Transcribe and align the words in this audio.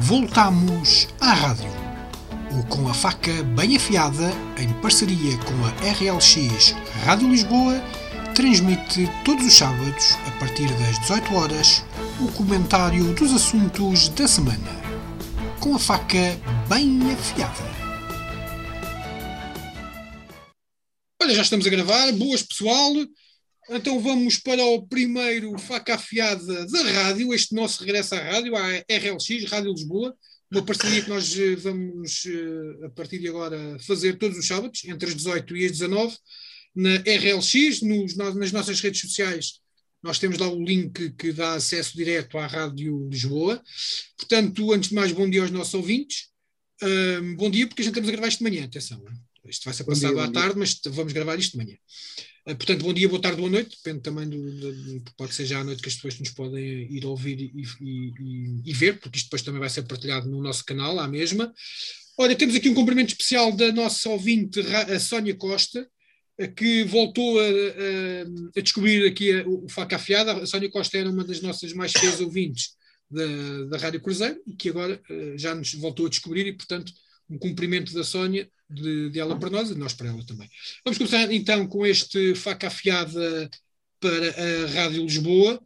Voltamos 0.00 1.08
à 1.20 1.32
rádio. 1.32 1.68
O 2.52 2.62
Com 2.68 2.88
a 2.88 2.94
Faca 2.94 3.42
Bem 3.42 3.76
Afiada, 3.76 4.32
em 4.56 4.72
parceria 4.80 5.36
com 5.38 5.52
a 5.64 5.70
RLX 5.92 6.74
Rádio 7.04 7.28
Lisboa, 7.28 7.82
transmite 8.34 9.10
todos 9.24 9.44
os 9.44 9.54
sábados, 9.54 10.16
a 10.26 10.30
partir 10.38 10.68
das 10.74 10.98
18 11.00 11.34
horas, 11.34 11.84
o 12.20 12.30
comentário 12.32 13.12
dos 13.14 13.34
assuntos 13.34 14.08
da 14.10 14.28
semana. 14.28 14.70
Com 15.60 15.74
a 15.74 15.78
Faca 15.78 16.38
Bem 16.68 17.00
Afiada. 17.12 17.78
Olha, 21.20 21.34
já 21.34 21.42
estamos 21.42 21.66
a 21.66 21.70
gravar. 21.70 22.12
Boas, 22.12 22.42
pessoal. 22.42 22.92
Então 23.70 24.00
vamos 24.00 24.38
para 24.38 24.64
o 24.64 24.86
primeiro 24.86 25.58
faca 25.58 25.94
afiada 25.94 26.66
da 26.66 26.82
rádio, 26.90 27.34
este 27.34 27.54
nosso 27.54 27.80
regresso 27.80 28.14
à 28.14 28.18
rádio, 28.18 28.56
à 28.56 28.66
RLX, 28.90 29.44
Rádio 29.50 29.72
Lisboa, 29.72 30.16
uma 30.50 30.64
parceria 30.64 31.02
que 31.02 31.10
nós 31.10 31.38
eh, 31.38 31.54
vamos, 31.56 32.24
eh, 32.24 32.86
a 32.86 32.90
partir 32.90 33.18
de 33.18 33.28
agora, 33.28 33.78
fazer 33.80 34.16
todos 34.16 34.38
os 34.38 34.46
sábados, 34.46 34.82
entre 34.86 35.10
as 35.10 35.14
18 35.14 35.54
e 35.54 35.66
as 35.66 35.72
19, 35.72 36.16
na 36.74 36.96
RLX, 36.96 37.82
nos, 37.82 38.16
nas 38.16 38.52
nossas 38.52 38.80
redes 38.80 39.02
sociais. 39.02 39.60
Nós 40.02 40.18
temos 40.18 40.38
lá 40.38 40.48
o 40.48 40.64
link 40.64 41.10
que 41.18 41.32
dá 41.32 41.54
acesso 41.54 41.94
direto 41.94 42.38
à 42.38 42.46
Rádio 42.46 43.08
Lisboa. 43.10 43.62
Portanto, 44.16 44.72
antes 44.72 44.88
de 44.88 44.94
mais, 44.94 45.12
bom 45.12 45.28
dia 45.28 45.42
aos 45.42 45.50
nossos 45.50 45.74
ouvintes. 45.74 46.28
Um, 46.82 47.34
bom 47.36 47.50
dia, 47.50 47.66
porque 47.66 47.82
a 47.82 47.84
gente 47.84 47.92
estamos 47.92 48.08
a 48.08 48.12
gravar 48.12 48.28
isto 48.28 48.38
de 48.38 48.50
manhã, 48.50 48.64
atenção. 48.64 49.04
Isto 49.48 49.64
vai 49.64 49.74
ser 49.74 49.84
passado 49.84 50.14
dia, 50.14 50.24
à 50.24 50.30
tarde, 50.30 50.58
mas 50.58 50.78
vamos 50.86 51.12
gravar 51.12 51.38
isto 51.38 51.52
de 51.52 51.64
manhã. 51.64 51.76
Eh, 52.46 52.54
portanto, 52.54 52.82
bom 52.82 52.92
dia, 52.92 53.08
boa 53.08 53.20
tarde, 53.20 53.38
boa 53.38 53.50
noite, 53.50 53.76
depende 53.76 54.02
também 54.02 54.28
do, 54.28 54.38
do, 54.38 55.00
do 55.00 55.12
pode 55.16 55.34
ser 55.34 55.46
já 55.46 55.60
à 55.60 55.64
noite 55.64 55.82
que 55.82 55.88
as 55.88 55.94
pessoas 55.94 56.18
nos 56.18 56.30
podem 56.30 56.62
ir 56.90 57.04
ouvir 57.04 57.40
e, 57.40 57.52
e, 57.54 57.64
e, 57.80 58.70
e, 58.70 58.72
ver, 58.72 58.98
porque 59.00 59.18
isto 59.18 59.26
depois 59.26 59.42
também 59.42 59.60
vai 59.60 59.68
ser 59.68 59.82
partilhado 59.82 60.28
no 60.30 60.42
nosso 60.42 60.64
canal, 60.64 60.98
à 60.98 61.06
mesma. 61.06 61.52
Olha, 62.16 62.34
temos 62.34 62.54
aqui 62.54 62.68
um 62.68 62.74
cumprimento 62.74 63.10
especial 63.10 63.52
da 63.52 63.70
nossa 63.72 64.08
ouvinte, 64.08 64.60
a 64.60 64.98
Sónia 64.98 65.34
Costa, 65.34 65.88
que 66.56 66.84
voltou 66.84 67.38
a, 67.40 67.44
a, 67.44 68.58
a 68.58 68.60
descobrir 68.60 69.06
aqui 69.06 69.32
a, 69.32 69.46
o 69.46 69.68
Faca 69.68 69.96
Afiada. 69.96 70.32
A 70.32 70.46
Sónia 70.46 70.70
Costa 70.70 70.96
era 70.96 71.10
uma 71.10 71.24
das 71.24 71.40
nossas 71.40 71.72
mais 71.72 71.92
fiéis 71.92 72.20
ouvintes 72.20 72.70
da, 73.10 73.64
da 73.70 73.78
Rádio 73.78 74.00
Cruzeiro 74.00 74.40
e 74.46 74.52
que 74.54 74.68
agora 74.68 75.00
uh, 75.10 75.38
já 75.38 75.54
nos 75.54 75.74
voltou 75.74 76.06
a 76.06 76.08
descobrir 76.08 76.46
e, 76.46 76.52
portanto, 76.52 76.92
um 77.28 77.38
cumprimento 77.38 77.92
da 77.92 78.04
Sónia 78.04 78.48
de, 78.68 79.10
de, 79.10 79.20
ela 79.20 79.38
para 79.38 79.50
nós 79.50 79.70
e 79.70 79.74
nós 79.74 79.92
para 79.92 80.08
ela 80.08 80.24
também. 80.24 80.48
Vamos 80.84 80.98
começar 80.98 81.32
então 81.32 81.66
com 81.66 81.86
este 81.86 82.34
faca 82.34 82.68
afiada 82.68 83.50
para 84.00 84.30
a 84.30 84.66
Rádio 84.68 85.02
Lisboa. 85.02 85.60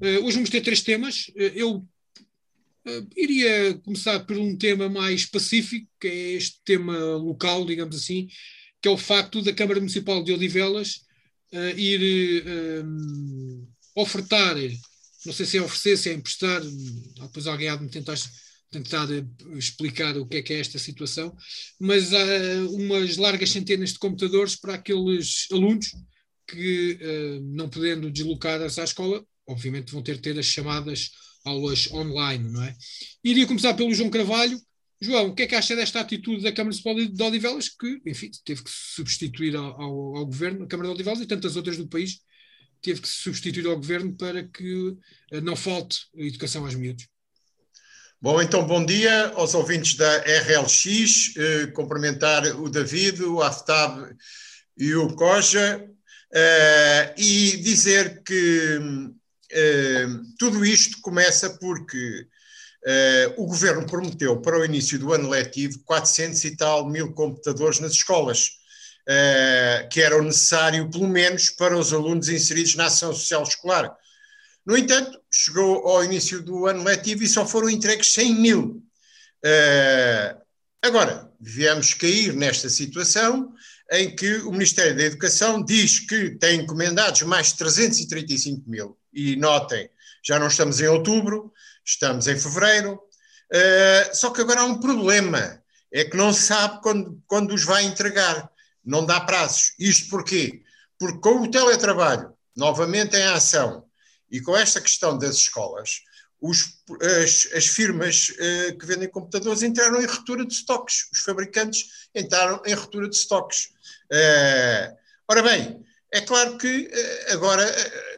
Uh, 0.00 0.24
hoje 0.24 0.34
vamos 0.34 0.50
ter 0.50 0.60
três 0.60 0.82
temas. 0.82 1.28
Uh, 1.28 1.52
eu 1.54 1.76
uh, 1.76 3.08
iria 3.16 3.74
começar 3.84 4.20
por 4.20 4.36
um 4.36 4.56
tema 4.56 4.88
mais 4.88 5.26
pacífico, 5.26 5.88
que 6.00 6.08
é 6.08 6.32
este 6.32 6.60
tema 6.64 6.96
local, 7.16 7.64
digamos 7.64 7.96
assim, 7.96 8.28
que 8.80 8.88
é 8.88 8.90
o 8.90 8.98
facto 8.98 9.42
da 9.42 9.52
Câmara 9.52 9.80
Municipal 9.80 10.22
de 10.22 10.32
Odivelas 10.32 11.04
ir 11.76 12.84
ofertar, 13.94 14.56
não 15.24 15.32
sei 15.32 15.46
se 15.46 15.56
é 15.56 15.62
oferecer, 15.62 15.96
se 15.96 16.10
é 16.10 16.12
emprestar, 16.12 16.60
depois 17.18 17.46
alguém 17.46 17.68
há 17.68 17.76
de 17.76 17.84
me 17.84 17.88
tentar 17.88 18.14
tentar 18.70 19.08
explicar 19.56 20.16
o 20.16 20.26
que 20.26 20.38
é 20.38 20.42
que 20.42 20.52
é 20.52 20.60
esta 20.60 20.78
situação, 20.78 21.34
mas 21.80 22.12
há 22.12 22.24
umas 22.70 23.16
largas 23.16 23.50
centenas 23.50 23.92
de 23.92 23.98
computadores 23.98 24.56
para 24.56 24.74
aqueles 24.74 25.46
alunos 25.52 25.86
que, 26.46 26.98
uh, 27.00 27.40
não 27.54 27.68
podendo 27.68 28.10
deslocar-se 28.10 28.80
à 28.80 28.84
escola, 28.84 29.24
obviamente 29.46 29.92
vão 29.92 30.02
ter 30.02 30.16
de 30.16 30.22
ter 30.22 30.38
as 30.38 30.46
chamadas 30.46 31.10
aulas 31.44 31.90
online, 31.92 32.50
não 32.50 32.62
é? 32.62 32.76
Iria 33.24 33.46
começar 33.46 33.74
pelo 33.74 33.94
João 33.94 34.10
Carvalho. 34.10 34.60
João, 35.00 35.28
o 35.28 35.34
que 35.34 35.42
é 35.42 35.46
que 35.46 35.54
acha 35.54 35.76
desta 35.76 36.00
atitude 36.00 36.42
da 36.42 36.50
Câmara 36.50 36.74
Municipal 36.74 36.94
de 36.94 37.22
Odivelas, 37.22 37.68
que, 37.68 38.00
enfim, 38.06 38.30
teve 38.44 38.64
que 38.64 38.70
substituir 38.70 39.54
ao, 39.54 39.80
ao, 39.80 40.16
ao 40.16 40.26
governo, 40.26 40.64
a 40.64 40.66
Câmara 40.66 40.88
de 40.88 40.94
Odivelas 40.94 41.20
e 41.20 41.26
tantas 41.26 41.54
outras 41.54 41.76
do 41.76 41.86
país, 41.86 42.18
teve 42.80 43.00
que 43.00 43.08
substituir 43.08 43.66
ao 43.66 43.76
governo 43.76 44.16
para 44.16 44.42
que 44.48 44.96
não 45.42 45.54
falte 45.54 45.98
educação 46.16 46.64
aos 46.64 46.74
miúdos? 46.74 47.06
Bom, 48.18 48.40
então 48.40 48.66
bom 48.66 48.84
dia 48.84 49.28
aos 49.34 49.52
ouvintes 49.52 49.94
da 49.94 50.10
RLX, 50.24 51.36
eh, 51.36 51.66
cumprimentar 51.74 52.46
o 52.58 52.70
David, 52.70 53.22
o 53.22 53.42
Aftab 53.42 54.10
e 54.74 54.94
o 54.94 55.14
Coja, 55.14 55.86
eh, 56.32 57.14
e 57.18 57.58
dizer 57.58 58.22
que 58.22 58.80
eh, 59.52 60.06
tudo 60.38 60.64
isto 60.64 60.98
começa 61.02 61.50
porque 61.58 62.26
eh, 62.86 63.34
o 63.36 63.44
governo 63.44 63.86
prometeu 63.86 64.40
para 64.40 64.58
o 64.58 64.64
início 64.64 64.98
do 64.98 65.12
ano 65.12 65.28
letivo 65.28 65.78
400 65.84 66.42
e 66.44 66.56
tal 66.56 66.88
mil 66.88 67.12
computadores 67.12 67.80
nas 67.80 67.92
escolas, 67.92 68.48
eh, 69.06 69.88
que 69.92 70.00
eram 70.00 70.22
necessários 70.22 70.88
pelo 70.90 71.06
menos 71.06 71.50
para 71.50 71.76
os 71.76 71.92
alunos 71.92 72.30
inseridos 72.30 72.76
na 72.76 72.86
ação 72.86 73.12
social 73.12 73.42
escolar 73.42 73.94
no 74.66 74.76
entanto, 74.76 75.20
chegou 75.30 75.86
ao 75.86 76.02
início 76.02 76.42
do 76.42 76.66
ano 76.66 76.82
letivo 76.82 77.22
e 77.22 77.28
só 77.28 77.46
foram 77.46 77.70
entregues 77.70 78.12
100 78.12 78.34
mil. 78.34 78.82
Uh, 79.44 80.42
agora, 80.82 81.30
viemos 81.40 81.94
cair 81.94 82.34
nesta 82.34 82.68
situação 82.68 83.54
em 83.92 84.16
que 84.16 84.38
o 84.38 84.50
Ministério 84.50 84.96
da 84.96 85.04
Educação 85.04 85.62
diz 85.62 86.00
que 86.00 86.30
tem 86.30 86.62
encomendados 86.62 87.22
mais 87.22 87.52
335 87.52 88.68
mil. 88.68 88.98
E 89.12 89.36
notem, 89.36 89.88
já 90.24 90.36
não 90.36 90.48
estamos 90.48 90.80
em 90.80 90.88
outubro, 90.88 91.52
estamos 91.84 92.26
em 92.26 92.36
fevereiro. 92.36 92.94
Uh, 92.94 94.16
só 94.16 94.30
que 94.30 94.40
agora 94.40 94.62
há 94.62 94.64
um 94.64 94.80
problema: 94.80 95.62
é 95.92 96.04
que 96.04 96.16
não 96.16 96.32
se 96.32 96.42
sabe 96.42 96.82
quando, 96.82 97.22
quando 97.28 97.54
os 97.54 97.62
vai 97.62 97.84
entregar. 97.84 98.50
Não 98.84 99.06
dá 99.06 99.20
prazos. 99.20 99.74
Isto 99.78 100.10
porquê? 100.10 100.62
Porque 100.98 101.20
com 101.20 101.42
o 101.42 101.50
teletrabalho 101.50 102.32
novamente 102.56 103.16
em 103.16 103.22
ação 103.22 103.86
e 104.30 104.40
com 104.40 104.56
esta 104.56 104.80
questão 104.80 105.18
das 105.18 105.36
escolas, 105.36 106.02
os, 106.40 106.82
as, 107.22 107.48
as, 107.54 107.66
firmas 107.66 108.30
uh, 108.30 108.78
que 108.78 108.86
vendem 108.86 109.08
computadores 109.08 109.62
entraram 109.62 110.00
em 110.00 110.06
ruptura 110.06 110.44
de 110.44 110.52
estoques, 110.52 111.08
os 111.12 111.20
fabricantes 111.20 112.08
entraram 112.14 112.60
em 112.66 112.74
ruptura 112.74 113.08
de 113.08 113.16
estoques. 113.16 113.70
Uh, 114.12 114.94
ora 115.28 115.42
bem, 115.42 115.84
é 116.12 116.20
claro 116.20 116.58
que 116.58 116.90
uh, 116.92 117.32
agora, 117.32 117.64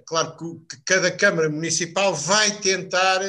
claro 0.05 0.37
que, 0.37 0.77
que, 0.77 0.83
cada 0.85 1.11
Câmara 1.11 1.49
Municipal 1.49 2.15
vai 2.15 2.51
tentar 2.61 3.21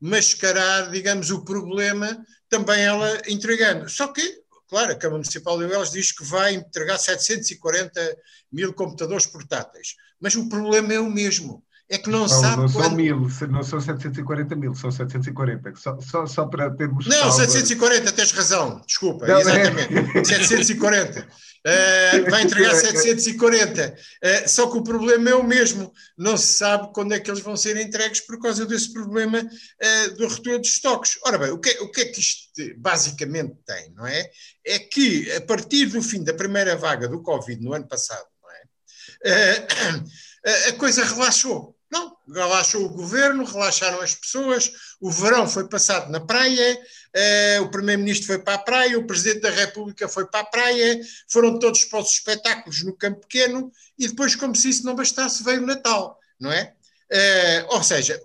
mascarar, 0.00 0.90
digamos, 0.90 1.30
o 1.30 1.44
problema, 1.44 2.24
também 2.48 2.82
ela 2.82 3.22
entregando. 3.26 3.88
Só 3.88 4.08
que, 4.08 4.42
claro, 4.68 4.92
a 4.92 4.96
Câmara 4.96 5.18
Municipal 5.18 5.58
de 5.58 5.66
Velas 5.66 5.90
diz 5.90 6.12
que 6.12 6.22
vai 6.22 6.54
entregar 6.54 6.98
740 6.98 8.16
mil 8.52 8.74
computadores 8.74 9.24
portáteis, 9.24 9.94
mas 10.20 10.34
o 10.34 10.48
problema 10.48 10.92
é 10.92 11.00
o 11.00 11.10
mesmo 11.10 11.63
é 11.88 11.98
que 11.98 12.08
não, 12.08 12.20
não 12.20 12.28
sabe. 12.28 12.62
Não 12.62 12.72
quando... 12.72 12.84
são 12.84 12.96
mil, 12.96 13.28
não 13.50 13.62
são 13.62 13.80
740 13.80 14.56
mil, 14.56 14.74
são 14.74 14.90
740. 14.90 15.74
Só, 15.76 16.00
só, 16.00 16.26
só 16.26 16.46
para 16.46 16.70
termos. 16.70 17.06
Não, 17.06 17.30
salva... 17.30 17.46
740, 17.46 18.12
tens 18.12 18.32
razão, 18.32 18.82
desculpa, 18.86 19.26
não, 19.26 19.38
exatamente. 19.38 20.18
É... 20.18 20.24
740. 20.24 21.28
Uh, 21.66 22.30
vai 22.30 22.42
entregar 22.42 22.74
740. 22.74 23.88
Uh, 23.88 23.96
eh, 24.20 24.46
só 24.46 24.70
que 24.70 24.76
o 24.76 24.82
problema 24.82 25.30
é 25.30 25.34
o 25.34 25.42
mesmo. 25.42 25.92
Não 26.16 26.36
se 26.36 26.54
sabe 26.54 26.90
quando 26.92 27.12
é 27.12 27.20
que 27.20 27.30
eles 27.30 27.40
vão 27.40 27.56
ser 27.56 27.76
entregues 27.78 28.20
por 28.20 28.38
causa 28.38 28.66
desse 28.66 28.92
problema 28.92 29.38
uh, 29.40 30.14
do 30.16 30.28
retorno 30.28 30.60
dos 30.60 30.68
estoques. 30.68 31.18
Ora 31.24 31.38
bem, 31.38 31.50
o 31.50 31.58
que, 31.58 31.70
o 31.80 31.90
que 31.90 32.02
é 32.02 32.04
que 32.06 32.20
isto 32.20 32.44
basicamente 32.76 33.56
tem, 33.66 33.90
não 33.94 34.06
é? 34.06 34.28
É 34.66 34.78
que 34.78 35.32
a 35.32 35.40
partir 35.40 35.86
do 35.86 36.02
fim 36.02 36.22
da 36.22 36.34
primeira 36.34 36.76
vaga 36.76 37.08
do 37.08 37.22
Covid 37.22 37.62
no 37.62 37.72
ano 37.72 37.88
passado, 37.88 38.26
não 38.42 38.50
é? 38.50 38.62
A 40.68 40.72
coisa 40.74 41.04
relaxou. 41.04 41.74
Não, 41.90 42.16
relaxou 42.28 42.84
o 42.84 42.88
governo, 42.88 43.44
relaxaram 43.44 44.00
as 44.00 44.14
pessoas, 44.14 44.72
o 45.00 45.10
verão 45.10 45.46
foi 45.46 45.68
passado 45.68 46.10
na 46.10 46.18
praia, 46.18 46.80
eh, 47.14 47.60
o 47.60 47.70
primeiro-ministro 47.70 48.26
foi 48.26 48.38
para 48.40 48.54
a 48.54 48.58
praia, 48.58 48.98
o 48.98 49.06
presidente 49.06 49.42
da 49.42 49.50
República 49.50 50.08
foi 50.08 50.26
para 50.26 50.40
a 50.40 50.44
praia, 50.44 51.00
foram 51.30 51.56
todos 51.56 51.84
para 51.84 52.00
os 52.00 52.08
espetáculos 52.08 52.82
no 52.82 52.96
campo 52.96 53.20
pequeno 53.20 53.70
e 53.96 54.08
depois, 54.08 54.34
como 54.34 54.56
se 54.56 54.70
isso 54.70 54.84
não 54.84 54.96
bastasse, 54.96 55.44
veio 55.44 55.62
o 55.62 55.66
Natal, 55.66 56.18
não 56.40 56.50
é? 56.50 56.74
Eh, 57.12 57.64
ou 57.68 57.82
seja, 57.82 58.20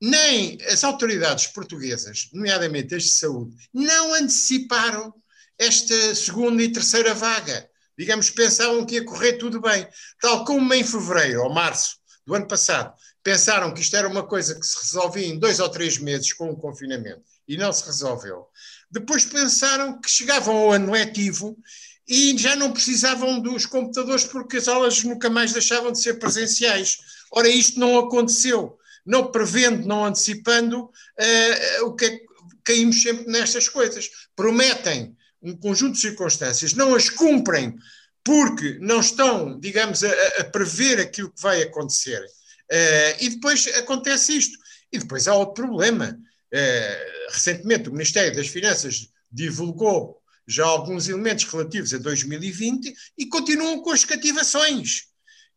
nem 0.00 0.58
as 0.70 0.84
autoridades 0.84 1.46
portuguesas, 1.46 2.28
nomeadamente 2.32 2.94
as 2.94 3.04
de 3.04 3.10
saúde, 3.10 3.56
não 3.72 4.12
anteciparam 4.14 5.14
esta 5.58 6.14
segunda 6.14 6.62
e 6.62 6.70
terceira 6.70 7.14
vaga. 7.14 7.68
Digamos, 7.98 8.30
pensavam 8.30 8.86
que 8.86 8.94
ia 8.94 9.04
correr 9.04 9.32
tudo 9.34 9.60
bem. 9.60 9.86
Tal 10.20 10.44
como 10.44 10.72
em 10.72 10.84
fevereiro 10.84 11.42
ou 11.42 11.52
março 11.52 11.96
do 12.24 12.34
ano 12.34 12.46
passado, 12.46 12.94
pensaram 13.24 13.74
que 13.74 13.80
isto 13.80 13.96
era 13.96 14.06
uma 14.06 14.24
coisa 14.24 14.54
que 14.54 14.64
se 14.64 14.78
resolvia 14.78 15.26
em 15.26 15.38
dois 15.38 15.58
ou 15.58 15.68
três 15.68 15.98
meses 15.98 16.32
com 16.32 16.48
o 16.48 16.56
confinamento 16.56 17.22
e 17.48 17.56
não 17.56 17.72
se 17.72 17.84
resolveu. 17.84 18.46
Depois 18.88 19.24
pensaram 19.24 20.00
que 20.00 20.08
chegavam 20.08 20.56
ao 20.56 20.72
ano 20.72 20.92
letivo 20.92 21.58
e 22.06 22.38
já 22.38 22.54
não 22.54 22.72
precisavam 22.72 23.40
dos 23.40 23.66
computadores 23.66 24.24
porque 24.24 24.58
as 24.58 24.68
aulas 24.68 25.02
nunca 25.02 25.28
mais 25.28 25.52
deixavam 25.52 25.90
de 25.90 26.00
ser 26.00 26.14
presenciais. 26.14 26.98
Ora, 27.32 27.48
isto 27.48 27.80
não 27.80 27.98
aconteceu. 27.98 28.78
Não 29.04 29.32
prevendo, 29.32 29.86
não 29.86 30.04
antecipando, 30.04 30.84
uh, 30.84 31.84
o 31.84 31.94
que 31.94 32.04
é, 32.04 32.20
caímos 32.62 33.02
sempre 33.02 33.26
nestas 33.26 33.68
coisas. 33.68 34.08
Prometem 34.36 35.16
um 35.42 35.56
conjunto 35.56 35.94
de 35.94 36.00
circunstâncias, 36.00 36.72
não 36.72 36.94
as 36.94 37.08
cumprem 37.08 37.76
porque 38.24 38.78
não 38.80 39.00
estão, 39.00 39.58
digamos, 39.58 40.04
a, 40.04 40.10
a 40.40 40.44
prever 40.44 41.00
aquilo 41.00 41.32
que 41.32 41.40
vai 41.40 41.62
acontecer. 41.62 42.20
Uh, 42.20 43.16
e 43.20 43.30
depois 43.30 43.66
acontece 43.68 44.36
isto. 44.36 44.58
E 44.92 44.98
depois 44.98 45.26
há 45.26 45.34
outro 45.34 45.64
problema. 45.64 46.18
Uh, 46.52 47.32
recentemente, 47.32 47.88
o 47.88 47.92
Ministério 47.92 48.34
das 48.34 48.48
Finanças 48.48 49.08
divulgou 49.30 50.20
já 50.46 50.64
alguns 50.64 51.08
elementos 51.08 51.44
relativos 51.44 51.92
a 51.94 51.98
2020 51.98 52.92
e 53.16 53.26
continuam 53.26 53.80
com 53.80 53.90
as 53.90 54.04
cativações. 54.04 55.08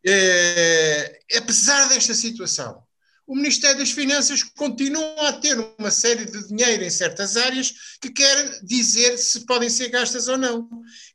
Uh, 0.06 1.38
apesar 1.38 1.88
desta 1.89 2.13
situação, 2.13 2.81
o 3.31 3.36
Ministério 3.36 3.78
das 3.78 3.92
Finanças 3.92 4.44
continua 4.44 5.30
a 5.30 5.31
ter 5.31 5.57
uma 5.80 5.89
série 5.89 6.25
de 6.25 6.50
dinheiro 6.50 6.83
em 6.83 6.89
certas 6.89 7.38
áreas 7.38 7.74
que 8.01 8.10
quer 8.10 8.60
dizer 8.62 9.18
se 9.18 9.45
podem 9.45 9.69
ser 9.69 9.88
gastas 9.88 10.28
ou 10.28 10.38
não. 10.38 10.68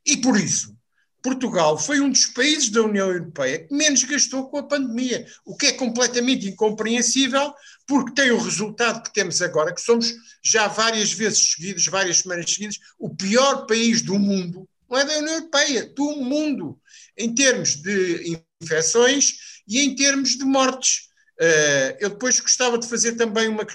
E 0.02 0.16
por 0.16 0.40
isso, 0.40 0.74
Portugal 1.22 1.76
foi 1.76 2.00
um 2.00 2.08
dos 2.08 2.24
países 2.24 2.70
da 2.70 2.80
União 2.80 3.12
Europeia 3.12 3.66
que 3.66 3.74
menos 3.74 4.02
gastou 4.04 4.48
com 4.48 4.56
a 4.56 4.62
pandemia, 4.62 5.26
o 5.44 5.54
que 5.54 5.66
é 5.66 5.72
completamente 5.72 6.48
incompreensível, 6.48 7.52
porque 7.86 8.14
tem 8.14 8.30
o 8.30 8.40
resultado 8.40 9.02
que 9.02 9.12
temos 9.12 9.42
agora, 9.42 9.74
que 9.74 9.82
somos 9.82 10.14
já 10.42 10.68
várias 10.68 11.12
vezes 11.12 11.52
seguidas, 11.52 11.84
várias 11.84 12.20
semanas 12.20 12.50
seguidas, 12.50 12.78
o 12.98 13.14
pior 13.14 13.66
país 13.66 14.00
do 14.00 14.18
mundo, 14.18 14.66
não 14.88 14.96
é 14.98 15.04
da 15.04 15.18
União 15.18 15.34
Europeia, 15.34 15.84
do 15.94 16.16
mundo, 16.16 16.80
em 17.14 17.34
termos 17.34 17.76
de 17.76 18.40
infecções 18.62 19.60
e 19.68 19.80
em 19.80 19.94
termos 19.94 20.30
de 20.38 20.44
mortes. 20.46 21.14
Uh, 21.38 21.92
eu 22.00 22.08
depois 22.10 22.40
gostava 22.40 22.78
de 22.78 22.88
fazer 22.88 23.12
também 23.12 23.46
uma, 23.46 23.66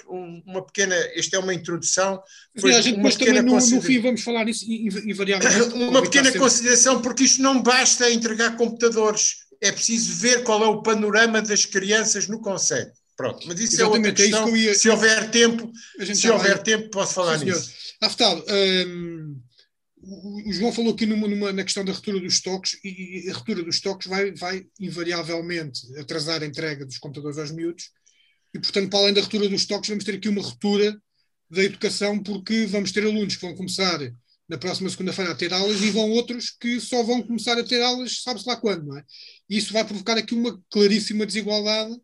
uma 0.44 0.66
pequena, 0.66 0.96
esta 1.14 1.36
é 1.36 1.38
uma 1.38 1.54
introdução. 1.54 2.20
Depois, 2.54 2.76
a 2.76 2.80
gente 2.80 2.96
depois 2.96 3.14
também 3.14 3.40
no, 3.40 3.54
no, 3.54 3.82
fim 3.82 4.00
vamos 4.00 4.22
falar 4.22 4.44
nisso 4.44 4.64
invariavelmente. 4.68 5.74
Uma 5.78 6.02
pequena 6.02 6.32
consideração, 6.32 7.00
porque 7.00 7.22
isto 7.22 7.40
não 7.40 7.62
basta 7.62 8.10
entregar 8.10 8.56
computadores, 8.56 9.44
é 9.60 9.70
preciso 9.70 10.12
ver 10.14 10.42
qual 10.42 10.62
é 10.64 10.66
o 10.66 10.82
panorama 10.82 11.40
das 11.40 11.64
crianças 11.64 12.26
no 12.26 12.40
Conselho. 12.40 12.90
Pronto, 13.16 13.46
mas 13.46 13.60
isso 13.60 13.74
Exatamente, 13.76 14.06
é 14.06 14.08
outra 14.08 14.12
questão. 14.12 14.48
É 14.48 14.50
que 14.50 14.58
ia... 14.58 14.74
Se 14.74 14.90
houver 14.90 15.30
tempo, 15.30 15.72
se 16.14 16.30
houver 16.30 16.54
vai... 16.54 16.62
tempo, 16.64 16.90
posso 16.90 17.14
falar 17.14 17.38
Sim, 17.38 17.44
nisso. 17.44 17.70
Aftal, 18.00 18.44
hum, 18.48 19.36
o 20.04 20.52
João 20.52 20.72
falou 20.72 20.92
aqui 20.92 21.06
numa, 21.06 21.28
numa, 21.28 21.52
na 21.52 21.62
questão 21.62 21.84
da 21.84 21.92
ruptura 21.92 22.18
dos 22.18 22.34
estoques 22.34 22.78
e 22.84 23.28
a 23.30 23.34
ruptura 23.34 23.62
dos 23.62 23.76
estoques 23.76 24.08
vai, 24.08 24.32
vai 24.32 24.66
invariavelmente 24.80 25.80
atrasar 25.96 26.42
a 26.42 26.46
entrega 26.46 26.84
dos 26.84 26.98
computadores 26.98 27.38
aos 27.38 27.52
miúdos 27.52 27.90
e, 28.52 28.58
portanto, 28.58 28.90
para 28.90 28.98
além 28.98 29.14
da 29.14 29.20
ruptura 29.20 29.48
dos 29.48 29.60
estoques, 29.60 29.88
vamos 29.88 30.04
ter 30.04 30.16
aqui 30.16 30.28
uma 30.28 30.42
ruptura 30.42 31.00
da 31.48 31.62
educação 31.62 32.20
porque 32.20 32.66
vamos 32.66 32.90
ter 32.90 33.04
alunos 33.04 33.36
que 33.36 33.42
vão 33.42 33.54
começar 33.54 34.00
na 34.48 34.58
próxima 34.58 34.90
segunda-feira 34.90 35.30
a 35.30 35.34
ter 35.34 35.52
aulas 35.52 35.80
e 35.80 35.90
vão 35.90 36.10
outros 36.10 36.50
que 36.50 36.80
só 36.80 37.02
vão 37.02 37.22
começar 37.22 37.56
a 37.58 37.64
ter 37.64 37.80
aulas 37.80 38.22
sabe-se 38.22 38.48
lá 38.48 38.56
quando, 38.56 38.86
não 38.86 38.98
é? 38.98 39.04
E 39.48 39.56
isso 39.56 39.72
vai 39.72 39.84
provocar 39.84 40.18
aqui 40.18 40.34
uma 40.34 40.60
claríssima 40.68 41.24
desigualdade 41.24 41.96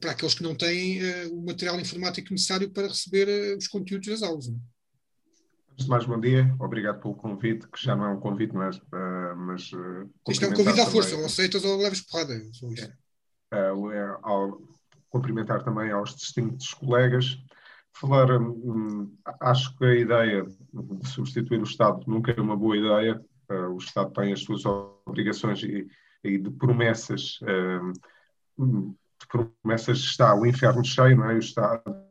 para 0.00 0.12
aqueles 0.12 0.34
que 0.34 0.42
não 0.42 0.54
têm 0.54 1.02
uh, 1.02 1.34
o 1.34 1.44
material 1.44 1.78
informático 1.78 2.32
necessário 2.32 2.70
para 2.70 2.88
receber 2.88 3.28
uh, 3.28 3.56
os 3.56 3.68
conteúdos 3.68 4.08
das 4.08 4.22
aulas. 4.22 4.48
Não 4.48 4.56
é? 4.56 4.73
Antes 5.74 5.86
de 5.86 5.90
mais, 5.90 6.06
bom 6.06 6.20
dia. 6.20 6.54
Obrigado 6.60 7.00
pelo 7.00 7.16
convite, 7.16 7.66
que 7.66 7.82
já 7.82 7.96
não 7.96 8.04
é 8.04 8.08
um 8.10 8.20
convite, 8.20 8.54
mas. 8.54 8.76
Uh, 8.78 9.36
mas 9.36 9.72
uh, 9.72 10.08
Isto 10.28 10.44
é 10.44 10.48
um 10.48 10.54
convite 10.54 10.80
à 10.80 10.86
força, 10.86 11.16
ou 11.16 11.26
aceitas 11.26 11.64
ou 11.64 11.76
leves 11.76 12.00
porrada. 12.00 12.32
Uh, 12.32 13.90
é, 13.90 14.18
ao 14.22 14.62
cumprimentar 15.10 15.64
também 15.64 15.90
aos 15.90 16.14
distintos 16.14 16.72
colegas. 16.74 17.36
Falar, 17.92 18.40
um, 18.40 19.12
acho 19.40 19.76
que 19.76 19.84
a 19.84 19.96
ideia 19.96 20.44
de 20.44 21.08
substituir 21.08 21.58
o 21.58 21.64
Estado 21.64 22.04
nunca 22.06 22.30
é 22.30 22.40
uma 22.40 22.56
boa 22.56 22.76
ideia. 22.76 23.20
o 23.48 23.76
Estado 23.78 24.12
tem 24.12 24.32
as 24.32 24.42
suas 24.42 24.64
obrigações 25.04 25.60
e, 25.64 25.88
e 26.22 26.38
de 26.38 26.50
promessas. 26.50 27.40
de 28.58 29.26
promessas 29.28 29.98
está 29.98 30.34
o 30.36 30.46
inferno 30.46 30.84
cheio, 30.84 31.16
não 31.16 31.30
é? 31.30 31.34
O 31.34 31.38
Estado 31.38 32.03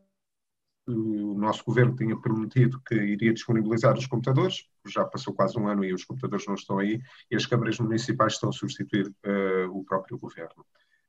o 0.86 1.34
nosso 1.38 1.64
governo 1.64 1.96
tinha 1.96 2.16
prometido 2.16 2.80
que 2.86 2.94
iria 2.94 3.32
disponibilizar 3.32 3.96
os 3.96 4.06
computadores, 4.06 4.66
já 4.86 5.04
passou 5.04 5.32
quase 5.32 5.58
um 5.58 5.66
ano 5.66 5.84
e 5.84 5.94
os 5.94 6.04
computadores 6.04 6.46
não 6.46 6.54
estão 6.54 6.78
aí, 6.78 7.00
e 7.30 7.36
as 7.36 7.46
câmaras 7.46 7.78
municipais 7.78 8.34
estão 8.34 8.50
a 8.50 8.52
substituir 8.52 9.06
uh, 9.08 9.70
o 9.70 9.84
próprio 9.84 10.18
governo. 10.18 10.64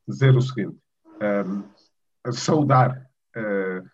Dizer 0.08 0.36
o 0.36 0.42
seguinte, 0.42 0.78
um, 1.22 1.24
ehm, 1.26 1.64
saudar, 2.32 3.06
uh, 3.36 3.90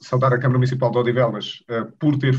saudar 0.00 0.32
a 0.32 0.38
Câmara 0.38 0.58
Municipal 0.58 0.90
de 0.90 0.98
Odivelas 0.98 1.64
uh, 1.68 1.90
por, 1.98 2.16
ter, 2.18 2.34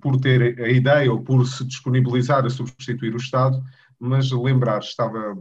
por 0.00 0.18
ter 0.18 0.60
a 0.60 0.68
ideia 0.68 1.12
ou 1.12 1.22
por 1.22 1.46
se 1.46 1.64
disponibilizar 1.64 2.44
a 2.44 2.50
substituir 2.50 3.14
o 3.14 3.18
Estado, 3.18 3.62
mas 4.04 4.30
lembrar, 4.30 4.80
estava 4.80 5.34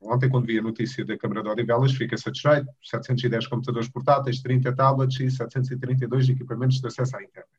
ontem 0.00 0.30
quando 0.30 0.46
vi 0.46 0.58
a 0.58 0.62
notícia 0.62 1.04
da 1.04 1.18
Câmara 1.18 1.42
de 1.42 1.48
Odivelas, 1.50 1.92
fica 1.92 2.16
satisfeito, 2.16 2.66
710 2.82 3.46
computadores 3.46 3.88
portáteis, 3.90 4.40
30 4.40 4.74
tablets 4.74 5.20
e 5.20 5.30
732 5.30 6.30
equipamentos 6.30 6.80
de 6.80 6.86
acesso 6.86 7.16
à 7.16 7.22
internet, 7.22 7.50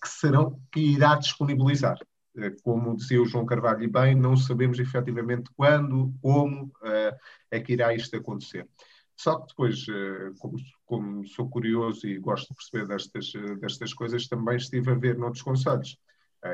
que 0.00 0.08
serão, 0.08 0.58
que 0.72 0.80
irá 0.80 1.16
disponibilizar. 1.16 1.98
Eh, 2.34 2.52
como 2.62 2.96
dizia 2.96 3.20
o 3.20 3.26
João 3.26 3.44
Carvalho 3.44 3.82
e 3.82 3.88
bem, 3.88 4.14
não 4.14 4.38
sabemos 4.38 4.78
efetivamente 4.78 5.50
quando, 5.54 6.14
como 6.22 6.72
eh, 6.84 7.14
é 7.50 7.60
que 7.60 7.74
irá 7.74 7.94
isto 7.94 8.16
acontecer. 8.16 8.66
Só 9.14 9.38
que 9.38 9.48
depois, 9.48 9.86
eh, 9.86 10.32
como, 10.38 10.56
como 10.86 11.26
sou 11.26 11.50
curioso 11.50 12.06
e 12.06 12.18
gosto 12.18 12.48
de 12.48 12.54
perceber 12.54 12.86
destas, 12.88 13.32
destas 13.60 13.92
coisas, 13.92 14.26
também 14.28 14.56
estive 14.56 14.92
a 14.92 14.94
ver 14.94 15.18
noutros 15.18 15.42
conselhos 15.42 15.98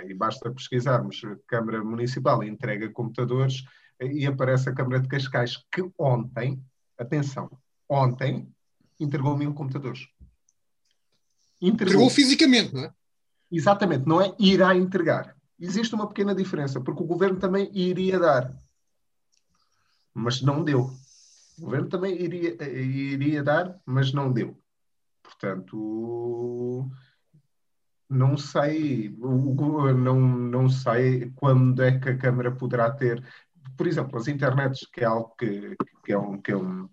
e 0.06 0.14
basta 0.14 0.50
pesquisarmos 0.50 1.23
Câmara 1.46 1.82
Municipal 1.82 2.43
entrega 2.43 2.90
computadores 2.90 3.64
e 4.00 4.26
aparece 4.26 4.69
a 4.69 4.75
Câmara 4.75 5.00
de 5.00 5.08
Cascais, 5.08 5.56
que 5.73 5.90
ontem, 5.99 6.62
atenção, 6.99 7.50
ontem 7.88 8.52
entregou 9.00 9.37
mil 9.37 9.55
computadores. 9.55 10.08
Entregou, 11.61 11.94
entregou 11.94 12.11
fisicamente, 12.11 12.75
não 12.75 12.85
é? 12.85 12.93
Exatamente, 13.50 14.06
não 14.06 14.20
é 14.20 14.35
irá 14.38 14.76
entregar. 14.76 15.35
Existe 15.58 15.94
uma 15.94 16.06
pequena 16.06 16.34
diferença, 16.34 16.81
porque 16.81 17.02
o 17.02 17.06
governo 17.06 17.38
também 17.38 17.70
iria 17.73 18.19
dar, 18.19 18.55
mas 20.14 20.41
não 20.43 20.62
deu. 20.62 20.93
O 21.58 21.62
governo 21.62 21.88
também 21.88 22.14
iria, 22.20 22.56
iria 22.70 23.43
dar, 23.43 23.81
mas 23.84 24.12
não 24.12 24.31
deu. 24.31 24.56
Portanto, 25.23 26.88
não 28.08 28.37
sei, 28.37 29.14
não, 29.19 30.20
não 30.20 30.69
sei 30.69 31.31
quando 31.36 31.82
é 31.82 31.98
que 31.98 32.08
a 32.08 32.17
Câmara 32.17 32.50
poderá 32.50 32.91
ter, 32.91 33.22
por 33.77 33.86
exemplo, 33.86 34.19
as 34.19 34.29
internets, 34.29 34.86
que 34.93 35.03
é 35.03 35.05
algo 35.05 35.34
que, 35.36 35.77
que, 36.05 36.12
é, 36.12 36.19
um, 36.19 36.41
que, 36.41 36.53
é, 36.53 36.56
um, 36.56 36.88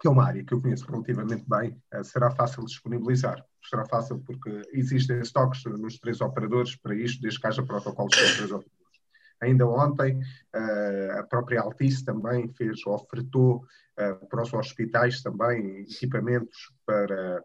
que 0.00 0.08
é 0.08 0.10
uma 0.10 0.24
área 0.24 0.44
que 0.44 0.52
eu 0.52 0.60
conheço 0.60 0.84
relativamente 0.90 1.44
bem, 1.48 1.80
eh, 1.92 2.02
será 2.02 2.30
fácil 2.30 2.64
disponibilizar. 2.64 3.44
Será 3.68 3.84
fácil 3.84 4.18
porque 4.20 4.62
existem 4.72 5.20
estoques 5.20 5.64
nos 5.64 5.98
três 5.98 6.20
operadores 6.20 6.74
para 6.76 6.94
isto, 6.94 7.20
desde 7.22 7.40
que 7.40 7.46
haja 7.46 7.62
protocolos 7.62 8.14
para 8.14 8.24
os 8.24 8.36
três 8.36 8.50
operadores. 8.50 8.78
Ainda 9.40 9.66
ontem, 9.66 10.20
eh, 10.54 11.16
a 11.18 11.22
própria 11.22 11.60
Altice 11.60 12.04
também 12.04 12.48
fez, 12.54 12.84
ofertou 12.86 13.64
eh, 13.96 14.14
para 14.28 14.42
os 14.42 14.52
hospitais 14.52 15.22
também 15.22 15.82
equipamentos 15.82 16.72
para 16.84 17.44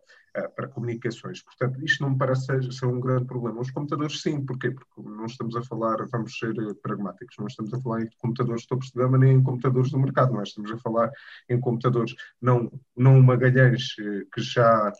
para 0.55 0.67
comunicações. 0.67 1.41
Portanto, 1.43 1.83
isto 1.83 2.01
não 2.01 2.11
me 2.11 2.17
parece 2.17 2.45
ser, 2.45 2.73
ser, 2.73 2.85
um 2.87 2.99
grande 2.99 3.25
problema. 3.25 3.61
Os 3.61 3.69
computadores, 3.69 4.21
sim, 4.21 4.43
porquê? 4.43 4.71
Porque 4.71 5.01
não 5.01 5.25
estamos 5.25 5.55
a 5.55 5.61
falar, 5.61 6.07
vamos 6.11 6.37
ser 6.37 6.55
eh, 6.57 6.73
pragmáticos, 6.81 7.35
não 7.37 7.47
estamos 7.47 7.73
a 7.73 7.79
falar 7.79 8.01
em 8.01 8.09
computadores 8.17 8.63
de 8.63 8.67
topo 8.67 8.83
de 8.83 8.91
gama 8.95 9.17
nem 9.17 9.33
em 9.33 9.43
computadores 9.43 9.91
do 9.91 9.99
mercado, 9.99 10.33
nós 10.33 10.49
estamos 10.49 10.71
a 10.71 10.77
falar 10.77 11.11
em 11.47 11.59
computadores, 11.59 12.15
não, 12.41 12.71
não 12.95 13.21
Magalhães, 13.21 13.95
eh, 13.99 14.25
que 14.33 14.41
já. 14.41 14.91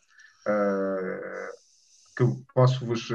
Uh, 0.46 1.64
que 2.16 2.24
posso-vos 2.54 3.10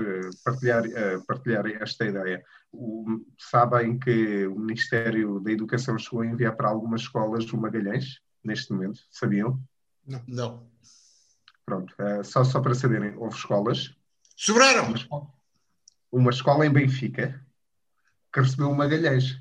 partilhar, 0.44 0.82
uh, 0.84 1.24
partilhar 1.24 1.64
esta 1.66 2.04
ideia. 2.04 2.42
O, 2.72 3.20
sabem 3.38 3.96
que 3.96 4.44
o 4.46 4.58
Ministério 4.58 5.38
da 5.38 5.52
Educação 5.52 5.96
chegou 5.96 6.22
a 6.22 6.26
enviar 6.26 6.56
para 6.56 6.68
algumas 6.68 7.02
escolas 7.02 7.44
o 7.52 7.56
Magalhães, 7.56 8.18
neste 8.42 8.72
momento, 8.72 8.98
sabiam? 9.12 9.62
Não. 10.04 10.22
Não. 10.26 10.66
Pronto, 11.68 11.94
uh, 11.98 12.24
só, 12.24 12.42
só 12.44 12.62
para 12.62 12.74
saberem, 12.74 13.14
houve 13.18 13.36
escolas. 13.36 13.94
Sobraram! 14.34 14.86
Uma 14.86 14.96
escola, 14.96 15.26
uma 16.10 16.30
escola 16.30 16.66
em 16.66 16.72
Benfica 16.72 17.44
que 18.32 18.40
recebeu 18.40 18.70
o 18.70 18.74
Magalhães. 18.74 19.38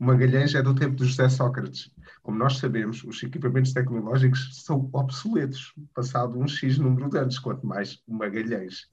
O 0.00 0.04
Magalhães 0.04 0.52
é 0.56 0.62
do 0.62 0.74
tempo 0.74 0.96
de 0.96 1.04
José 1.04 1.28
Sócrates. 1.28 1.88
Como 2.24 2.36
nós 2.36 2.58
sabemos, 2.58 3.04
os 3.04 3.22
equipamentos 3.22 3.72
tecnológicos 3.72 4.64
são 4.64 4.90
obsoletos, 4.92 5.72
passado 5.94 6.36
um 6.36 6.48
X 6.48 6.76
número 6.76 7.08
de 7.08 7.18
anos, 7.18 7.38
quanto 7.38 7.64
mais 7.64 8.02
o 8.08 8.14
Magalhães. 8.14 8.88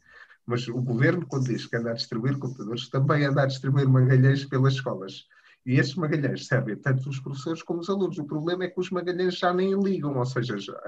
Mas 0.46 0.68
o 0.68 0.80
governo, 0.80 1.26
quando 1.26 1.48
diz 1.48 1.66
que 1.66 1.78
anda 1.78 1.90
a 1.90 1.96
distribuir 1.96 2.38
computadores, 2.38 2.90
também 2.90 3.26
anda 3.26 3.42
a 3.42 3.48
distribuir 3.48 3.90
Magalhães 3.90 4.46
pelas 4.46 4.76
escolas. 4.76 5.26
E 5.66 5.80
esses 5.80 5.96
Magalhães 5.96 6.46
servem 6.46 6.76
tanto 6.76 7.10
os 7.10 7.20
professores 7.20 7.64
como 7.64 7.80
os 7.80 7.90
alunos. 7.90 8.20
O 8.20 8.26
problema 8.26 8.66
é 8.66 8.68
que 8.68 8.80
os 8.80 8.92
Magalhães 8.92 9.36
já 9.36 9.52
nem 9.52 9.74
ligam, 9.82 10.16
ou 10.16 10.26
seja, 10.28 10.60
já, 10.60 10.80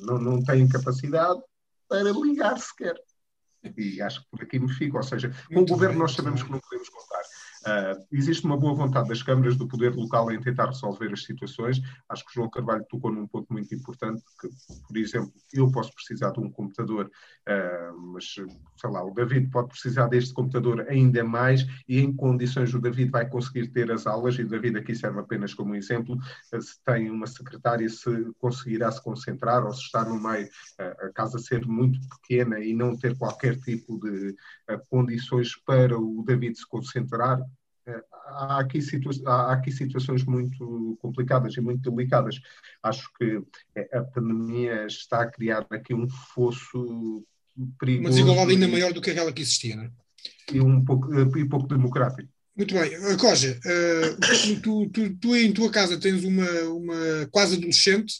não, 0.00 0.18
não 0.18 0.42
têm 0.42 0.68
capacidade 0.68 1.40
para 1.88 2.10
ligar 2.10 2.58
sequer. 2.58 2.96
E 3.76 4.02
acho 4.02 4.22
que 4.22 4.30
por 4.30 4.42
aqui 4.42 4.58
me 4.58 4.72
fico. 4.72 4.96
Ou 4.96 5.02
seja, 5.02 5.30
com 5.52 5.60
o 5.60 5.66
governo 5.66 6.00
nós 6.00 6.12
sabemos 6.12 6.42
que 6.42 6.50
não 6.50 6.58
podemos 6.58 6.88
contar. 6.88 7.22
Uh, 7.62 8.04
existe 8.10 8.44
uma 8.44 8.56
boa 8.56 8.74
vontade 8.74 9.08
das 9.08 9.22
câmaras 9.22 9.56
do 9.56 9.68
poder 9.68 9.94
local 9.94 10.30
em 10.32 10.40
tentar 10.40 10.66
resolver 10.66 11.12
as 11.12 11.24
situações. 11.24 11.80
Acho 12.08 12.24
que 12.26 12.34
João 12.34 12.50
Carvalho 12.50 12.84
tocou 12.88 13.12
num 13.12 13.26
ponto 13.26 13.52
muito 13.52 13.72
importante, 13.74 14.22
que, 14.40 14.48
por 14.88 14.96
exemplo, 14.96 15.32
eu 15.52 15.70
posso 15.70 15.94
precisar 15.94 16.30
de 16.30 16.40
um 16.40 16.50
computador, 16.50 17.06
uh, 17.06 18.00
mas, 18.12 18.24
sei 18.34 18.90
lá, 18.90 19.04
o 19.04 19.14
David 19.14 19.48
pode 19.50 19.68
precisar 19.68 20.08
deste 20.08 20.34
computador 20.34 20.86
ainda 20.88 21.22
mais 21.22 21.64
e 21.88 22.00
em 22.00 22.12
condições 22.12 22.74
o 22.74 22.80
David 22.80 23.10
vai 23.10 23.28
conseguir 23.28 23.68
ter 23.68 23.90
as 23.92 24.06
aulas, 24.06 24.34
e 24.36 24.42
o 24.42 24.48
David 24.48 24.78
aqui 24.78 24.94
serve 24.94 25.20
apenas 25.20 25.54
como 25.54 25.74
exemplo, 25.76 26.16
uh, 26.16 26.62
se 26.62 26.82
tem 26.84 27.10
uma 27.10 27.26
secretária, 27.26 27.88
se 27.88 28.32
conseguirá 28.38 28.90
se 28.90 29.02
concentrar 29.02 29.64
ou 29.64 29.72
se 29.72 29.82
está 29.82 30.04
no 30.04 30.20
meio, 30.20 30.48
a 30.78 31.10
casa 31.14 31.38
ser 31.38 31.66
muito 31.66 32.00
pequena 32.08 32.58
e 32.58 32.74
não 32.74 32.96
ter 32.96 33.16
qualquer 33.16 33.58
tipo 33.58 33.98
de 34.00 34.34
condições 34.78 35.56
para 35.64 35.98
o 35.98 36.24
David 36.26 36.56
se 36.56 36.66
concentrar, 36.66 37.40
há 38.26 38.60
aqui, 38.60 38.78
há 39.26 39.52
aqui 39.52 39.70
situações 39.70 40.24
muito 40.24 40.98
complicadas 41.00 41.56
e 41.56 41.60
muito 41.60 41.90
delicadas. 41.90 42.40
Acho 42.82 43.10
que 43.18 43.42
a 43.92 44.02
pandemia 44.02 44.86
está 44.86 45.22
a 45.22 45.30
criar 45.30 45.66
aqui 45.70 45.94
um 45.94 46.08
fosso 46.08 47.24
perigoso. 47.78 48.04
Uma 48.04 48.10
desigualdade 48.10 48.52
ainda 48.52 48.68
maior 48.68 48.92
do 48.92 49.00
que 49.00 49.10
aquela 49.10 49.32
que 49.32 49.42
existia, 49.42 49.76
não 49.76 49.84
é? 49.84 49.90
E 50.52 50.60
um 50.60 50.84
pouco, 50.84 51.12
e 51.38 51.48
pouco 51.48 51.66
democrático. 51.66 52.28
Muito 52.56 52.74
bem. 52.74 53.16
Coja, 53.16 53.58
uh, 53.64 54.60
tu, 54.62 54.88
tu, 54.90 55.16
tu, 55.16 55.36
em 55.36 55.52
tua 55.52 55.70
casa 55.70 55.98
tens 55.98 56.22
uma, 56.22 56.50
uma 56.64 57.28
quase 57.30 57.56
adolescente, 57.56 58.14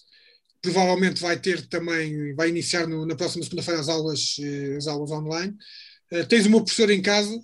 provavelmente 0.61 1.21
vai 1.21 1.39
ter 1.39 1.67
também, 1.67 2.35
vai 2.35 2.49
iniciar 2.49 2.87
no, 2.87 3.05
na 3.05 3.15
próxima 3.15 3.45
segunda-feira 3.45 3.81
as 3.81 3.89
aulas, 3.89 4.37
eh, 4.41 4.77
as 4.77 4.87
aulas 4.87 5.11
online. 5.11 5.55
Uh, 6.13 6.27
tens 6.27 6.47
uma 6.47 6.63
professora 6.63 6.93
em 6.93 7.01
casa 7.01 7.41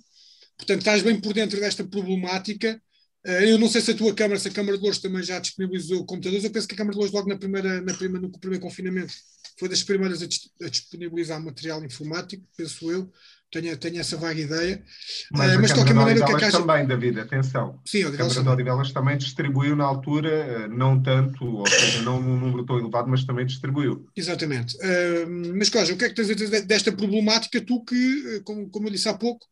Portanto, 0.59 0.79
estás 0.79 1.01
bem 1.01 1.19
por 1.19 1.33
dentro 1.33 1.57
desta 1.59 1.85
problemática. 1.85 2.81
Eh, 3.25 3.51
eu 3.51 3.57
não 3.57 3.69
sei 3.69 3.79
se 3.79 3.91
a 3.91 3.95
tua 3.95 4.13
Câmara, 4.13 4.39
se 4.39 4.49
a 4.49 4.51
Câmara 4.51 4.75
de 4.77 4.83
Louros 4.83 4.99
também 4.99 5.23
já 5.23 5.39
disponibilizou 5.39 6.05
computadores. 6.05 6.43
Eu 6.43 6.51
penso 6.51 6.67
que 6.67 6.73
a 6.73 6.77
Câmara 6.77 6.93
de 6.93 6.97
Louros, 6.97 7.13
logo 7.13 7.29
na 7.29 7.37
primeira, 7.37 7.81
na 7.81 7.93
primeira, 7.93 8.27
no 8.27 8.39
primeiro 8.39 8.61
confinamento, 8.61 9.13
foi 9.57 9.69
das 9.69 9.83
primeiras 9.83 10.21
a, 10.21 10.67
disponibilizar 10.69 11.41
material 11.41 11.83
informático, 11.83 12.45
penso 12.57 12.91
eu. 12.91 13.09
Tenho, 13.51 13.75
tenho 13.77 13.99
essa 13.99 14.15
vaga 14.15 14.39
ideia. 14.39 14.83
Mas, 15.31 15.55
uh, 15.55 15.59
mas 15.59 15.69
de 15.69 15.73
qualquer 15.73 15.93
maneira, 15.95 16.21
o 16.21 16.25
que 16.25 16.33
é 16.33 16.37
que 16.37 16.45
acha... 16.45 16.59
também, 16.59 16.85
David, 16.85 17.19
atenção. 17.19 17.81
Sim, 17.83 18.03
a 18.03 18.11
Câmara 18.11 18.43
de 18.43 18.49
Odivelas 18.49 18.91
também 18.91 19.17
distribuiu 19.17 19.75
na 19.75 19.85
altura, 19.85 20.29
eh, 20.29 20.67
não 20.67 21.01
tanto, 21.01 21.43
ou 21.43 21.67
seja, 21.67 22.03
não 22.03 22.21
num 22.21 22.39
número 22.39 22.63
tão 22.63 22.77
elevado, 22.77 23.09
mas 23.09 23.23
também 23.23 23.47
distribuiu. 23.47 24.07
Exatamente. 24.15 24.75
Uh, 24.77 25.55
mas, 25.57 25.69
Coja, 25.69 25.93
o 25.93 25.97
que 25.97 26.05
é 26.05 26.09
que 26.09 26.15
tens 26.15 26.29
a 26.29 26.35
dizer 26.35 26.61
desta 26.61 26.91
problemática, 26.91 27.59
tu 27.59 27.83
que, 27.83 28.41
como, 28.45 28.69
como 28.69 28.87
eu 28.87 28.91
disse 28.91 29.09
há 29.09 29.15
pouco, 29.15 29.47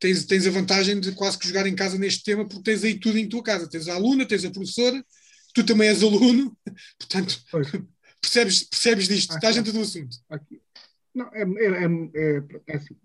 tens, 0.00 0.24
tens 0.24 0.44
a 0.46 0.50
vantagem 0.50 0.98
de 0.98 1.12
quase 1.12 1.38
que 1.38 1.46
jogar 1.46 1.66
em 1.66 1.76
casa 1.76 1.96
neste 1.96 2.24
tema, 2.24 2.44
porque 2.46 2.64
tens 2.64 2.82
aí 2.82 2.98
tudo 2.98 3.18
em 3.18 3.28
tua 3.28 3.42
casa. 3.42 3.68
Tens 3.68 3.86
a 3.86 3.94
aluna, 3.94 4.26
tens 4.26 4.44
a 4.44 4.50
professora, 4.50 5.00
tu 5.54 5.64
também 5.64 5.88
és 5.88 6.02
aluno, 6.02 6.56
portanto, 6.98 7.40
percebes, 8.20 8.64
percebes 8.64 9.08
disto, 9.08 9.34
estás 9.34 9.54
dentro 9.54 9.72
do 9.72 9.80
assunto. 9.80 10.16
Aqui. 10.28 10.60
Não, 11.18 11.28
é, 11.32 11.42
é, 11.42 11.84
é, 12.14 12.44
é 12.68 12.76
assim. 12.76 12.96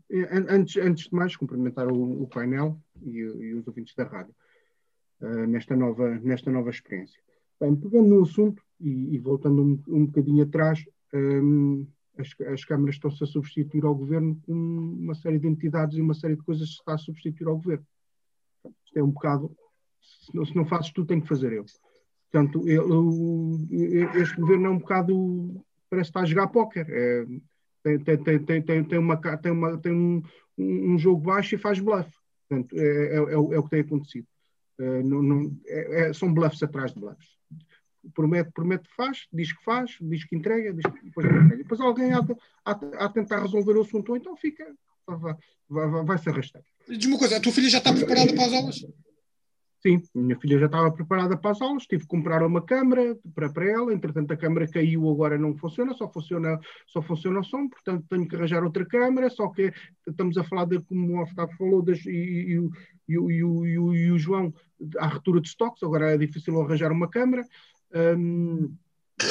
Antes, 0.48 0.78
antes 0.78 1.06
de 1.06 1.16
mais, 1.16 1.36
cumprimentar 1.36 1.92
o, 1.92 2.22
o 2.22 2.28
painel 2.28 2.80
e, 3.02 3.18
e, 3.18 3.54
os 3.56 3.68
ouvintes 3.68 3.96
da 3.96 4.04
rádio 4.04 4.36
uh, 5.20 5.48
nesta, 5.48 5.76
nova, 5.76 6.20
nesta 6.20 6.52
nova 6.52 6.70
experiência. 6.70 7.20
Bem, 7.60 7.76
pegando 7.76 8.10
no 8.10 8.22
assunto 8.22 8.62
e, 8.80 9.16
e 9.16 9.18
voltando 9.18 9.64
um, 9.64 9.84
um 9.88 10.06
bocadinho 10.06 10.44
atrás, 10.44 10.86
um, 11.12 11.88
as, 12.16 12.30
as 12.54 12.64
câmaras 12.64 12.96
estão-se 12.96 13.24
a 13.24 13.26
substituir 13.26 13.84
ao 13.84 13.96
governo 13.96 14.40
com 14.46 14.54
uma 14.54 15.16
série 15.16 15.40
de 15.40 15.48
entidades 15.48 15.98
e 15.98 16.02
uma 16.02 16.14
série 16.14 16.36
de 16.36 16.44
coisas 16.44 16.70
que 16.70 16.76
está 16.76 16.94
a 16.94 17.00
substituir 17.00 17.48
ao 17.48 17.56
governo. 17.56 17.86
Isto 18.86 19.00
é 19.00 19.04
um 19.04 19.10
bocado. 19.10 19.58
Se 20.00 20.36
não, 20.36 20.46
se 20.46 20.56
não 20.56 20.66
fazes 20.68 20.92
tu, 20.92 21.04
tem 21.04 21.20
que 21.20 21.28
fazer 21.28 21.52
eu. 21.52 21.66
Portanto, 22.32 22.64
este 22.68 24.40
governo 24.40 24.68
é 24.68 24.70
um 24.70 24.78
bocado. 24.78 25.66
Parece 25.90 26.12
que 26.12 26.18
está 26.18 26.22
a 26.22 26.26
jogar 26.26 26.48
póquer. 26.50 26.86
É, 26.90 27.26
tem, 27.84 28.00
tem, 28.00 28.18
tem, 28.18 28.62
tem, 28.62 28.84
tem, 28.84 29.00
uma, 29.00 29.18
tem, 29.18 29.52
uma, 29.52 29.78
tem 29.78 29.92
um, 29.92 30.24
um 30.58 30.98
jogo 30.98 31.22
baixo 31.22 31.56
e 31.56 31.58
faz 31.58 31.80
bluff. 31.80 32.10
Portanto, 32.48 32.76
é, 32.78 32.86
é, 32.86 33.16
é, 33.16 33.34
é 33.34 33.38
o 33.38 33.64
que 33.64 33.70
tem 33.70 33.82
acontecido. 33.82 34.28
É, 34.80 35.04
não, 35.04 35.22
não, 35.22 35.58
é, 35.68 36.10
é, 36.10 36.14
são 36.14 36.34
bluffs 36.34 36.64
atrás 36.64 36.94
de 36.94 37.00
bluffs 37.00 37.34
promete, 38.14 38.52
promete 38.52 38.90
faz, 38.96 39.28
diz 39.32 39.54
que 39.54 39.64
faz, 39.64 39.98
diz 40.02 40.26
que 40.26 40.36
entrega, 40.36 40.74
diz 40.74 40.84
que 40.84 41.06
depois 41.06 41.26
entrega. 41.26 41.58
Depois 41.58 41.80
alguém 41.80 42.12
há, 42.14 42.26
há, 42.66 43.10
tentar 43.10 43.42
resolver 43.42 43.78
o 43.78 43.82
assunto, 43.82 44.10
ou 44.10 44.18
então 44.18 44.36
fica, 44.36 44.66
vai, 45.08 45.36
vai, 45.70 46.04
vai 46.04 46.18
se 46.18 46.30
arrastar. 46.30 46.62
Diz 46.88 47.06
uma 47.06 47.18
coisa, 47.18 47.38
a 47.38 47.40
tua 47.40 47.52
filha 47.52 47.70
já 47.70 47.78
está 47.78 47.94
preparada 47.94 48.34
para 48.34 48.46
as 48.46 48.54
aulas? 48.54 48.86
Sim, 49.86 50.02
minha 50.16 50.40
filha 50.40 50.58
já 50.58 50.68
estava 50.68 50.90
preparada 50.94 51.36
para 51.38 51.52
as 51.52 51.62
aulas, 51.62 51.86
tive 51.86 52.04
que 52.04 52.08
comprar 52.08 52.42
uma 52.42 52.62
câmara 52.62 53.18
para, 53.36 53.50
para 53.52 53.70
ela, 53.70 53.94
entretanto 53.94 54.32
a 54.32 54.38
câmara 54.38 54.66
caiu, 54.66 55.10
agora 55.10 55.38
não 55.38 55.58
funciona, 55.58 55.94
só 55.94 56.08
funciona, 56.08 56.58
só 56.88 57.02
funciona 57.02 57.42
o 57.42 57.44
som, 57.44 57.68
portanto 57.68 58.06
tenho 58.10 58.26
que 58.26 58.34
arranjar 58.34 58.64
outra 58.64 58.86
câmara, 58.86 59.30
só 59.30 59.50
que 59.50 59.74
estamos 60.08 60.38
a 60.38 60.44
falar 60.46 60.66
de, 60.66 60.80
como 60.84 61.18
o 61.18 61.22
Otávio 61.22 61.58
falou, 61.58 61.82
das, 61.82 62.00
e, 62.06 62.62
e, 63.10 63.18
o 63.20 64.18
João, 64.18 64.54
a 64.98 65.08
retura 65.08 65.42
de 65.42 65.50
estoques, 65.50 65.84
agora 65.84 66.14
é 66.14 66.18
difícil 66.18 66.62
arranjar 66.62 66.90
uma 66.90 67.10
câmara, 67.10 67.46
um, 68.18 68.74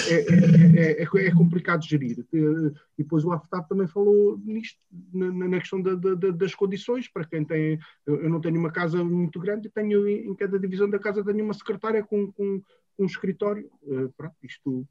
é, 0.08 1.00
é, 1.00 1.02
é, 1.02 1.26
é, 1.26 1.30
complicado 1.32 1.84
gerir. 1.84 2.24
E 2.32 3.02
depois 3.02 3.24
o 3.24 3.32
AFTAP 3.32 3.68
também 3.68 3.86
falou 3.86 4.38
nisto, 4.44 4.78
na, 5.12 5.48
na 5.48 5.60
questão 5.60 5.80
da, 5.80 5.94
da, 5.94 6.30
das 6.30 6.54
condições, 6.54 7.08
para 7.08 7.24
quem 7.24 7.44
tem. 7.44 7.78
Eu 8.06 8.28
não 8.28 8.40
tenho 8.40 8.58
uma 8.58 8.70
casa 8.70 9.02
muito 9.04 9.38
grande, 9.40 9.70
tenho 9.70 10.08
em 10.08 10.34
cada 10.34 10.58
divisão 10.58 10.88
da 10.88 10.98
casa 10.98 11.24
tenho 11.24 11.44
uma 11.44 11.54
secretária 11.54 12.02
com, 12.02 12.30
com, 12.32 12.60
com 12.96 13.02
um 13.02 13.06
escritório. 13.06 13.70
Pronto, 14.16 14.36
isto. 14.42 14.86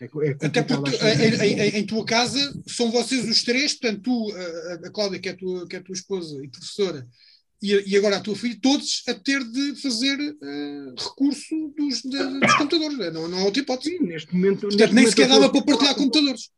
É, 0.00 0.04
é 0.04 0.46
Até 0.46 0.62
porque 0.62 0.96
em, 0.96 1.60
em, 1.60 1.68
em, 1.80 1.86
tua 1.86 2.04
casa 2.06 2.40
são 2.66 2.90
vocês 2.90 3.28
os 3.28 3.42
três, 3.42 3.74
portanto, 3.74 4.02
tu, 4.02 4.32
a, 4.32 4.86
a 4.86 4.90
Cláudia, 4.90 5.20
que 5.20 5.28
é, 5.28 5.34
tua, 5.34 5.68
que 5.68 5.76
é 5.76 5.80
tua 5.80 5.94
esposa 5.94 6.42
e 6.42 6.48
professora, 6.48 7.06
e, 7.64 7.96
agora 7.96 8.16
a 8.18 8.20
tua 8.20 8.36
filha, 8.36 8.58
todos 8.60 9.02
a 9.08 9.14
ter 9.14 9.42
de 9.44 9.80
fazer 9.80 10.18
uh, 10.18 10.94
recurso 10.96 11.72
dos, 11.76 12.02
de, 12.02 12.40
dos 12.40 12.54
computadores. 12.54 12.98
Né? 12.98 13.10
Não, 13.10 13.28
não 13.28 13.38
há 13.38 13.44
outra 13.44 13.62
hipótese. 13.62 13.96
Sim, 13.96 14.04
neste 14.04 14.34
momento. 14.34 14.60
Portanto, 14.62 14.80
neste 14.80 14.94
nem 14.94 15.06
sequer 15.06 15.28
dava 15.28 15.50
para 15.50 15.62
partilhar 15.62 15.94
computadores. 15.94 16.50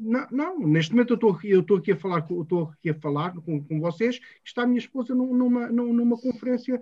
Não, 0.00 0.26
não, 0.30 0.58
neste 0.60 0.92
momento 0.92 1.10
eu 1.10 1.16
estou 1.16 1.32
aqui, 1.32 1.50
eu 1.50 1.60
estou 1.60 1.76
aqui 1.78 1.90
a 1.90 1.96
falar, 1.96 2.24
eu 2.30 2.42
estou 2.42 2.70
aqui 2.70 2.90
a 2.90 2.94
falar 2.94 3.34
com, 3.34 3.64
com 3.64 3.80
vocês. 3.80 4.20
Está 4.44 4.62
a 4.62 4.66
minha 4.66 4.78
esposa 4.78 5.12
numa, 5.12 5.66
numa 5.68 6.16
conferência 6.16 6.80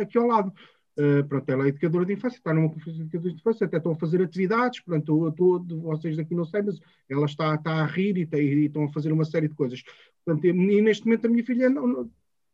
aqui 0.00 0.16
ao 0.16 0.26
lado. 0.26 0.52
Uh, 0.98 1.24
pronto, 1.28 1.48
ela 1.48 1.64
é 1.64 1.68
educadora 1.68 2.04
de 2.04 2.12
infância, 2.12 2.36
está 2.36 2.52
numa 2.52 2.68
conferência 2.68 2.94
de 2.94 3.02
educadores 3.02 3.34
de 3.34 3.40
infância, 3.40 3.66
até 3.66 3.76
estão 3.76 3.92
a 3.92 3.96
fazer 3.96 4.20
atividades, 4.20 4.80
portanto, 4.80 5.24
eu 5.24 5.28
estou, 5.28 5.64
vocês 5.82 6.18
aqui 6.18 6.34
não 6.34 6.44
sei, 6.44 6.62
mas 6.62 6.78
ela 7.08 7.26
está, 7.26 7.54
está 7.54 7.72
a 7.74 7.86
rir 7.86 8.18
e, 8.18 8.28
e, 8.36 8.66
estão 8.66 8.84
a 8.84 8.92
fazer 8.92 9.12
uma 9.12 9.24
série 9.24 9.48
de 9.48 9.54
coisas. 9.54 9.82
Portanto, 10.24 10.46
e 10.46 10.82
neste 10.82 11.06
momento 11.06 11.26
a 11.26 11.28
minha 11.28 11.44
filha 11.44 11.70
não, 11.70 12.10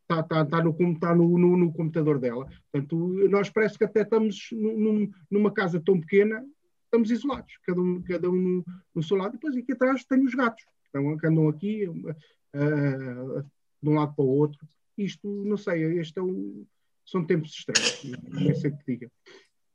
está, 0.09 0.21
está, 0.21 0.43
está, 0.43 0.63
no, 0.63 0.77
está 0.93 1.15
no, 1.15 1.39
no, 1.39 1.57
no, 1.57 1.73
computador 1.73 2.19
dela. 2.19 2.49
Portanto, 2.71 2.97
nós 3.29 3.51
parece 3.51 3.77
que 3.77 3.85
até 3.85 4.03
estamos 4.03 4.49
num, 4.53 5.11
numa 5.31 5.53
casa 5.53 5.83
tão 5.85 6.01
pequena, 6.01 6.45
estamos 6.85 7.11
isolados, 7.11 7.53
cada 7.65 7.81
um, 7.81 8.03
cada 8.03 8.31
um 8.31 8.37
no, 8.37 8.65
no 8.95 9.03
seu 9.03 9.17
lado. 9.17 9.31
E 9.31 9.39
depois 9.39 9.57
aqui 9.57 9.73
atrás 9.73 10.05
tenho 10.05 10.25
os 10.25 10.35
gatos, 10.35 10.65
então, 10.89 11.17
que 11.19 11.27
andam 11.27 11.49
aqui 11.49 11.87
uh, 11.89 13.43
de 13.83 13.89
um 13.89 13.95
lado 13.95 14.15
para 14.15 14.25
o 14.25 14.29
outro. 14.29 14.59
Isto, 14.97 15.29
não 15.45 15.57
sei, 15.57 15.99
este 15.99 16.19
é 16.19 16.23
um, 16.23 16.65
são 17.05 17.25
tempos 17.25 17.53
estranhos, 17.53 18.03
não 18.31 18.55
sei 18.55 18.71
o 18.71 18.77
que 18.79 18.85
diga. 18.87 19.11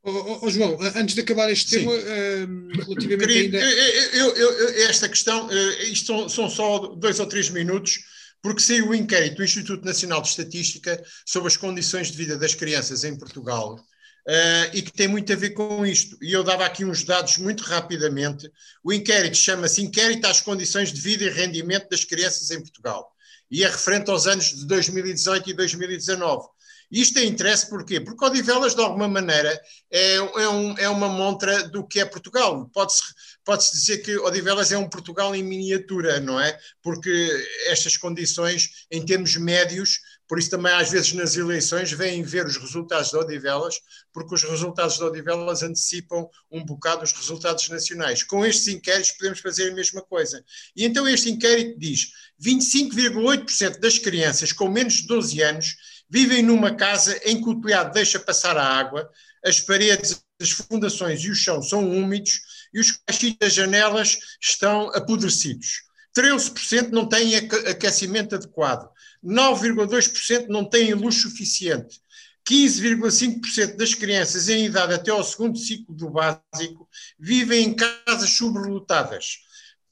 Oh, 0.04 0.40
oh, 0.42 0.50
João, 0.50 0.80
antes 0.96 1.14
de 1.14 1.22
acabar 1.22 1.52
este 1.52 1.70
Sim. 1.70 1.80
tema, 1.82 1.92
uh, 1.92 2.68
relativamente 2.86 3.28
Querido, 3.28 3.58
ainda... 3.58 3.72
Eu, 4.18 4.36
eu, 4.36 4.52
eu, 4.52 4.90
esta 4.90 5.08
questão, 5.08 5.46
uh, 5.46 5.84
isto 5.84 6.08
são, 6.08 6.28
são, 6.28 6.50
só 6.50 6.80
dois 6.96 7.20
ou 7.20 7.28
três 7.28 7.52
minutos, 7.52 8.00
porque 8.42 8.62
saiu 8.62 8.90
o 8.90 8.96
inquérito 8.96 9.38
do 9.38 9.44
Instituto 9.44 9.86
Nacional 9.86 10.22
de 10.22 10.30
Estatística 10.30 11.02
sobre 11.26 11.48
as 11.48 11.58
condições 11.58 12.12
de 12.12 12.18
vida 12.18 12.38
das 12.38 12.56
crianças 12.56 13.04
em 13.04 13.18
Portugal 13.18 13.76
uh, 13.76 14.76
e 14.76 14.82
que 14.82 14.92
tem 14.92 15.08
muito 15.08 15.32
a 15.32 15.36
ver 15.36 15.52
com 15.52 15.86
isto. 15.86 16.18
E 16.22 16.34
eu 16.34 16.44
dava 16.44 16.66
aqui 16.66 16.84
uns 16.84 17.04
dados 17.04 17.38
muito 17.38 17.64
rapidamente. 17.64 18.52
O 18.84 18.92
inquérito 18.92 19.38
chama-se 19.38 19.82
Inquérito 19.82 20.26
às 20.26 20.42
Condições 20.42 20.92
de 20.92 21.00
Vida 21.00 21.24
e 21.24 21.30
Rendimento 21.30 21.90
das 21.90 22.04
Crianças 22.04 22.50
em 22.52 22.60
Portugal 22.60 23.12
e 23.52 23.66
é 23.66 23.68
referente 23.68 24.10
aos 24.10 24.26
anos 24.28 24.46
de 24.46 24.66
2018 24.66 25.50
e 25.50 25.54
2019. 25.54 26.48
Isto 26.92 27.16
tem 27.16 27.30
interesse 27.30 27.70
porquê? 27.70 28.02
Porque 28.02 28.26
Odivelas, 28.26 28.76
de 28.76 28.82
alguma 28.82 29.08
maneira, 29.08 29.60
é, 29.90 30.16
é, 30.16 30.50
um, 30.50 30.78
é 30.78 30.90
uma 30.90 31.08
montra 31.08 31.68
do 31.70 31.88
que 31.88 32.00
é 32.00 32.06
Portugal. 32.06 32.70
Pode-se 32.74 33.02
pode 33.44 33.72
dizer 33.72 34.00
que 34.00 34.18
Odivelas 34.18 34.72
é 34.72 34.78
um 34.78 34.90
Portugal 34.90 35.36
em 35.36 35.44
miniatura, 35.44 36.20
não 36.20 36.40
é? 36.40 36.58
Porque 36.82 37.30
estas 37.68 37.98
condições, 37.98 38.86
em 38.92 39.04
termos 39.04 39.36
médios, 39.36 40.00
por 40.28 40.40
isso 40.40 40.50
também 40.50 40.72
às 40.72 40.90
vezes 40.90 41.12
nas 41.14 41.36
eleições 41.36 41.92
vêm 41.92 42.24
ver 42.24 42.46
os 42.46 42.56
resultados 42.58 43.10
de 43.10 43.18
Odivelas, 43.18 43.76
porque 44.14 44.36
os 44.36 44.44
resultados 44.44 44.98
de 44.98 45.04
Odivelas 45.04 45.64
antecipam 45.64 46.30
um 46.50 46.64
bocado 46.64 47.04
os 47.04 47.12
resultados 47.12 47.68
nacionais. 47.70 48.24
Com 48.24 48.46
estes 48.46 48.68
inquéritos 48.68 49.12
podemos 49.12 49.40
fazer 49.40 49.72
a 49.72 49.76
mesma 49.76 50.02
coisa. 50.02 50.44
E 50.76 50.86
então 50.86 51.08
este 51.08 51.30
inquérito 51.30 51.78
diz 51.78 52.12
25,8% 52.42 53.80
das 53.80 53.98
crianças 53.98 54.52
com 54.52 54.70
menos 54.70 54.94
de 54.94 55.08
12 55.08 55.42
anos 55.42 55.76
vivem 56.12 56.44
numa 56.44 56.76
casa 56.76 57.18
em 57.24 57.42
que 57.42 57.50
o 57.50 57.62
telhado 57.62 57.94
deixa 57.94 58.20
passar 58.20 58.58
a 58.58 58.68
água, 58.68 59.10
as 59.44 59.62
paredes, 59.62 60.22
as 60.42 60.52
fundações 60.52 61.24
e 61.24 61.32
o 61.32 61.36
chão 61.36 61.62
são 61.62 61.90
úmidos 61.90 62.42
e 62.74 62.82
os 62.82 62.92
cachos 62.92 63.34
das 63.40 63.54
janelas 63.54 64.20
estão 64.42 64.90
apodrecidos. 64.94 65.84
13% 66.16 66.90
não 66.90 67.08
têm 67.08 67.38
aquecimento 67.38 68.36
adequado, 68.36 68.90
9,2% 69.24 70.48
não 70.50 70.66
têm 70.66 70.94
luz 70.94 71.16
suficiente, 71.22 72.02
15,5% 72.46 73.78
das 73.78 73.94
crianças 73.94 74.50
em 74.50 74.66
idade 74.66 74.94
até 74.94 75.12
ao 75.12 75.24
segundo 75.24 75.58
ciclo 75.58 75.96
do 75.96 76.10
básico 76.10 76.90
vivem 77.18 77.64
em 77.64 77.74
casas 77.74 78.32
sobrelotadas, 78.32 79.38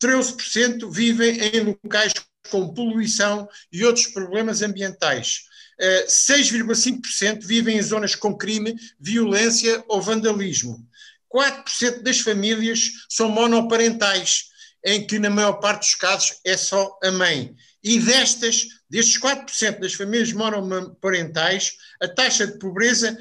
13% 0.03 0.91
vivem 0.91 1.38
em 1.39 1.61
locais 1.61 2.11
com 2.49 2.73
poluição 2.73 3.47
e 3.71 3.85
outros 3.85 4.07
problemas 4.07 4.61
ambientais, 4.61 5.43
6,5% 5.79 7.21
eh, 7.21 7.39
vivem 7.41 7.77
em 7.77 7.81
zonas 7.81 8.15
com 8.15 8.36
crime, 8.36 8.75
violência 9.00 9.83
ou 9.88 10.01
vandalismo. 10.01 10.86
4% 11.33 12.01
das 12.01 12.19
famílias 12.19 12.91
são 13.07 13.29
monoparentais, 13.29 14.50
em 14.83 15.05
que 15.05 15.19
na 15.19 15.29
maior 15.29 15.53
parte 15.53 15.81
dos 15.81 15.95
casos 15.95 16.39
é 16.43 16.57
só 16.57 16.98
a 17.03 17.12
mãe. 17.12 17.55
E 17.83 18.00
destas, 18.00 18.67
destes 18.89 19.19
4% 19.19 19.79
das 19.79 19.93
famílias 19.93 20.33
monoparentais, 20.33 21.77
a 22.01 22.07
taxa 22.07 22.48
de 22.48 22.57
pobreza 22.57 23.17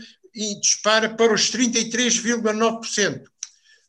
dispara 0.60 1.10
para 1.10 1.32
os 1.32 1.50
33,9%. 1.50 3.24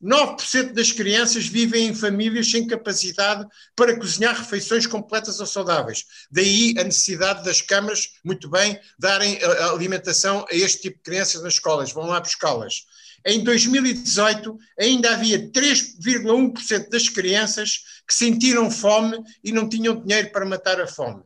9% 0.02 0.74
das 0.74 0.92
crianças 0.94 1.46
vivem 1.46 1.88
em 1.88 1.96
famílias 1.96 2.50
sem 2.50 2.66
capacidade 2.66 3.46
para 3.76 3.98
cozinhar 3.98 4.38
refeições 4.38 4.88
completas 4.88 5.40
ou 5.40 5.46
saudáveis. 5.46 6.06
Daí 6.32 6.74
a 6.78 6.84
necessidade 6.84 7.44
das 7.44 7.62
câmaras, 7.62 8.10
muito 8.24 8.50
bem, 8.50 8.80
darem 8.98 9.38
alimentação 9.72 10.46
a 10.50 10.56
este 10.56 10.84
tipo 10.84 10.98
de 10.98 11.04
crianças 11.04 11.44
nas 11.44 11.54
escolas, 11.54 11.92
vão 11.92 12.08
lá 12.08 12.20
buscá-las. 12.20 12.86
Em 13.26 13.44
2018, 13.44 14.58
ainda 14.80 15.12
havia 15.12 15.52
3,1% 15.52 16.90
das 16.90 17.10
crianças 17.10 17.84
que 18.08 18.14
sentiram 18.14 18.72
fome 18.72 19.22
e 19.44 19.52
não 19.52 19.68
tinham 19.68 20.00
dinheiro 20.00 20.32
para 20.32 20.46
matar 20.46 20.80
a 20.80 20.88
fome. 20.88 21.22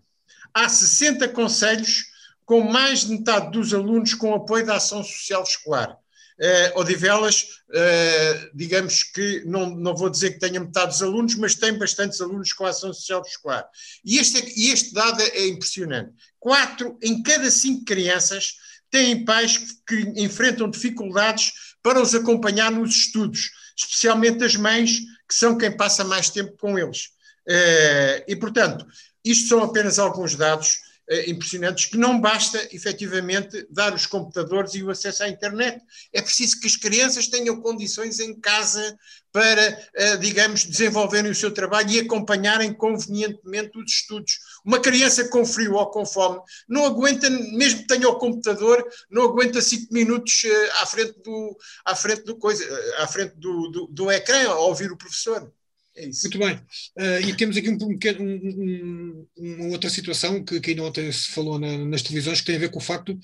Há 0.52 0.68
60 0.68 1.30
conselhos 1.30 2.06
com 2.44 2.62
mais 2.62 3.06
de 3.06 3.12
metade 3.12 3.52
dos 3.52 3.72
alunos 3.72 4.16
com 4.16 4.34
apoio 4.34 4.66
da 4.66 4.78
ação 4.78 5.04
social 5.04 5.44
escolar 5.44 5.98
uh, 6.44 6.80
Odivelas, 6.80 7.44
uh, 7.70 8.50
digamos 8.54 9.04
que, 9.04 9.44
não, 9.46 9.70
não 9.70 9.96
vou 9.96 10.10
dizer 10.10 10.32
que 10.32 10.40
tenha 10.40 10.60
metade 10.60 10.92
dos 10.92 11.02
alunos, 11.02 11.36
mas 11.36 11.56
tem 11.56 11.78
bastantes 11.78 12.20
alunos 12.20 12.52
com 12.52 12.66
ação 12.66 12.94
social 12.94 13.22
escolar. 13.26 13.66
E 14.04 14.18
este, 14.18 14.40
é, 14.40 14.54
e 14.56 14.70
este 14.72 14.94
dado 14.94 15.22
é 15.22 15.48
impressionante. 15.48 16.12
Quatro 16.40 16.98
em 17.02 17.24
cada 17.24 17.50
cinco 17.50 17.86
crianças 17.86 18.56
têm 18.92 19.24
pais 19.24 19.58
que, 19.58 19.76
que 19.88 20.22
enfrentam 20.22 20.70
dificuldades 20.70 21.54
para 21.82 22.02
os 22.02 22.14
acompanhar 22.14 22.72
nos 22.72 22.96
estudos, 22.96 23.50
especialmente 23.78 24.44
as 24.44 24.56
mães, 24.56 25.00
que 25.28 25.34
são 25.34 25.58
quem 25.58 25.76
passa 25.76 26.04
mais 26.04 26.30
tempo 26.30 26.56
com 26.58 26.78
eles. 26.78 27.08
Uh, 27.48 28.24
e, 28.28 28.36
portanto, 28.36 28.86
isto 29.24 29.50
são 29.50 29.64
apenas 29.64 30.00
alguns 30.00 30.36
dados 30.36 30.80
impressionantes 31.28 31.86
que 31.86 31.98
não 31.98 32.20
basta 32.20 32.58
efetivamente 32.72 33.68
dar 33.70 33.94
os 33.94 34.06
computadores 34.06 34.74
e 34.74 34.84
o 34.84 34.90
acesso 34.90 35.24
à 35.24 35.30
internet. 35.30 35.82
É 36.14 36.22
preciso 36.22 36.60
que 36.60 36.68
as 36.68 36.76
crianças 36.76 37.28
tenham 37.28 37.60
condições 37.62 38.20
em 38.20 38.40
casa 38.40 38.98
para, 39.32 39.90
uh, 39.98 40.18
digamos, 40.20 40.64
desenvolverem 40.64 41.32
o 41.32 41.36
seu 41.36 41.52
trabalho 41.52 41.90
e 41.90 42.00
acompanharem 42.00 42.72
convenientemente 42.72 43.78
os 43.78 43.92
estudos. 43.92 44.40
Uma 44.64 44.80
criança 44.80 45.28
com 45.28 45.44
frio 45.44 45.74
ou 45.74 45.88
com 45.88 46.06
fome 46.06 46.40
não 46.70 46.86
aguenta, 46.86 47.30
mesmo 47.30 47.82
que 47.82 47.88
tenha 47.88 48.08
o 48.08 48.20
computador, 48.20 48.88
não 49.10 49.24
aguenta 49.24 49.60
cinco 49.60 49.92
minutos 49.92 50.44
uh, 50.44 50.82
à 50.82 50.86
frente 50.86 51.20
do, 51.24 51.58
à 51.84 51.96
frente 51.96 52.24
do 52.24 52.38
coisa, 52.38 52.64
à 53.00 53.08
frente 53.08 53.36
do, 53.36 53.70
do, 53.70 53.88
do 53.88 54.12
ecrã 54.12 54.50
a 54.50 54.60
ouvir 54.60 54.92
o 54.92 54.98
professor. 54.98 55.52
É 55.96 56.06
Muito 56.08 56.38
bem. 56.40 56.56
Uh, 56.98 57.30
e 57.30 57.38
temos 57.38 57.56
aqui 57.56 57.70
um, 57.70 57.78
um, 57.78 58.20
um, 58.20 59.28
uma 59.38 59.66
outra 59.68 59.90
situação 59.90 60.44
que, 60.44 60.60
que 60.60 60.72
ainda 60.72 60.84
ontem 60.84 61.12
se 61.12 61.32
falou 61.32 61.60
na, 61.60 61.78
nas 61.86 62.02
televisões, 62.02 62.40
que 62.42 62.48
tem 62.48 62.56
a 62.56 62.60
ver 62.60 62.72
com 62.72 62.80
o 62.80 62.82
facto 62.82 63.18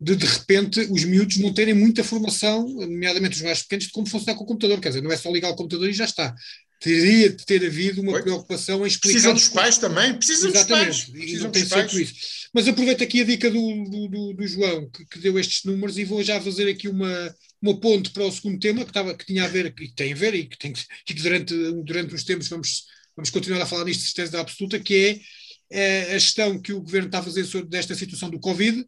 de, 0.00 0.16
de 0.16 0.26
repente, 0.26 0.80
os 0.90 1.04
miúdos 1.04 1.36
não 1.38 1.52
terem 1.52 1.74
muita 1.74 2.02
formação, 2.02 2.66
nomeadamente 2.68 3.36
os 3.36 3.42
mais 3.42 3.62
pequenos, 3.62 3.86
de 3.86 3.92
como 3.92 4.06
funcionar 4.06 4.36
com 4.36 4.44
o 4.44 4.46
computador. 4.46 4.80
Quer 4.80 4.88
dizer, 4.88 5.02
não 5.02 5.12
é 5.12 5.16
só 5.16 5.30
ligar 5.30 5.50
o 5.50 5.56
computador 5.56 5.88
e 5.88 5.92
já 5.92 6.04
está. 6.04 6.34
Teria 6.80 7.30
de 7.30 7.44
ter 7.46 7.64
havido 7.64 8.02
uma 8.02 8.12
Oi? 8.12 8.22
preocupação 8.22 8.84
em 8.84 8.88
explicar. 8.88 9.12
Precisam 9.12 9.34
dos 9.34 9.48
pais 9.48 9.78
também, 9.78 10.14
precisam 10.14 10.50
Exatamente, 10.50 10.88
dos 10.88 11.04
pais. 11.04 11.10
Precisam 11.10 11.50
dos 11.50 11.64
pais. 11.64 11.92
Isso. 11.94 12.14
Mas 12.52 12.68
aproveito 12.68 13.02
aqui 13.02 13.20
a 13.20 13.24
dica 13.24 13.50
do, 13.50 13.84
do, 13.84 14.08
do, 14.08 14.32
do 14.34 14.46
João, 14.46 14.90
que, 14.90 15.06
que, 15.06 15.18
deu 15.18 15.38
estes 15.38 15.64
números, 15.64 15.96
e 15.96 16.04
vou 16.04 16.22
já 16.22 16.40
fazer 16.40 16.68
aqui 16.68 16.88
uma, 16.88 17.34
uma 17.64 17.80
ponte 17.80 18.10
para 18.10 18.26
o 18.26 18.30
segundo 18.30 18.60
tema, 18.60 18.84
que, 18.84 18.90
estava, 18.90 19.16
que 19.16 19.24
tinha 19.24 19.44
a 19.44 19.48
ver, 19.48 19.74
que 19.74 19.88
tem 19.94 20.12
a 20.12 20.16
ver, 20.16 20.34
e 20.34 20.46
que, 20.46 20.58
tem, 20.58 20.74
que 21.06 21.14
durante, 21.14 21.54
durante 21.82 22.14
os 22.14 22.22
tempos 22.22 22.46
vamos, 22.48 22.84
vamos 23.16 23.30
continuar 23.30 23.62
a 23.62 23.66
falar 23.66 23.86
nisto 23.86 24.02
de 24.02 24.10
certeza 24.10 24.38
absoluta, 24.38 24.78
que 24.78 25.22
é, 25.70 26.10
é, 26.10 26.14
a 26.14 26.18
gestão 26.18 26.60
que 26.60 26.74
o 26.74 26.82
governo 26.82 27.06
está 27.08 27.20
a 27.20 27.22
fazer 27.22 27.44
sobre, 27.44 27.70
desta 27.70 27.94
situação 27.94 28.28
do 28.28 28.38
Covid. 28.38 28.84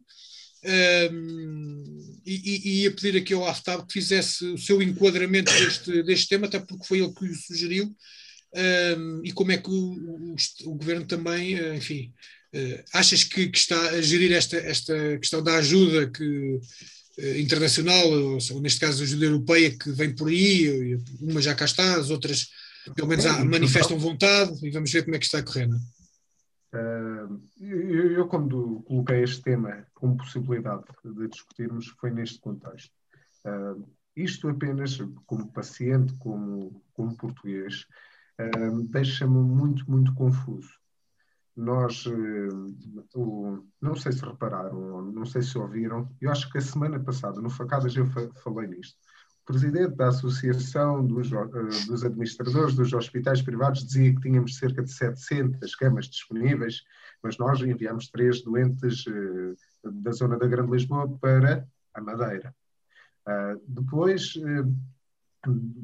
Um, 0.63 1.83
e, 2.25 2.83
e, 2.83 2.87
a 2.87 2.91
pedir 2.91 3.15
aqui 3.15 3.33
ao 3.33 3.47
Aftab 3.47 3.85
que 3.87 3.93
fizesse 3.93 4.43
o 4.43 4.57
seu 4.57 4.81
enquadramento 4.81 5.51
deste, 5.53 6.03
deste 6.03 6.27
tema, 6.27 6.47
até 6.47 6.59
porque 6.59 6.85
foi 6.85 6.99
ele 6.99 7.13
que 7.13 7.25
o 7.25 7.35
sugeriu, 7.35 7.95
um, 8.97 9.21
e 9.23 9.31
como 9.31 9.51
é 9.51 9.57
que 9.57 9.69
o, 9.69 9.73
o, 9.73 10.35
o 10.65 10.75
governo 10.75 11.05
também, 11.05 11.55
eh, 11.55 11.75
enfim, 11.75 12.11
uh, 12.53 12.83
achas 12.91 13.23
que, 13.23 13.47
que, 13.47 13.57
está 13.57 13.79
a 13.91 14.01
gerir 14.01 14.33
esta, 14.33 14.57
esta 14.57 15.17
questão 15.19 15.43
da 15.43 15.55
ajuda 15.57 16.09
que 16.09 16.59
internacional, 17.37 18.07
ou 18.09 18.61
neste 18.61 18.79
caso 18.79 19.01
a 19.01 19.05
ajuda 19.05 19.25
europeia 19.25 19.75
que 19.75 19.91
vem 19.91 20.15
por 20.15 20.27
aí, 20.27 20.99
uma 21.19 21.41
já 21.41 21.55
cá 21.55 21.65
está, 21.65 21.95
as 21.95 22.09
outras 22.09 22.49
pelo 22.95 23.07
menos 23.07 23.25
há, 23.25 23.43
manifestam 23.43 23.97
vontade 23.97 24.65
e 24.65 24.71
vamos 24.71 24.91
ver 24.91 25.03
como 25.03 25.15
é 25.15 25.19
que 25.19 25.25
está 25.25 25.39
a 25.39 25.43
correr. 25.43 25.69
Uh, 26.73 27.41
eu, 27.59 28.11
eu, 28.11 28.27
quando 28.27 28.83
coloquei 28.85 29.23
este 29.23 29.41
tema 29.41 29.85
como 29.93 30.17
possibilidade 30.17 30.83
de 31.03 31.27
discutirmos, 31.27 31.87
foi 31.99 32.11
neste 32.11 32.39
contexto. 32.39 32.91
Uh, 33.45 33.87
isto 34.15 34.49
apenas 34.49 34.97
como 35.25 35.51
paciente, 35.51 36.13
como, 36.17 36.83
como 36.93 37.15
português, 37.15 37.85
uh, 38.39 38.83
deixa-me 38.89 39.39
muito, 39.39 39.89
muito 39.89 40.13
confuso 40.13 40.69
nós, 41.57 42.05
eh, 42.05 42.49
o, 43.15 43.63
não 43.81 43.95
sei 43.95 44.11
se 44.11 44.23
repararam, 44.23 45.01
não 45.11 45.25
sei 45.25 45.41
se 45.41 45.57
ouviram, 45.57 46.07
eu 46.21 46.31
acho 46.31 46.49
que 46.51 46.59
a 46.59 46.61
semana 46.61 46.99
passada, 46.99 47.41
no 47.41 47.49
Facadas, 47.49 47.95
eu 47.95 48.05
falei 48.43 48.67
nisto. 48.67 48.95
O 49.41 49.45
presidente 49.47 49.95
da 49.95 50.09
Associação 50.09 51.03
dos, 51.05 51.31
eh, 51.31 51.87
dos 51.87 52.03
Administradores 52.03 52.75
dos 52.75 52.93
Hospitais 52.93 53.41
Privados 53.41 53.83
dizia 53.83 54.13
que 54.13 54.21
tínhamos 54.21 54.57
cerca 54.57 54.83
de 54.83 54.91
700 54.91 55.75
camas 55.75 56.05
disponíveis, 56.05 56.83
mas 57.23 57.39
nós 57.39 57.59
enviamos 57.61 58.09
três 58.09 58.43
doentes 58.43 59.05
eh, 59.07 59.89
da 59.91 60.11
zona 60.11 60.37
da 60.37 60.47
Grande 60.47 60.71
Lisboa 60.71 61.09
para 61.17 61.67
a 61.93 62.01
Madeira. 62.01 62.53
depois, 63.67 64.37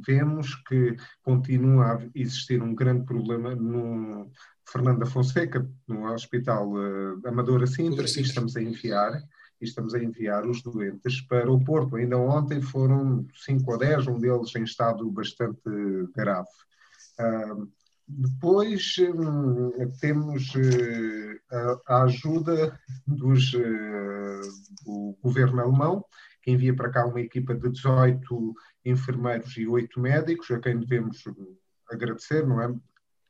vemos 0.06 0.56
que 0.68 0.96
continua 1.24 1.96
a 1.96 2.10
existir 2.16 2.62
um 2.62 2.76
grande 2.76 3.06
problema 3.06 3.56
no, 3.56 4.32
Fernanda 4.68 5.06
Fonseca, 5.06 5.68
no 5.88 6.12
Hospital 6.12 6.72
uh, 6.72 7.28
Amadora 7.28 7.68
Sintra, 7.68 8.06
e 8.06 8.22
estamos 8.22 8.56
a 8.56 8.62
enviar 8.62 9.22
e 9.64 9.66
estamos 9.66 9.94
a 9.94 10.00
enviar 10.00 10.46
os 10.46 10.62
doentes 10.62 11.22
para 11.22 11.50
o 11.52 11.64
Porto. 11.64 11.96
Ainda 11.96 12.18
ontem 12.18 12.62
foram 12.62 13.26
5 13.34 13.72
ou 13.72 13.78
10, 13.78 14.08
um 14.08 14.20
deles 14.20 14.54
em 14.56 14.64
estado 14.64 15.10
bastante 15.10 15.62
grave. 16.14 16.50
Uh, 17.20 17.72
depois 18.06 18.96
um, 19.00 19.72
temos 20.02 20.54
uh, 20.56 21.82
a, 21.88 22.04
ajuda 22.04 22.78
dos, 23.08 23.54
uh, 23.54 24.42
do 24.86 25.18
governo 25.24 25.62
alemão, 25.62 26.06
que 26.42 26.52
envia 26.52 26.76
para 26.76 26.92
cá 26.92 27.06
uma 27.06 27.22
equipa 27.22 27.56
de 27.56 27.70
18 27.70 28.54
enfermeiros 28.84 29.56
e 29.56 29.66
8 29.66 29.98
médicos, 30.00 30.52
a 30.52 30.60
quem 30.60 30.78
devemos 30.78 31.24
agradecer, 31.90 32.46
não 32.46 32.62
é? 32.62 32.76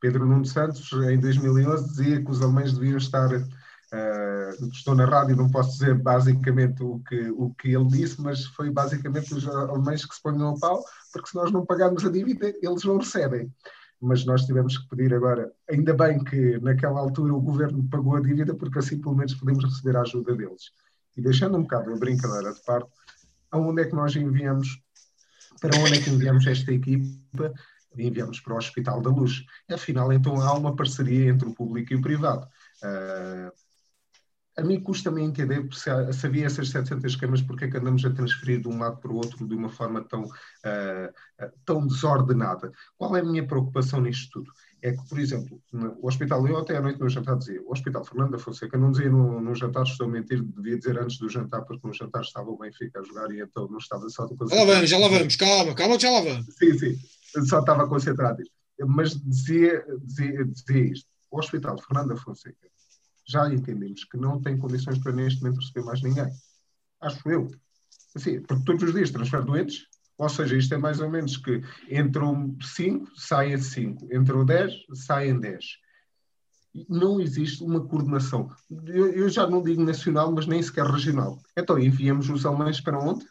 Pedro 0.04 0.26
Nuno 0.26 0.44
Santos, 0.44 0.92
em 1.08 1.18
2011, 1.18 1.88
dizia 1.88 2.22
que 2.22 2.30
os 2.30 2.42
alemães 2.42 2.74
deviam 2.74 2.98
estar 2.98 3.34
uh, 3.34 4.66
estou 4.70 4.94
na 4.94 5.06
rádio, 5.06 5.34
não 5.34 5.48
posso 5.48 5.78
dizer 5.78 5.94
basicamente 5.94 6.82
o 6.82 7.00
que, 7.08 7.30
o 7.30 7.54
que 7.54 7.74
ele 7.74 7.86
disse, 7.86 8.20
mas 8.20 8.44
foi 8.44 8.68
basicamente 8.68 9.32
os 9.32 9.48
alemães 9.48 10.04
que 10.04 10.14
se 10.14 10.22
ponham 10.22 10.48
ao 10.48 10.60
pau, 10.60 10.84
porque 11.10 11.30
se 11.30 11.34
nós 11.34 11.50
não 11.50 11.64
pagarmos 11.64 12.04
a 12.04 12.10
dívida, 12.10 12.52
eles 12.60 12.84
não 12.84 12.98
recebem. 12.98 13.50
Mas 13.98 14.26
nós 14.26 14.44
tivemos 14.44 14.76
que 14.76 14.86
pedir 14.94 15.14
agora, 15.14 15.50
ainda 15.70 15.94
bem 15.94 16.22
que 16.22 16.58
naquela 16.58 17.00
altura 17.00 17.32
o 17.32 17.40
governo 17.40 17.82
pagou 17.88 18.16
a 18.16 18.20
dívida, 18.20 18.54
porque 18.54 18.80
assim 18.80 19.00
pelo 19.00 19.16
menos 19.16 19.32
podemos 19.32 19.64
receber 19.64 19.96
a 19.96 20.02
ajuda 20.02 20.36
deles. 20.36 20.64
E 21.16 21.22
deixando 21.22 21.56
um 21.56 21.62
bocado 21.62 21.90
a 21.90 21.96
brincadeira 21.96 22.52
de 22.52 22.62
parte, 22.62 22.90
aonde 23.50 23.80
é 23.80 23.86
que 23.86 23.94
nós 23.94 24.14
enviamos, 24.14 24.82
para 25.62 25.78
onde 25.78 25.94
é 25.94 26.02
que 26.02 26.10
enviamos 26.10 26.46
esta 26.46 26.70
equipa? 26.70 27.54
Enviamos 27.98 28.40
para 28.40 28.54
o 28.54 28.56
Hospital 28.56 29.00
da 29.00 29.10
Luz. 29.10 29.44
Afinal, 29.70 30.12
então 30.12 30.40
há 30.40 30.52
uma 30.54 30.74
parceria 30.74 31.30
entre 31.30 31.48
o 31.48 31.54
público 31.54 31.92
e 31.92 31.96
o 31.96 32.02
privado. 32.02 32.46
Uh, 32.82 33.52
a 34.56 34.62
mim 34.62 34.80
custa-me 34.80 35.22
entender 35.22 35.66
se, 35.72 35.90
se 36.12 36.26
havia 36.26 36.46
essas 36.46 36.68
700 36.68 37.16
camas, 37.16 37.42
porque 37.42 37.64
é 37.64 37.68
que 37.70 37.76
andamos 37.76 38.04
a 38.04 38.10
transferir 38.10 38.60
de 38.60 38.68
um 38.68 38.78
lado 38.78 38.98
para 38.98 39.10
o 39.10 39.16
outro 39.16 39.46
de 39.46 39.54
uma 39.54 39.68
forma 39.68 40.02
tão, 40.04 40.22
uh, 40.22 41.52
tão 41.64 41.86
desordenada. 41.86 42.70
Qual 42.96 43.16
é 43.16 43.20
a 43.20 43.24
minha 43.24 43.46
preocupação 43.46 44.00
nisto 44.00 44.30
tudo? 44.30 44.52
É 44.80 44.92
que, 44.92 45.08
por 45.08 45.18
exemplo, 45.18 45.60
no, 45.72 45.96
o 46.00 46.06
hospital, 46.06 46.46
eu 46.46 46.58
até 46.58 46.76
à 46.76 46.80
noite 46.80 47.00
no 47.00 47.08
jantar 47.08 47.38
dizia, 47.38 47.60
o 47.62 47.72
Hospital 47.72 48.04
Fernando 48.04 48.32
da 48.32 48.38
Fonseca, 48.38 48.76
não 48.76 48.92
dizia 48.92 49.08
no, 49.08 49.40
no 49.40 49.54
jantar, 49.54 49.82
estou 49.84 50.06
a 50.06 50.10
mentir, 50.10 50.42
devia 50.42 50.78
dizer 50.78 50.98
antes 50.98 51.18
do 51.18 51.28
jantar, 51.28 51.62
porque 51.62 51.86
no 51.86 51.94
jantar 51.94 52.20
estava 52.20 52.50
o 52.50 52.58
Benfica 52.58 53.00
a 53.00 53.02
jogar 53.02 53.30
e 53.32 53.40
então 53.40 53.66
não 53.68 53.78
estava 53.78 54.08
só... 54.10 54.28
Já 54.28 54.56
lá 54.56 54.64
vamos, 54.64 54.90
já 54.90 54.98
lá 54.98 55.08
vamos, 55.08 55.36
calma, 55.36 55.74
calma, 55.74 55.98
já 55.98 56.10
lá 56.10 56.20
vamos. 56.20 56.54
Sim, 56.54 56.78
sim, 56.78 56.98
só 57.42 57.60
estava 57.60 57.88
concentrado. 57.88 58.42
Mas 58.86 59.14
dizia, 59.20 59.84
dizia, 60.02 60.44
dizia 60.44 60.92
isto, 60.92 61.08
o 61.30 61.38
Hospital 61.38 61.78
Fernando 61.78 62.08
da 62.08 62.16
Fonseca 62.16 62.68
já 63.26 63.52
entendemos 63.52 64.04
que 64.04 64.16
não 64.16 64.40
tem 64.40 64.58
condições 64.58 64.98
para 64.98 65.12
neste 65.12 65.42
momento 65.42 65.60
receber 65.60 65.84
mais 65.84 66.02
ninguém. 66.02 66.30
Acho 67.00 67.28
eu. 67.28 67.50
Assim, 68.14 68.40
porque 68.42 68.64
todos 68.64 68.82
os 68.84 68.94
dias 68.94 69.10
transfere 69.10 69.44
doentes, 69.44 69.86
ou 70.16 70.28
seja, 70.28 70.56
isto 70.56 70.74
é 70.74 70.78
mais 70.78 71.00
ou 71.00 71.10
menos 71.10 71.36
que 71.36 71.62
entram 71.90 72.56
5, 72.60 73.10
saem 73.16 73.58
5, 73.58 74.14
entram 74.14 74.44
10, 74.44 74.72
saem 74.94 75.40
10. 75.40 75.64
Não 76.88 77.20
existe 77.20 77.62
uma 77.62 77.84
coordenação. 77.84 78.50
Eu, 78.86 79.06
eu, 79.12 79.28
já 79.28 79.46
não 79.46 79.62
digo 79.62 79.82
nacional, 79.82 80.32
mas 80.32 80.46
nem 80.46 80.62
sequer 80.62 80.86
regional. 80.86 81.40
Então 81.56 81.78
enviamos 81.78 82.28
os 82.28 82.44
alemães 82.44 82.80
para 82.80 82.98
onde? 82.98 83.24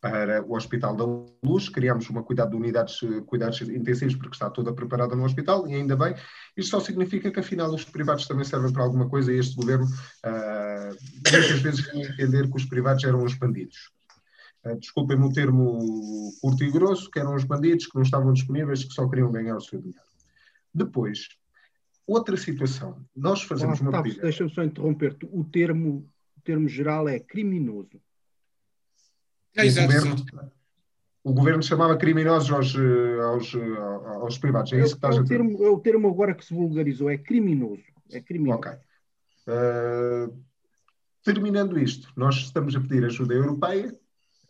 Para 0.00 0.44
o 0.44 0.54
Hospital 0.54 0.94
da 0.94 1.04
Luz, 1.42 1.68
criamos 1.68 2.08
uma 2.08 2.22
cuidado 2.22 2.50
de 2.50 2.56
unidades, 2.56 3.00
cuidados 3.26 3.60
intensivos 3.62 4.14
porque 4.14 4.34
está 4.34 4.48
toda 4.48 4.72
preparada 4.72 5.16
no 5.16 5.24
hospital 5.24 5.66
e 5.68 5.74
ainda 5.74 5.96
bem, 5.96 6.14
isto 6.56 6.70
só 6.70 6.80
significa 6.80 7.30
que 7.30 7.40
afinal 7.40 7.72
os 7.74 7.84
privados 7.84 8.26
também 8.26 8.44
servem 8.44 8.72
para 8.72 8.84
alguma 8.84 9.08
coisa 9.08 9.32
e 9.32 9.38
este 9.38 9.56
governo 9.56 9.86
uh, 9.86 10.96
muitas 11.14 11.60
vezes 11.60 11.94
entender 11.94 12.48
que 12.48 12.56
os 12.56 12.64
privados 12.64 13.02
eram 13.02 13.24
os 13.24 13.34
bandidos. 13.34 13.90
Uh, 14.64 14.78
Desculpem-me 14.78 15.26
o 15.26 15.32
termo 15.32 16.32
curto 16.40 16.62
e 16.62 16.70
grosso, 16.70 17.10
que 17.10 17.18
eram 17.18 17.34
os 17.34 17.44
bandidos 17.44 17.86
que 17.86 17.96
não 17.96 18.02
estavam 18.02 18.32
disponíveis, 18.32 18.84
que 18.84 18.92
só 18.92 19.08
queriam 19.08 19.32
ganhar 19.32 19.56
o 19.56 19.60
seu 19.60 19.80
dinheiro. 19.80 20.02
Depois, 20.72 21.28
outra 22.06 22.36
situação, 22.36 23.04
nós 23.16 23.42
fazemos 23.42 23.80
ah, 23.80 23.82
uma 23.82 24.02
Deixa-me 24.02 24.50
só 24.50 24.62
interromper-te, 24.62 25.26
o 25.26 25.42
termo, 25.42 26.08
o 26.36 26.40
termo 26.42 26.68
geral 26.68 27.08
é 27.08 27.18
criminoso. 27.18 28.00
É, 29.56 29.66
exato, 29.66 29.88
o, 29.88 29.92
governo, 29.92 30.52
o 31.24 31.32
governo 31.32 31.62
chamava 31.62 31.96
criminosos 31.96 32.50
aos, 32.50 32.74
eh, 32.74 33.20
aos, 33.20 33.54
eh, 33.54 34.16
aos 34.20 34.38
privados. 34.38 34.72
É, 34.72 34.76
é 34.76 34.80
isso 34.80 34.92
que 34.92 34.98
estás 34.98 35.16
é 35.16 35.18
a 35.18 35.22
dizer. 35.22 35.36
Termo, 35.36 35.64
é 35.64 35.70
o 35.70 35.80
termo 35.80 36.08
agora 36.08 36.34
que 36.34 36.44
se 36.44 36.54
vulgarizou, 36.54 37.10
é 37.10 37.18
criminoso. 37.18 37.82
É 38.10 38.20
criminoso. 38.20 38.60
Ok. 38.60 38.72
Uh, 39.48 40.44
terminando 41.24 41.78
isto, 41.78 42.12
nós 42.16 42.36
estamos 42.36 42.76
a 42.76 42.80
pedir 42.80 43.04
ajuda 43.04 43.34
europeia 43.34 43.94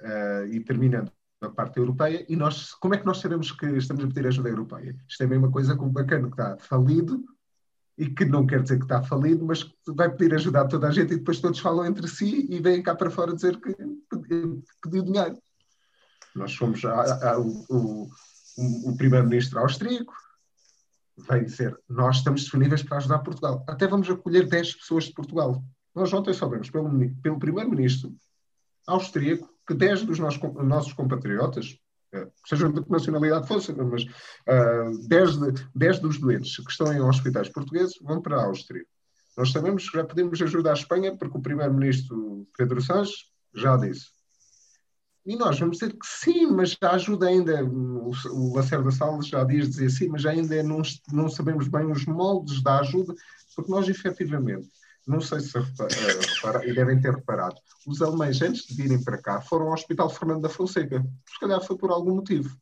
uh, 0.03 0.47
e 0.53 0.61
terminando 0.61 1.11
a 1.41 1.49
parte 1.49 1.79
europeia, 1.79 2.27
e 2.29 2.35
nós, 2.35 2.75
como 2.75 2.95
é 2.95 2.99
que 2.99 3.07
nós 3.07 3.19
sabemos 3.19 3.53
que 3.53 3.67
estamos 3.77 4.03
a 4.05 4.09
pedir 4.09 4.27
ajuda 4.27 4.49
europeia? 4.49 4.97
Isto 5.09 5.23
é 5.23 5.27
a 5.27 5.29
mesma 5.29 5.51
coisa 5.51 5.77
com 5.77 5.87
o 5.87 5.91
bacana 5.91 6.27
que 6.27 6.35
está 6.35 6.57
falido 6.59 7.25
e 7.99 8.09
que 8.09 8.25
não 8.25 8.47
quer 8.47 8.63
dizer 8.63 8.79
que 8.79 8.85
está 8.85 9.03
falido, 9.03 9.45
mas 9.45 9.65
que 9.65 9.75
vai 9.89 10.09
pedir 10.09 10.35
ajuda 10.35 10.61
a 10.61 10.69
toda 10.69 10.87
a 10.87 10.91
gente 10.93 11.13
e 11.13 11.17
depois 11.17 11.41
todos 11.41 11.59
falam 11.59 11.85
entre 11.85 12.07
si 12.07 12.47
e 12.49 12.61
vêm 12.61 12.81
cá 12.81 12.95
para 12.95 13.11
fora 13.11 13.35
dizer 13.35 13.61
que 13.61 13.75
pediu 14.81 15.03
dinheiro. 15.03 15.37
Nós 16.35 16.55
fomos 16.55 16.85
a, 16.85 17.33
a, 17.33 17.41
o, 17.41 18.09
o, 18.87 18.97
primeiro-ministro 18.97 19.59
austríaco, 19.59 20.15
veio 21.29 21.45
dizer: 21.45 21.77
Nós 21.89 22.19
estamos 22.19 22.43
disponíveis 22.43 22.85
para 22.85 22.99
ajudar 22.99 23.19
Portugal. 23.19 23.65
Até 23.67 23.89
vamos 23.89 24.09
acolher 24.09 24.47
10 24.49 24.77
pessoas 24.77 25.05
de 25.05 25.15
Portugal. 25.15 25.61
Nós 25.93 26.13
ontem 26.13 26.33
soubemos 26.33 26.71
pelo, 26.71 26.89
pelo 27.21 27.39
primeiro-ministro 27.41 28.15
austríaco 28.87 29.53
que 29.67 29.75
10 29.75 30.05
dos 30.05 30.21
nossos, 30.21 30.41
nossos 30.65 30.93
compatriotas, 30.93 31.77
eh, 32.13 32.29
sejam 32.47 32.73
de 32.73 32.83
que 32.83 32.91
nacionalidade 32.91 33.47
fossem, 33.47 33.75
mas 33.77 34.03
uh, 34.05 35.09
10, 35.09 35.37
de, 35.37 35.69
10 35.75 35.99
dos 36.01 36.19
doentes 36.19 36.57
que 36.57 36.71
estão 36.71 36.93
em 36.93 37.01
hospitais 37.01 37.49
portugueses 37.49 37.99
vão 38.01 38.23
para 38.23 38.37
a 38.37 38.45
Áustria. 38.45 38.85
Nós 39.37 39.51
sabemos 39.53 39.89
que 39.89 39.97
já 39.97 40.05
pedimos 40.05 40.41
ajuda 40.41 40.71
à 40.71 40.73
Espanha, 40.73 41.17
porque 41.17 41.37
o 41.39 41.43
primeiro-ministro 41.43 42.49
Pedro 42.57 42.81
Sánchez 42.81 43.27
já 43.55 43.77
disse. 43.77 44.07
E 45.25 45.37
nós 45.37 45.59
vamos 45.61 45.79
dizer 45.79 45.93
que 45.93 46.07
sim, 46.07 46.47
mas 46.47 46.75
a 46.81 46.93
ajuda 46.93 47.29
ainda, 47.29 47.63
o, 47.63 48.11
o 48.33 48.57
Lacerda 48.57 48.91
Salles 48.91 49.29
já 49.29 49.45
diz 49.45 49.69
dizer 49.69 49.91
sim, 49.91 50.09
mas 50.09 50.25
ainda 50.25 50.63
não, 50.63 50.81
não 51.13 51.29
sabemos 51.29 51.69
bem 51.69 51.91
os 51.91 52.07
moldes 52.07 52.63
da 52.63 52.81
ajuda, 52.81 53.15
porque 53.55 53.71
nós 53.71 53.87
efetivamente, 53.89 54.71
não 55.09 55.21
sei 55.21 55.41
se 55.41 55.59
repara, 55.59 56.69
e 56.69 56.75
devem 56.75 57.01
ter 57.01 57.15
reparado, 57.15 57.57
os 57.87 58.03
alemães 58.03 58.41
antes 58.43 58.67
de 58.67 58.75
virem 58.75 59.03
para 59.03 59.21
cá 59.21 59.41
foram 59.41 59.67
ao 59.67 59.73
Hospital 59.73 60.11
Fernando 60.11 60.43
da 60.43 60.49
Fonseca, 60.49 61.05
se 61.27 61.41
calhar 61.41 61.61
foi 61.63 61.77
por 61.77 61.91
algum 61.91 62.15
motivo 62.15 62.57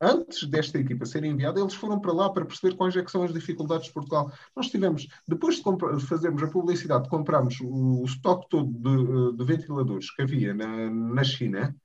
antes 0.00 0.48
desta 0.48 0.78
equipa 0.78 1.04
ser 1.04 1.24
enviada, 1.24 1.60
eles 1.60 1.74
foram 1.74 2.00
para 2.00 2.12
lá 2.12 2.30
para 2.30 2.46
perceber 2.46 2.74
quais 2.74 2.96
é 2.96 3.06
são 3.06 3.22
as 3.22 3.34
dificuldades 3.34 3.88
de 3.88 3.92
Portugal. 3.92 4.32
Nós 4.56 4.70
tivemos, 4.70 5.06
depois 5.28 5.56
de 5.56 6.06
fazermos 6.06 6.42
a 6.42 6.48
publicidade, 6.48 7.08
compramos 7.08 7.58
o 7.60 8.04
estoque 8.04 8.48
todo 8.48 8.72
de, 8.72 9.36
de 9.36 9.44
ventiladores 9.44 10.10
que 10.10 10.22
havia 10.22 10.54
na, 10.54 10.88
na 10.90 11.22
China, 11.22 11.76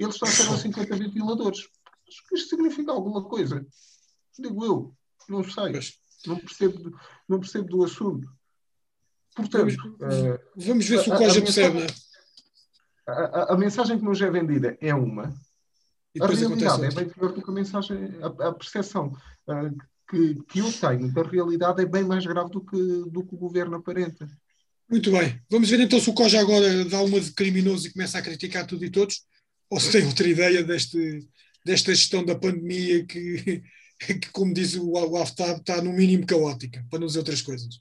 eles 0.00 0.18
trouxeram 0.18 0.56
50 0.56 0.96
ventiladores. 0.96 1.68
Isto 2.32 2.48
significa 2.48 2.90
alguma 2.90 3.22
coisa. 3.22 3.64
Digo 4.36 4.64
eu, 4.64 4.94
não 5.28 5.44
sei, 5.44 5.78
não 6.26 6.38
percebo, 6.38 6.98
não 7.28 7.38
percebo 7.38 7.68
do 7.68 7.84
assunto. 7.84 8.28
Portanto, 9.34 9.96
vamos, 9.98 10.40
vamos 10.56 10.88
ver 10.88 11.02
se 11.02 11.10
o 11.10 11.16
Coja 11.16 11.40
percebe. 11.40 11.86
A, 13.06 13.12
a, 13.12 13.54
a, 13.54 13.56
mensagem 13.56 13.98
que 13.98 14.04
nos 14.04 14.20
é 14.20 14.30
vendida 14.30 14.76
é 14.80 14.94
uma, 14.94 15.34
a 16.20 16.26
realidade 16.26 16.84
é 16.84 16.90
bem 16.90 17.08
pior 17.08 17.32
do 17.32 17.42
que 17.42 17.50
a 17.50 17.54
mensagem, 17.54 17.96
a, 18.20 18.48
a 18.48 18.52
percepção 18.52 19.12
uh, 19.48 19.76
que, 20.08 20.34
que 20.44 20.58
eu 20.58 20.70
tenho 20.72 21.10
da 21.12 21.22
realidade 21.22 21.82
é 21.82 21.86
bem 21.86 22.04
mais 22.04 22.24
grave 22.26 22.50
do 22.50 22.60
que, 22.60 22.76
do 22.76 23.24
que 23.24 23.34
o 23.34 23.38
governo 23.38 23.76
aparenta. 23.76 24.28
Muito 24.88 25.10
bem. 25.10 25.40
Vamos 25.50 25.70
ver 25.70 25.80
então 25.80 25.98
se 25.98 26.10
o 26.10 26.12
Coja 26.12 26.38
agora 26.38 26.84
dá 26.84 27.00
uma 27.00 27.18
de 27.18 27.32
criminoso 27.32 27.86
e 27.88 27.92
começa 27.92 28.18
a 28.18 28.22
criticar 28.22 28.66
tudo 28.66 28.84
e 28.84 28.90
todos, 28.90 29.22
ou 29.70 29.80
se 29.80 29.90
tem 29.90 30.06
outra 30.06 30.28
ideia 30.28 30.62
deste, 30.62 31.26
desta 31.64 31.94
gestão 31.94 32.22
da 32.24 32.34
pandemia 32.34 33.06
que, 33.06 33.62
que 33.98 34.30
como 34.32 34.52
diz 34.52 34.74
o, 34.74 34.90
o 34.90 35.16
Aftab, 35.16 35.60
está 35.60 35.80
no 35.80 35.94
mínimo 35.94 36.26
caótica, 36.26 36.84
para 36.90 36.98
não 36.98 37.06
dizer 37.06 37.20
outras 37.20 37.40
coisas. 37.40 37.80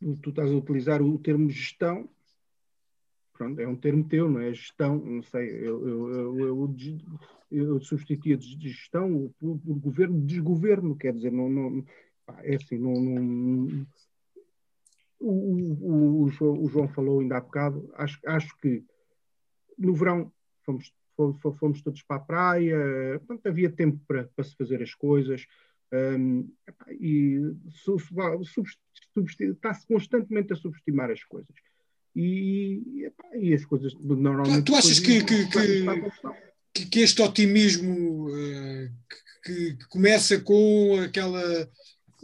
Tu 0.00 0.30
estás 0.30 0.50
a 0.50 0.54
utilizar 0.54 1.02
o 1.02 1.18
termo 1.18 1.48
gestão 1.48 2.08
pronto, 3.36 3.60
é 3.60 3.68
um 3.68 3.76
termo 3.76 4.04
teu, 4.04 4.28
não 4.28 4.40
é? 4.40 4.52
Gestão, 4.52 4.96
não 4.96 5.22
sei, 5.22 5.50
eu, 5.50 5.86
eu, 5.86 6.40
eu, 6.40 6.74
eu, 7.50 7.80
substituía 7.80 8.36
de 8.36 8.70
gestão 8.70 9.32
por, 9.38 9.58
por, 9.58 9.78
governo, 9.78 10.20
desgoverno, 10.22 10.96
quer 10.96 11.12
dizer, 11.12 11.30
não, 11.30 11.48
não 11.48 11.84
é 12.38 12.56
assim, 12.56 12.78
não, 12.78 12.94
não 12.94 13.86
o, 15.20 15.30
o, 15.30 16.24
o, 16.24 16.68
João, 16.68 16.88
falou 16.88 17.20
ainda 17.20 17.36
há 17.36 17.40
bocado, 17.40 17.90
acho, 17.94 18.18
acho 18.26 18.56
que 18.58 18.84
no 19.78 19.94
verão 19.94 20.32
fomos, 20.64 20.92
fomos, 21.16 21.58
fomos 21.58 21.82
todos 21.82 22.02
para 22.02 22.16
a 22.16 22.24
praia, 22.24 22.78
portanto, 23.20 23.46
havia 23.46 23.70
tempo 23.70 24.00
para, 24.06 24.24
para 24.34 24.44
se 24.44 24.56
fazer 24.56 24.82
as 24.82 24.94
coisas, 24.94 25.46
um, 25.92 26.48
e 27.00 27.40
está-se 29.40 29.86
constantemente 29.86 30.52
a 30.52 30.56
subestimar 30.56 31.10
as 31.10 31.22
coisas 31.24 31.54
e, 32.16 32.82
e 33.34 33.54
as 33.54 33.64
coisas 33.64 33.92
normalmente. 34.00 34.64
Tu, 34.64 34.74
achas 34.74 34.98
que, 34.98 35.22
que, 35.22 35.46
que, 36.72 36.86
que, 36.86 37.00
este 37.00 37.20
otimismo 37.20 38.28
uh, 38.28 38.90
que, 39.44 39.74
que, 39.74 39.88
começa 39.88 40.40
com 40.40 40.98
aquela, 41.04 41.70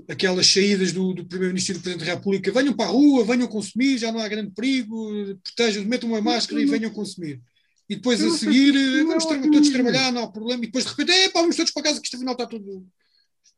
aquelas 0.08 0.46
saídas 0.46 0.92
do, 0.92 1.12
do 1.12 1.26
Primeiro-Ministro 1.26 1.74
e 1.74 1.78
do 1.78 1.82
Presidente 1.82 2.06
da 2.06 2.14
República 2.14 2.52
venham 2.52 2.74
para 2.74 2.86
a 2.86 2.92
rua, 2.92 3.24
venham 3.24 3.46
consumir, 3.46 3.98
já 3.98 4.10
não 4.10 4.20
há 4.20 4.28
grande 4.28 4.50
perigo, 4.52 5.38
protejam, 5.42 5.84
metam 5.84 6.08
uma 6.08 6.22
máscara 6.22 6.60
e 6.60 6.66
venham 6.66 6.90
consumir. 6.90 7.40
E 7.88 7.96
depois 7.96 8.22
a 8.22 8.30
seguir, 8.30 8.72
vamos 9.04 9.26
tra 9.26 9.38
todos 9.38 9.68
trabalhar, 9.68 10.10
não 10.10 10.24
há 10.24 10.32
problema. 10.32 10.64
E 10.64 10.66
depois 10.66 10.84
de 10.84 10.90
repente, 10.90 11.12
é, 11.12 11.28
pá, 11.28 11.40
vamos 11.40 11.56
todos 11.56 11.72
para 11.72 11.82
casa 11.82 12.00
que 12.00 12.06
isto 12.06 12.16
afinal 12.16 12.32
está 12.32 12.46
tudo. 12.46 12.86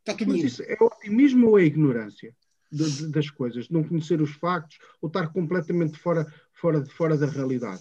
Está 0.04 0.14
tudo 0.14 0.32
Mas 0.32 0.44
isso 0.44 0.62
é 0.62 0.76
otimismo 0.80 1.48
ou 1.48 1.58
é 1.58 1.64
ignorância? 1.64 2.34
de, 2.74 2.90
de, 2.90 3.08
das 3.08 3.30
coisas, 3.30 3.68
não 3.70 3.84
conhecer 3.84 4.20
os 4.20 4.32
factos 4.32 4.78
ou 5.00 5.06
estar 5.06 5.28
completamente 5.28 5.96
fora, 5.96 6.26
fora, 6.52 6.84
fora 6.86 7.16
da 7.16 7.26
realidade. 7.26 7.80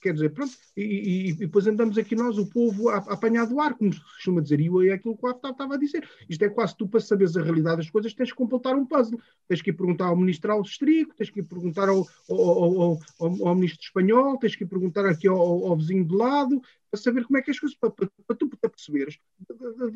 Quer 0.00 0.12
dizer, 0.12 0.30
pronto, 0.30 0.52
e, 0.76 0.82
e, 0.82 1.28
e, 1.30 1.32
depois 1.34 1.66
andamos 1.66 1.98
aqui 1.98 2.14
nós, 2.14 2.38
o 2.38 2.46
povo, 2.46 2.88
a, 2.88 2.98
a 2.98 3.14
apanhar 3.14 3.46
do 3.46 3.60
ar, 3.60 3.74
como 3.74 3.92
se 3.92 4.00
costuma 4.00 4.40
dizer, 4.40 4.60
e 4.60 4.88
é 4.88 4.92
aquilo 4.92 5.16
que 5.16 5.26
o 5.26 5.28
Aftab 5.28 5.52
estava 5.52 5.74
a 5.74 5.78
dizer. 5.78 6.08
Isto 6.28 6.44
é 6.44 6.48
quase 6.48 6.76
tu, 6.76 6.86
para 6.86 7.00
saberes 7.00 7.36
a 7.36 7.42
realidade 7.42 7.78
das 7.78 7.90
coisas, 7.90 8.14
tens 8.14 8.30
que 8.30 8.36
completar 8.36 8.76
um 8.76 8.86
puzzle. 8.86 9.20
Tens 9.48 9.60
que 9.60 9.70
ir 9.70 9.72
perguntar 9.72 10.06
ao 10.06 10.16
ministro 10.16 10.52
austríaco, 10.52 11.14
tens 11.16 11.30
que 11.30 11.40
ir 11.40 11.44
perguntar 11.44 11.88
ao, 11.88 12.06
ao, 12.30 12.80
ao, 12.80 12.98
ao, 13.18 13.54
ministro 13.56 13.82
espanhol, 13.82 14.38
tens 14.38 14.54
que 14.54 14.62
ir 14.62 14.68
perguntar 14.68 15.04
aqui 15.04 15.26
ao, 15.26 15.76
vizinho 15.76 16.04
do 16.04 16.16
lado, 16.16 16.62
para 16.90 17.00
saber 17.00 17.24
como 17.24 17.38
é 17.38 17.42
que 17.42 17.50
é 17.50 17.52
as 17.52 17.60
coisas, 17.60 17.76
para, 17.78 17.90
para, 17.90 18.10
para 18.26 18.36
tu 18.36 18.48
perceberes 18.48 19.18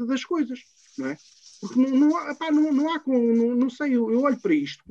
das 0.07 0.25
coisas, 0.25 0.61
não 0.99 1.07
é? 1.07 1.17
Porque 1.61 1.81
não, 1.81 1.91
não, 1.91 2.17
há, 2.17 2.35
pá, 2.35 2.51
não, 2.51 2.73
não 2.73 2.93
há 2.93 2.99
com, 2.99 3.17
não, 3.35 3.55
não 3.55 3.71
sei, 3.71 3.95
eu, 3.97 4.11
eu 4.11 4.23
olho 4.23 4.39
para 4.41 4.55
isto, 4.55 4.83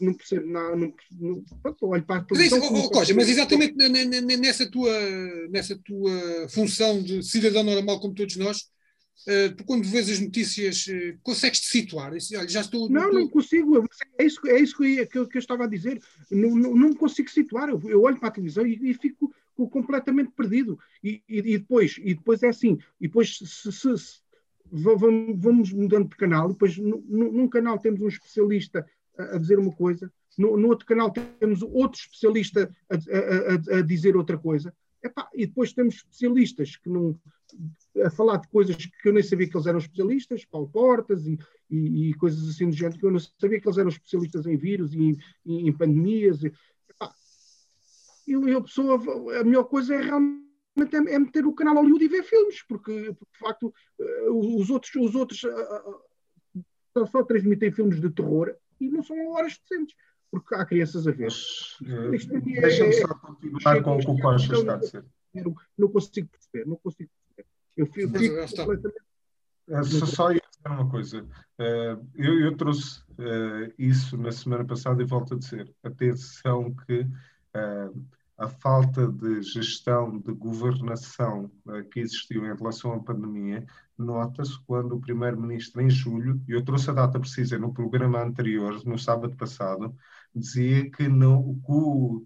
não 0.00 0.14
percebo 0.14 0.46
nada, 0.46 0.76
não, 0.76 0.94
não, 1.18 1.42
pronto, 1.62 1.86
olho 1.86 2.04
para 2.04 2.20
a 2.20 2.24
televisão. 2.24 2.58
Mas, 2.58 2.84
oh, 2.84 2.90
Costa, 2.90 3.14
mas 3.14 3.28
exatamente 3.28 3.74
nessa 4.36 4.70
tua, 4.70 4.92
nessa 5.48 5.78
tua 5.78 6.48
função 6.50 7.02
de 7.02 7.22
cidadão 7.22 7.64
normal 7.64 7.98
como 7.98 8.14
todos 8.14 8.36
nós, 8.36 8.70
Uh, 9.28 9.54
tu 9.54 9.64
quando 9.64 9.84
vês 9.86 10.08
as 10.08 10.18
notícias 10.18 10.86
uh, 10.86 11.18
consegues 11.22 11.60
te 11.60 11.66
situar? 11.66 12.16
Isso, 12.16 12.34
olha, 12.36 12.48
já 12.48 12.62
estou. 12.62 12.88
Não, 12.88 13.12
não 13.12 13.28
consigo. 13.28 13.86
É 14.18 14.24
isso, 14.24 14.40
é 14.46 14.58
isso 14.58 14.76
que, 14.78 14.96
eu, 14.96 15.06
que, 15.06 15.18
eu, 15.18 15.28
que 15.28 15.36
eu 15.36 15.40
estava 15.40 15.64
a 15.64 15.66
dizer. 15.66 16.00
Não, 16.30 16.56
não, 16.56 16.74
não 16.74 16.88
me 16.88 16.96
consigo 16.96 17.28
situar. 17.28 17.68
Eu, 17.68 17.80
eu 17.84 18.02
olho 18.02 18.18
para 18.18 18.28
a 18.28 18.32
televisão 18.32 18.66
e, 18.66 18.78
e 18.82 18.94
fico 18.94 19.30
completamente 19.68 20.30
perdido. 20.32 20.78
E, 21.02 21.22
e, 21.28 21.38
e, 21.38 21.58
depois, 21.58 21.96
e 21.98 22.14
depois 22.14 22.42
é 22.42 22.48
assim. 22.48 22.78
E 23.00 23.06
depois 23.06 23.38
se, 23.38 23.72
se, 23.72 23.98
se 23.98 24.20
vamos 24.72 25.72
mudando 25.72 26.08
de 26.08 26.16
canal, 26.16 26.48
depois 26.48 26.76
num 26.78 27.48
canal 27.48 27.78
temos 27.78 28.00
um 28.00 28.08
especialista 28.08 28.86
a, 29.18 29.36
a 29.36 29.38
dizer 29.38 29.58
uma 29.58 29.72
coisa, 29.72 30.12
no, 30.38 30.56
no, 30.56 30.68
outro 30.68 30.86
canal 30.86 31.10
temos 31.10 31.60
outro 31.62 32.00
especialista 32.00 32.70
a, 32.88 33.74
a, 33.74 33.78
a 33.78 33.82
dizer 33.82 34.16
outra 34.16 34.38
coisa, 34.38 34.72
Epá, 35.02 35.28
e 35.34 35.46
depois 35.46 35.72
temos 35.72 35.94
especialistas 35.96 36.76
que 36.76 36.88
não 36.88 37.18
a 38.04 38.10
falar 38.10 38.36
de 38.36 38.48
coisas 38.48 38.76
que 38.76 39.08
eu 39.08 39.12
nem 39.12 39.22
sabia 39.22 39.48
que 39.48 39.56
eles 39.56 39.66
eram 39.66 39.78
especialistas, 39.78 40.44
Paulo 40.44 40.68
Portas 40.68 41.26
e, 41.26 41.38
e, 41.70 42.10
e 42.10 42.14
coisas 42.14 42.48
assim 42.48 42.68
do 42.68 42.76
género, 42.76 42.98
que 42.98 43.06
eu 43.06 43.10
não 43.10 43.18
sabia 43.18 43.60
que 43.60 43.66
eles 43.66 43.78
eram 43.78 43.88
especialistas 43.88 44.46
em 44.46 44.56
vírus 44.56 44.94
e 44.94 45.18
em, 45.46 45.68
em 45.68 45.72
pandemias. 45.72 46.44
E, 46.44 46.52
e 48.30 48.54
a 48.54 48.60
pessoa, 48.60 48.96
a 49.40 49.44
melhor 49.44 49.64
coisa 49.64 49.94
é 49.94 50.00
realmente 50.00 50.50
é, 50.94 51.14
é 51.14 51.18
meter 51.18 51.46
o 51.46 51.54
canal 51.54 51.74
Hollywood 51.74 52.04
e 52.04 52.08
ver 52.08 52.22
filmes, 52.22 52.62
porque, 52.62 53.14
porque 53.18 53.32
de 53.32 53.38
facto 53.38 53.74
eh, 54.00 54.30
os 54.30 54.70
outros, 54.70 54.94
os 54.94 55.14
outros 55.14 55.42
uh, 55.42 56.00
só, 56.96 57.06
só, 57.06 57.22
transmitem 57.24 57.72
filmes 57.72 58.00
de 58.00 58.10
terror 58.10 58.54
e 58.80 58.88
não 58.88 59.02
são 59.02 59.16
horas 59.32 59.58
decentes, 59.58 59.96
porque 60.30 60.54
há 60.54 60.64
crianças 60.64 61.06
a 61.06 61.10
ver. 61.10 61.30
Uh, 61.82 62.10
Deixa-me 62.60 62.92
só 62.92 63.08
continuar 63.14 63.82
com 63.82 63.96
o 63.96 63.98
que 63.98 64.10
o 64.10 64.20
Costa 64.20 64.54
está 64.54 64.74
a 64.74 64.76
dizer. 64.76 65.04
Não 65.76 65.88
consigo 65.88 66.28
perceber, 66.28 66.66
não 66.66 66.76
consigo 66.76 67.10
perceber. 67.10 67.46
Eu 67.76 67.86
fico, 67.86 68.18
fico 68.18 68.56
completamente. 68.56 69.10
Só, 69.84 70.06
só 70.06 70.32
ia 70.32 70.40
dizer 70.40 70.68
uma 70.68 70.90
coisa. 70.90 71.22
Uh, 71.22 72.06
eu, 72.14 72.40
eu, 72.40 72.56
trouxe 72.56 73.00
uh, 73.12 73.72
isso 73.78 74.16
na 74.16 74.32
semana 74.32 74.64
passada 74.64 75.00
e 75.00 75.06
volto 75.06 75.34
a 75.34 75.38
dizer. 75.38 75.72
Atenção 75.82 76.74
que 76.74 77.02
uh, 77.02 78.06
a 78.40 78.48
falta 78.48 79.06
de 79.06 79.42
gestão, 79.42 80.18
de 80.18 80.32
governação 80.32 81.50
uh, 81.66 81.84
que 81.90 82.00
existiu 82.00 82.42
em 82.46 82.56
relação 82.56 82.94
à 82.94 82.98
pandemia, 82.98 83.66
nota-se 83.98 84.58
quando 84.64 84.96
o 84.96 85.00
Primeiro-Ministro, 85.00 85.82
em 85.82 85.90
julho, 85.90 86.42
e 86.48 86.52
eu 86.52 86.64
trouxe 86.64 86.88
a 86.88 86.94
data 86.94 87.20
precisa 87.20 87.58
no 87.58 87.74
programa 87.74 88.18
anterior, 88.22 88.82
no 88.86 88.98
sábado 88.98 89.36
passado, 89.36 89.94
dizia 90.34 90.90
que, 90.90 91.06
não, 91.06 91.60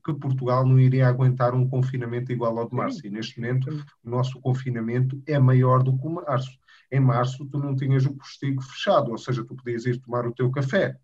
que, 0.05 0.15
Portugal 0.15 0.65
não 0.65 0.79
iria 0.79 1.09
aguentar 1.09 1.53
um 1.53 1.69
confinamento 1.69 2.31
igual 2.31 2.57
ao 2.61 2.69
de 2.69 2.77
março. 2.77 3.05
E 3.05 3.11
neste 3.11 3.41
momento 3.41 3.85
o 4.05 4.09
nosso 4.09 4.41
confinamento 4.41 5.21
é 5.27 5.37
maior 5.37 5.83
do 5.83 5.99
que 5.99 6.07
o 6.07 6.11
março. 6.11 6.57
Em 6.93 7.01
março 7.01 7.45
tu 7.47 7.59
não 7.59 7.75
tinhas 7.75 8.07
o 8.07 8.15
postigo 8.15 8.63
fechado, 8.63 9.11
ou 9.11 9.19
seja, 9.19 9.45
tu 9.45 9.57
podias 9.57 9.85
ir 9.85 10.01
tomar 10.01 10.29
o 10.29 10.33
teu 10.33 10.49
café. 10.53 10.97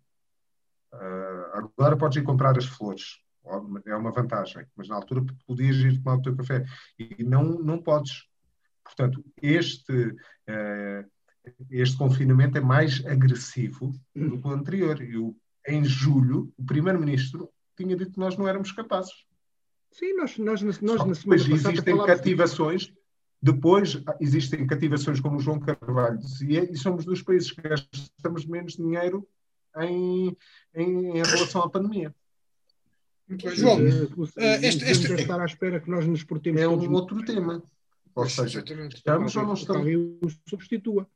Uh, 0.93 1.67
agora 1.77 1.97
podes 1.97 2.17
ir 2.17 2.23
comprar 2.23 2.57
as 2.57 2.65
flores 2.65 3.19
é 3.85 3.95
uma 3.95 4.11
vantagem, 4.11 4.65
mas 4.75 4.87
na 4.87 4.95
altura 4.95 5.25
podias 5.47 5.77
ir 5.77 6.01
tomar 6.01 6.17
o 6.17 6.21
teu 6.21 6.35
café 6.35 6.65
e 6.97 7.23
não, 7.23 7.43
não 7.43 7.81
podes. 7.81 8.25
Portanto, 8.83 9.23
este, 9.41 9.93
uh, 9.93 11.09
este 11.69 11.97
confinamento 11.97 12.57
é 12.57 12.61
mais 12.61 13.05
agressivo 13.05 13.91
do 14.15 14.39
que 14.39 14.47
o 14.47 14.51
anterior. 14.51 15.01
E 15.01 15.17
o, 15.17 15.35
em 15.67 15.83
julho, 15.83 16.51
o 16.57 16.65
primeiro-ministro 16.65 17.49
tinha 17.75 17.95
dito 17.95 18.11
que 18.11 18.19
nós 18.19 18.37
não 18.37 18.47
éramos 18.47 18.71
capazes. 18.71 19.25
Sim, 19.91 20.15
nós, 20.15 20.37
nós, 20.37 20.61
nós, 20.61 21.05
na 21.05 21.15
semana 21.15 21.41
passada 21.41 21.73
existem 21.73 21.97
cativações, 22.05 22.93
depois 23.41 24.01
existem 24.19 24.67
cativações 24.67 25.19
como 25.19 25.37
o 25.37 25.39
João 25.39 25.59
Carvalho 25.59 26.17
dizia, 26.17 26.71
e 26.71 26.77
somos 26.77 27.03
dos 27.03 27.21
países 27.21 27.51
que 27.51 27.61
gastamos 27.61 28.45
menos 28.45 28.73
dinheiro 28.73 29.27
em, 29.77 30.35
em, 30.73 31.17
em 31.17 31.23
relação 31.23 31.61
à 31.61 31.69
pandemia. 31.69 32.15
Muito 33.31 33.45
bem. 33.45 33.55
João, 33.55 33.77
uh, 33.77 34.29
este, 34.61 34.83
este... 34.83 35.13
estar 35.13 35.39
à 35.39 35.45
espera 35.45 35.79
que 35.79 35.89
nós 35.89 36.05
nos 36.05 36.21
portemos. 36.23 36.61
É 36.61 36.67
um 36.67 36.91
outro 36.91 37.23
tema. 37.23 37.63
Ou 38.13 38.27
seja, 38.27 38.61
estamos 38.93 39.35
ou 39.37 39.43
não 39.43 39.53
estamos? 39.53 39.87
o 40.21 40.29
substitua. 40.49 41.07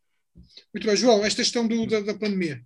Muito 0.74 0.88
bem, 0.88 0.96
João, 0.96 1.26
esta 1.26 1.42
questão 1.42 1.68
do, 1.68 1.86
da, 1.86 2.00
da 2.00 2.14
pandemia. 2.14 2.64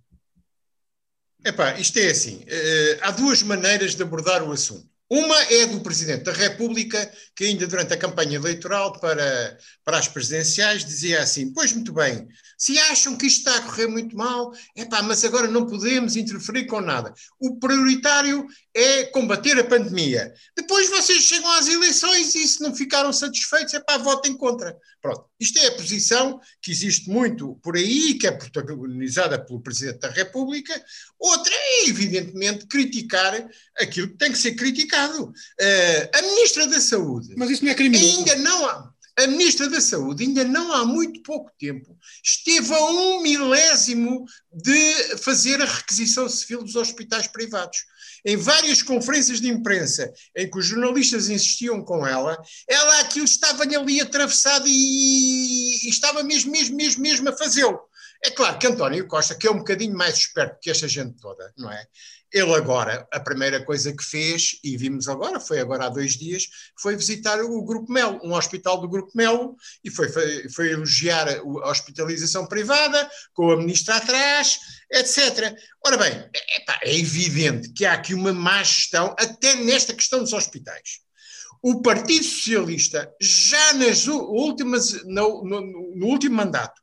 Epá, 1.44 1.78
isto 1.80 1.98
é 1.98 2.10
assim: 2.10 2.44
uh, 2.44 2.98
há 3.02 3.10
duas 3.10 3.42
maneiras 3.42 3.96
de 3.96 4.02
abordar 4.04 4.42
o 4.44 4.52
assunto. 4.52 4.88
Uma 5.10 5.36
é 5.52 5.66
do 5.66 5.80
Presidente 5.80 6.22
da 6.22 6.32
República, 6.32 7.12
que 7.34 7.44
ainda 7.44 7.66
durante 7.66 7.92
a 7.92 7.96
campanha 7.96 8.36
eleitoral 8.36 8.92
para, 9.00 9.58
para 9.84 9.98
as 9.98 10.06
presidenciais 10.06 10.84
dizia 10.84 11.20
assim: 11.20 11.52
Pois 11.52 11.72
muito 11.72 11.92
bem, 11.92 12.28
se 12.56 12.78
acham 12.78 13.16
que 13.16 13.26
isto 13.26 13.38
está 13.38 13.56
a 13.56 13.62
correr 13.62 13.88
muito 13.88 14.16
mal, 14.16 14.52
epá, 14.76 15.02
mas 15.02 15.24
agora 15.24 15.48
não 15.48 15.66
podemos 15.66 16.14
interferir 16.14 16.66
com 16.66 16.80
nada. 16.80 17.12
O 17.40 17.58
prioritário 17.58 18.46
é 18.72 19.04
combater 19.06 19.58
a 19.58 19.64
pandemia. 19.64 20.32
Depois 20.56 20.88
vocês 20.88 21.22
chegam 21.24 21.50
às 21.52 21.66
eleições 21.66 22.32
e 22.36 22.46
se 22.46 22.62
não 22.62 22.72
ficaram 22.72 23.12
satisfeitos, 23.12 23.74
epá, 23.74 23.98
votem 23.98 24.36
contra. 24.36 24.76
Pronto. 25.02 25.29
Isto 25.40 25.58
é 25.58 25.68
a 25.68 25.74
posição 25.74 26.38
que 26.60 26.70
existe 26.70 27.08
muito 27.08 27.54
por 27.62 27.76
aí, 27.76 28.14
que 28.14 28.26
é 28.26 28.30
protagonizada 28.30 29.42
pelo 29.42 29.60
Presidente 29.60 30.00
da 30.00 30.10
República. 30.10 30.72
Outra 31.18 31.52
é, 31.54 31.88
evidentemente, 31.88 32.66
criticar 32.66 33.48
aquilo 33.78 34.08
que 34.08 34.18
tem 34.18 34.30
que 34.30 34.38
ser 34.38 34.54
criticado. 34.54 35.24
Uh, 35.24 36.10
a 36.12 36.22
Ministra 36.22 36.66
da 36.66 36.78
Saúde. 36.78 37.34
Mas 37.36 37.50
isso 37.50 37.64
não 37.64 37.72
é 37.72 37.74
criminoso. 37.74 38.18
Ainda 38.18 38.36
não 38.36 38.66
há 38.66 38.92
a 39.24 39.26
Ministra 39.26 39.68
da 39.68 39.80
Saúde, 39.80 40.24
ainda 40.24 40.44
não 40.44 40.72
há 40.72 40.84
muito 40.84 41.22
pouco 41.22 41.50
tempo, 41.58 41.96
esteve 42.24 42.72
a 42.72 42.84
um 42.84 43.22
milésimo 43.22 44.24
de 44.52 45.18
fazer 45.18 45.60
a 45.60 45.66
requisição 45.66 46.28
civil 46.28 46.62
dos 46.62 46.76
hospitais 46.76 47.26
privados. 47.26 47.84
Em 48.24 48.36
várias 48.36 48.82
conferências 48.82 49.40
de 49.40 49.48
imprensa 49.48 50.12
em 50.36 50.50
que 50.50 50.58
os 50.58 50.66
jornalistas 50.66 51.28
insistiam 51.28 51.82
com 51.82 52.06
ela, 52.06 52.36
ela 52.68 53.00
aquilo 53.00 53.24
estava-lhe 53.24 53.74
ali 53.74 54.00
atravessado 54.00 54.66
e, 54.66 55.86
e 55.86 55.88
estava 55.88 56.22
mesmo, 56.22 56.52
mesmo, 56.52 56.76
mesmo, 56.76 57.02
mesmo 57.02 57.28
a 57.28 57.36
fazê-lo. 57.36 57.80
É 58.22 58.30
claro 58.30 58.58
que 58.58 58.66
António 58.66 59.06
Costa, 59.06 59.34
que 59.34 59.46
é 59.46 59.50
um 59.50 59.58
bocadinho 59.58 59.96
mais 59.96 60.16
esperto 60.16 60.58
que 60.60 60.70
esta 60.70 60.86
gente 60.86 61.18
toda, 61.18 61.52
não 61.56 61.70
é? 61.70 61.86
Ele 62.32 62.54
agora, 62.54 63.08
a 63.12 63.18
primeira 63.18 63.64
coisa 63.64 63.92
que 63.92 64.04
fez, 64.04 64.60
e 64.62 64.76
vimos 64.76 65.08
agora, 65.08 65.40
foi 65.40 65.58
agora 65.58 65.86
há 65.86 65.88
dois 65.88 66.12
dias, 66.16 66.44
foi 66.78 66.94
visitar 66.94 67.40
o 67.40 67.64
Grupo 67.64 67.90
Melo, 67.90 68.20
um 68.22 68.34
hospital 68.34 68.80
do 68.80 68.88
Grupo 68.88 69.10
Melo, 69.16 69.56
e 69.82 69.90
foi, 69.90 70.08
foi, 70.08 70.48
foi 70.50 70.70
elogiar 70.70 71.28
a 71.28 71.70
hospitalização 71.70 72.46
privada, 72.46 73.10
com 73.32 73.50
a 73.50 73.56
ministra 73.56 73.96
atrás, 73.96 74.58
etc. 74.92 75.52
Ora 75.84 75.96
bem, 75.96 76.30
é, 76.82 76.96
evidente 76.96 77.72
que 77.72 77.84
há 77.84 77.94
aqui 77.94 78.14
uma 78.14 78.32
má 78.32 78.62
gestão, 78.62 79.14
até 79.18 79.56
nesta 79.56 79.92
questão 79.92 80.20
dos 80.20 80.32
hospitais. 80.32 81.00
O 81.62 81.82
Partido 81.82 82.24
Socialista, 82.24 83.12
já 83.20 83.72
nas 83.74 84.06
últimas, 84.06 85.04
no, 85.04 85.42
no, 85.44 85.60
no 85.96 86.06
último 86.06 86.36
mandato, 86.36 86.80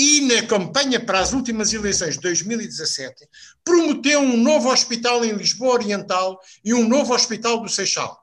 e 0.00 0.22
na 0.22 0.46
campanha 0.46 0.98
para 0.98 1.20
as 1.20 1.34
últimas 1.34 1.74
eleições 1.74 2.14
de 2.14 2.22
2017 2.22 3.28
prometeu 3.62 4.20
um 4.20 4.38
novo 4.38 4.70
hospital 4.70 5.22
em 5.22 5.32
Lisboa 5.32 5.74
Oriental 5.74 6.40
e 6.64 6.72
um 6.72 6.88
novo 6.88 7.12
hospital 7.12 7.60
do 7.60 7.68
Seixal. 7.68 8.18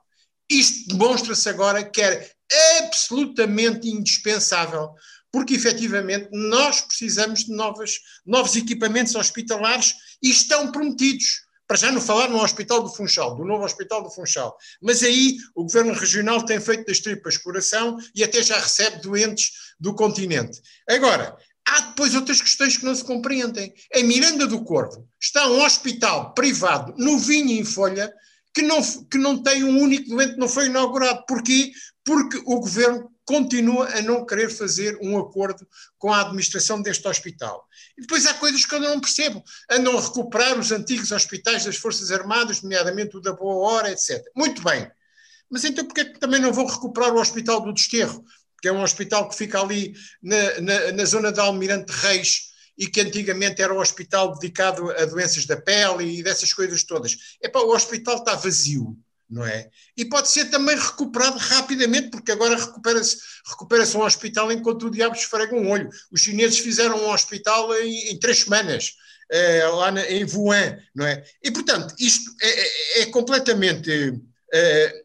Isto 0.50 0.88
demonstra-se 0.88 1.48
agora 1.48 1.84
que 1.84 2.02
era 2.02 2.28
absolutamente 2.80 3.88
indispensável, 3.88 4.90
porque 5.30 5.54
efetivamente 5.54 6.28
nós 6.32 6.80
precisamos 6.80 7.44
de 7.44 7.52
novas, 7.52 8.00
novos 8.26 8.56
equipamentos 8.56 9.14
hospitalares 9.14 9.94
e 10.20 10.30
estão 10.30 10.72
prometidos. 10.72 11.46
Para 11.64 11.76
já 11.76 11.92
não 11.92 12.00
falar 12.00 12.28
no 12.28 12.42
Hospital 12.42 12.82
do 12.82 12.88
Funchal, 12.88 13.36
do 13.36 13.44
novo 13.44 13.62
Hospital 13.62 14.02
do 14.02 14.10
Funchal. 14.10 14.56
Mas 14.82 15.02
aí 15.02 15.36
o 15.54 15.62
Governo 15.62 15.92
Regional 15.92 16.42
tem 16.44 16.58
feito 16.58 16.86
das 16.86 16.98
tripas 16.98 17.36
coração 17.36 17.98
e 18.14 18.24
até 18.24 18.42
já 18.42 18.58
recebe 18.58 19.02
doentes 19.02 19.68
do 19.78 19.94
continente. 19.94 20.60
Agora, 20.88 21.36
há 21.68 21.80
depois 21.80 22.14
outras 22.14 22.40
questões 22.40 22.76
que 22.76 22.84
não 22.84 22.94
se 22.94 23.04
compreendem. 23.04 23.72
Em 23.94 24.04
Miranda 24.04 24.46
do 24.46 24.64
Corvo 24.64 25.08
está 25.20 25.46
um 25.48 25.62
hospital 25.64 26.32
privado, 26.34 26.94
no 26.96 27.18
Vinho 27.18 27.52
em 27.52 27.64
Folha, 27.64 28.12
que 28.54 28.62
não, 28.62 28.80
que 28.82 29.18
não 29.18 29.42
tem 29.42 29.64
um 29.64 29.80
único 29.80 30.08
doente, 30.08 30.36
não 30.36 30.48
foi 30.48 30.66
inaugurado. 30.66 31.24
Porquê? 31.26 31.70
Porque 32.04 32.38
o 32.38 32.60
governo 32.60 33.10
continua 33.24 33.86
a 33.94 34.00
não 34.00 34.24
querer 34.24 34.48
fazer 34.48 34.98
um 35.02 35.18
acordo 35.18 35.68
com 35.98 36.10
a 36.10 36.22
administração 36.22 36.80
deste 36.80 37.06
hospital. 37.06 37.66
E 37.96 38.00
depois 38.00 38.24
há 38.26 38.32
coisas 38.34 38.64
que 38.64 38.74
eu 38.74 38.80
não 38.80 39.00
percebo. 39.00 39.44
Andam 39.70 39.98
a 39.98 40.00
recuperar 40.00 40.58
os 40.58 40.72
antigos 40.72 41.12
hospitais 41.12 41.64
das 41.66 41.76
Forças 41.76 42.10
Armadas, 42.10 42.62
nomeadamente 42.62 43.16
o 43.16 43.20
da 43.20 43.34
Boa 43.34 43.70
Hora, 43.70 43.92
etc. 43.92 44.24
Muito 44.34 44.62
bem. 44.62 44.90
Mas 45.50 45.64
então 45.64 45.84
porquê 45.84 46.06
que 46.06 46.18
também 46.18 46.40
não 46.40 46.52
vão 46.52 46.66
recuperar 46.66 47.12
o 47.12 47.20
Hospital 47.20 47.60
do 47.60 47.72
Desterro? 47.72 48.24
Que 48.60 48.68
é 48.68 48.72
um 48.72 48.82
hospital 48.82 49.28
que 49.28 49.36
fica 49.36 49.60
ali 49.60 49.94
na, 50.22 50.60
na, 50.60 50.92
na 50.92 51.04
zona 51.04 51.32
de 51.32 51.40
Almirante 51.40 51.92
Reis 51.92 52.48
e 52.76 52.86
que 52.86 53.00
antigamente 53.00 53.60
era 53.60 53.74
um 53.74 53.80
hospital 53.80 54.32
dedicado 54.38 54.90
a 54.92 55.04
doenças 55.04 55.46
da 55.46 55.56
pele 55.56 56.18
e 56.18 56.22
dessas 56.22 56.52
coisas 56.52 56.84
todas. 56.84 57.16
Epá, 57.42 57.60
o 57.60 57.74
hospital 57.74 58.18
está 58.18 58.34
vazio 58.34 58.96
não 59.28 59.44
é? 59.44 59.68
E 59.96 60.04
pode 60.06 60.28
ser 60.30 60.46
também 60.46 60.74
recuperado 60.74 61.36
rapidamente, 61.36 62.10
porque 62.10 62.32
agora 62.32 62.56
recupera-se 62.56 63.18
recupera 63.46 63.84
um 63.96 64.02
hospital 64.02 64.50
enquanto 64.50 64.86
o 64.86 64.90
diabo 64.90 65.14
esfrega 65.14 65.54
um 65.54 65.70
olho. 65.70 65.90
Os 66.10 66.22
chineses 66.22 66.58
fizeram 66.58 66.98
um 66.98 67.10
hospital 67.10 67.74
em, 67.76 68.10
em 68.10 68.18
três 68.18 68.40
semanas, 68.40 68.94
eh, 69.30 69.66
lá 69.66 69.90
na, 69.90 70.02
em 70.10 70.24
Wuhan, 70.24 70.78
não 70.94 71.06
é? 71.06 71.22
E, 71.42 71.50
portanto, 71.50 71.94
isto 71.98 72.30
é, 72.40 72.48
é, 72.48 73.02
é 73.02 73.06
completamente 73.06 74.18
eh, 74.52 75.04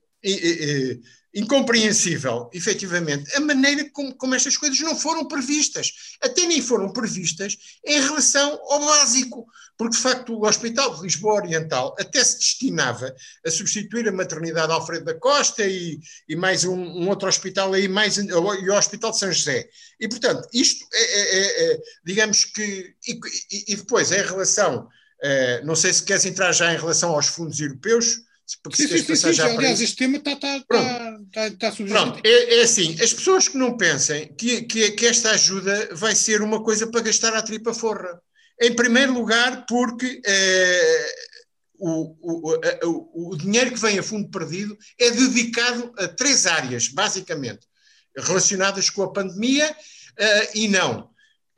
incompreensível, 1.33 2.49
efetivamente, 2.53 3.35
a 3.35 3.39
maneira 3.39 3.89
como, 3.91 4.13
como 4.15 4.35
estas 4.35 4.55
coisas 4.55 4.79
não 4.79 4.95
foram 4.95 5.27
previstas. 5.27 5.91
Até 6.21 6.45
nem 6.45 6.61
foram 6.61 6.93
previstas 6.93 7.57
em 7.83 7.99
relação 7.99 8.59
ao 8.69 8.85
básico, 8.85 9.47
porque 9.75 9.95
de 9.95 10.01
facto 10.01 10.33
o 10.33 10.45
Hospital 10.45 10.95
de 10.95 11.01
Lisboa 11.01 11.41
Oriental 11.41 11.95
até 11.99 12.23
se 12.23 12.37
destinava 12.37 13.13
a 13.45 13.49
substituir 13.49 14.07
a 14.07 14.11
maternidade 14.11 14.71
Alfredo 14.71 15.05
da 15.05 15.15
Costa 15.15 15.65
e, 15.65 15.99
e 16.29 16.35
mais 16.35 16.65
um, 16.65 16.75
um, 16.75 17.09
outro 17.09 17.27
hospital 17.27 17.73
aí, 17.73 17.87
mais, 17.87 18.17
e 18.17 18.31
o 18.31 18.77
Hospital 18.77 19.11
de 19.11 19.17
São 19.17 19.31
José. 19.31 19.67
E 19.99 20.07
portanto, 20.07 20.47
isto 20.53 20.85
é, 20.93 21.03
é, 21.03 21.39
é, 21.39 21.73
é 21.73 21.79
digamos 22.05 22.45
que. 22.45 22.93
E, 23.07 23.19
e, 23.71 23.75
depois, 23.75 24.11
em 24.11 24.21
relação. 24.21 24.87
Eh, 25.25 25.61
não 25.63 25.73
sei 25.73 25.93
se 25.93 26.03
queres 26.03 26.25
entrar 26.25 26.51
já 26.51 26.73
em 26.73 26.77
relação 26.77 27.11
aos 27.11 27.27
fundos 27.27 27.57
europeus 27.57 28.19
porque 28.61 28.77
sim, 28.77 28.87
sim, 28.87 29.15
sim, 29.15 29.33
sim. 29.33 29.41
Aliás, 29.41 29.81
este 29.81 29.95
tema 29.95 30.17
está 30.17 30.35
tá, 30.35 30.59
tá, 30.67 31.19
tá, 31.31 31.51
tá 31.51 31.71
Pronto, 31.71 32.19
é, 32.23 32.59
é, 32.59 32.63
assim, 32.63 32.95
as 33.01 33.13
pessoas 33.13 33.47
que 33.47 33.57
não 33.57 33.77
pensem 33.77 34.33
que, 34.35 34.63
que, 34.63 34.91
que, 34.91 35.05
esta 35.05 35.31
ajuda 35.31 35.89
vai 35.93 36.15
ser 36.15 36.41
uma 36.41 36.63
coisa 36.63 36.87
para 36.87 37.01
gastar 37.01 37.33
à 37.33 37.41
tripa 37.41 37.73
forra. 37.73 38.21
Em 38.61 38.73
primeiro 38.75 39.13
lugar, 39.13 39.65
porque 39.67 40.21
eh, 40.25 41.15
o, 41.79 42.15
o, 42.21 42.59
o, 42.83 43.31
o 43.31 43.37
dinheiro 43.37 43.71
que 43.71 43.79
vem 43.79 43.99
a 43.99 44.03
fundo 44.03 44.29
perdido 44.29 44.77
é 44.99 45.11
dedicado 45.11 45.91
a 45.97 46.07
três 46.07 46.45
áreas, 46.45 46.87
basicamente, 46.87 47.67
relacionadas 48.15 48.89
com 48.89 49.03
a 49.03 49.11
pandemia 49.11 49.69
uh, 49.69 50.49
e 50.55 50.67
não. 50.67 51.09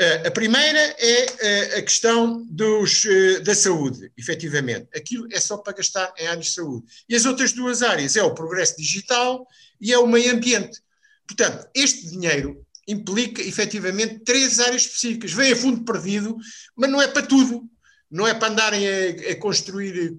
Uh, 0.01 0.27
a 0.27 0.31
primeira 0.31 0.77
é 0.99 1.25
uh, 1.25 1.79
a 1.79 1.81
questão 1.81 2.45
dos, 2.49 3.05
uh, 3.05 3.41
da 3.43 3.55
saúde, 3.55 4.11
efetivamente. 4.17 4.89
Aquilo 4.93 5.25
é 5.31 5.39
só 5.39 5.57
para 5.57 5.71
gastar 5.71 6.13
em 6.17 6.27
áreas 6.27 6.47
de 6.47 6.51
saúde. 6.51 6.85
E 7.07 7.15
as 7.15 7.25
outras 7.25 7.53
duas 7.53 7.81
áreas 7.81 8.17
é 8.17 8.23
o 8.23 8.33
progresso 8.33 8.75
digital 8.75 9.47
e 9.79 9.93
é 9.93 9.97
o 9.97 10.05
meio 10.05 10.33
ambiente. 10.33 10.81
Portanto, 11.25 11.65
este 11.73 12.09
dinheiro 12.09 12.61
implica 12.85 13.41
efetivamente 13.41 14.19
três 14.19 14.59
áreas 14.59 14.81
específicas. 14.81 15.31
Vem 15.31 15.53
a 15.53 15.55
fundo 15.55 15.85
perdido, 15.85 16.35
mas 16.75 16.89
não 16.89 17.01
é 17.01 17.07
para 17.07 17.25
tudo. 17.25 17.63
Não 18.11 18.27
é 18.27 18.33
para 18.33 18.49
andarem 18.49 18.85
a, 18.87 19.31
a 19.31 19.35
construir, 19.37 20.13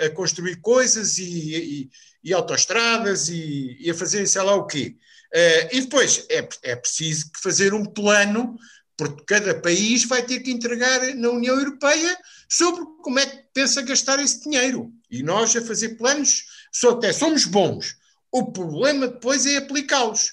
a, 0.00 0.06
a, 0.06 0.10
construir 0.10 0.60
coisas 0.60 1.18
e, 1.18 1.90
e 2.22 2.32
autoestradas 2.32 3.28
e, 3.28 3.76
e 3.80 3.90
a 3.90 3.94
fazerem 3.94 4.26
sei 4.26 4.42
lá 4.42 4.54
o 4.54 4.66
quê. 4.66 4.96
Uh, 5.32 5.76
e 5.76 5.80
depois 5.82 6.26
é, 6.28 6.46
é 6.62 6.76
preciso 6.76 7.30
fazer 7.42 7.72
um 7.72 7.84
plano, 7.84 8.56
porque 8.96 9.24
cada 9.26 9.54
país 9.54 10.04
vai 10.04 10.22
ter 10.22 10.40
que 10.40 10.50
entregar 10.50 11.00
na 11.14 11.30
União 11.30 11.56
Europeia 11.56 12.18
sobre 12.48 12.84
como 13.02 13.18
é 13.18 13.26
que 13.26 13.44
pensa 13.54 13.80
gastar 13.82 14.18
esse 14.18 14.42
dinheiro. 14.42 14.92
E 15.10 15.22
nós 15.22 15.56
a 15.56 15.62
fazer 15.62 15.90
planos 15.90 16.44
só 16.72 16.90
até 16.90 17.12
somos 17.12 17.44
bons. 17.44 17.96
O 18.30 18.52
problema 18.52 19.08
depois 19.08 19.46
é 19.46 19.56
aplicá-los. 19.56 20.32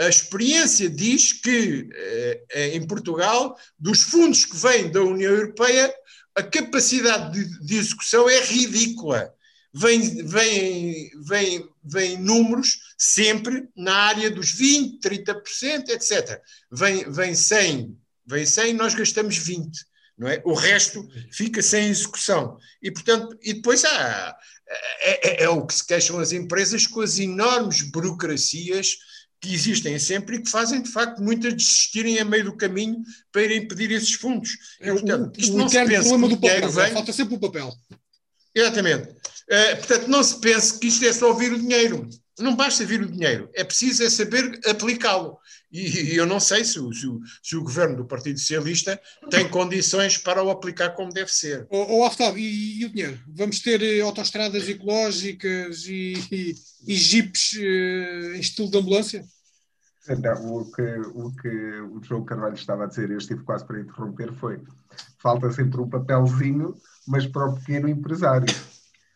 A 0.00 0.08
experiência 0.08 0.88
diz 0.88 1.32
que 1.34 1.82
uh, 1.82 2.58
em 2.58 2.86
Portugal, 2.86 3.56
dos 3.78 4.02
fundos 4.02 4.46
que 4.46 4.56
vêm 4.56 4.90
da 4.90 5.02
União 5.02 5.30
Europeia, 5.30 5.94
a 6.34 6.42
capacidade 6.42 7.32
de, 7.32 7.66
de 7.66 7.76
execução 7.76 8.28
é 8.28 8.40
ridícula 8.40 9.32
vem, 9.72 10.26
vem, 10.26 11.10
vem, 11.24 11.68
vem 11.82 12.18
números 12.18 12.78
sempre 12.98 13.68
na 13.76 13.94
área 13.94 14.30
dos 14.30 14.52
20, 14.52 15.00
30%, 15.00 15.88
etc. 15.88 16.40
Vem, 16.70 17.10
vem 17.10 17.34
100, 17.34 17.96
vem 18.26 18.46
100, 18.46 18.74
nós 18.74 18.94
gastamos 18.94 19.36
20. 19.36 19.70
Não 20.18 20.28
é? 20.28 20.42
O 20.44 20.52
resto 20.52 21.02
fica 21.30 21.62
sem 21.62 21.88
execução. 21.88 22.56
E, 22.82 22.90
portanto, 22.90 23.36
e 23.42 23.54
depois 23.54 23.84
há, 23.84 24.36
é, 25.00 25.42
é, 25.42 25.44
é 25.44 25.48
o 25.48 25.66
que 25.66 25.74
se 25.74 25.86
queixam 25.86 26.18
as 26.18 26.32
empresas 26.32 26.86
com 26.86 27.00
as 27.00 27.18
enormes 27.18 27.82
burocracias 27.82 28.98
que 29.40 29.52
existem 29.52 29.98
sempre 29.98 30.36
e 30.36 30.42
que 30.42 30.50
fazem, 30.50 30.80
de 30.80 30.90
facto, 30.90 31.20
muitas 31.20 31.52
desistirem 31.54 32.20
a 32.20 32.24
meio 32.24 32.44
do 32.44 32.56
caminho 32.56 33.02
para 33.32 33.42
irem 33.42 33.66
pedir 33.66 33.90
esses 33.90 34.12
fundos. 34.12 34.50
E, 34.80 34.88
é 34.88 34.92
portanto, 34.92 35.40
isto 35.40 35.54
o, 35.54 35.58
não 35.58 35.68
se 35.68 35.84
pensa 35.84 36.08
problema 36.08 36.28
do 36.28 36.40
papel, 36.40 36.70
vem... 36.70 36.92
falta 36.92 37.12
sempre 37.12 37.34
o 37.34 37.40
papel. 37.40 37.72
Exatamente. 38.54 39.08
Uh, 39.08 39.76
portanto, 39.78 40.08
não 40.08 40.22
se 40.22 40.40
pense 40.40 40.78
que 40.78 40.86
isto 40.86 41.04
é 41.04 41.12
só 41.12 41.32
vir 41.32 41.52
o 41.52 41.58
dinheiro. 41.58 42.08
Não 42.38 42.56
basta 42.56 42.84
vir 42.84 43.02
o 43.02 43.10
dinheiro, 43.10 43.50
é 43.54 43.62
preciso 43.62 44.02
é 44.02 44.08
saber 44.08 44.58
aplicá-lo. 44.66 45.38
E, 45.70 46.12
e, 46.12 46.16
eu 46.16 46.26
não 46.26 46.40
sei 46.40 46.64
se 46.64 46.78
o, 46.78 46.92
se, 46.92 47.06
o, 47.06 47.20
se 47.42 47.56
o, 47.56 47.62
governo 47.62 47.96
do 47.96 48.04
Partido 48.04 48.38
Socialista 48.38 49.00
tem 49.30 49.48
condições 49.48 50.18
para 50.18 50.42
o 50.42 50.50
aplicar 50.50 50.90
como 50.90 51.12
deve 51.12 51.32
ser. 51.32 51.66
Oh, 51.70 51.98
oh 51.98 52.04
Aftab, 52.04 52.36
e, 52.36 52.80
e, 52.80 52.84
o 52.84 52.90
dinheiro? 52.90 53.18
Vamos 53.28 53.60
ter 53.60 53.82
eh, 53.82 54.00
autoestradas 54.00 54.68
ecológicas 54.68 55.86
e, 55.86 56.14
e, 56.30 56.54
e 56.86 56.94
jipes 56.94 57.54
eh, 57.58 58.36
em 58.36 58.40
estilo 58.40 58.70
de 58.70 58.78
ambulância? 58.78 59.24
Não, 60.08 60.56
o 60.56 60.72
que, 60.72 60.82
o 61.14 61.30
que 61.36 61.48
o 61.48 62.02
João 62.02 62.24
Carvalho 62.24 62.54
estava 62.54 62.84
a 62.84 62.88
dizer, 62.88 63.10
eu 63.10 63.18
estive 63.18 63.42
quase 63.44 63.64
para 63.64 63.80
interromper, 63.80 64.32
foi 64.34 64.60
falta 65.18 65.50
sempre 65.52 65.80
um 65.80 65.88
papelzinho, 65.88 66.74
mas 67.06 67.26
para 67.26 67.46
o 67.46 67.54
pequeno 67.54 67.88
empresário. 67.88 68.46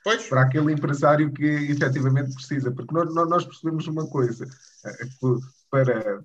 Pois. 0.03 0.29
Para 0.29 0.43
aquele 0.43 0.73
empresário 0.73 1.33
que 1.33 1.45
efetivamente 1.45 2.33
precisa. 2.33 2.71
Porque 2.71 2.95
nós, 2.95 3.13
nós 3.13 3.45
percebemos 3.45 3.87
uma 3.89 4.07
coisa, 4.07 4.47
eh, 4.85 5.07
para, 5.71 6.25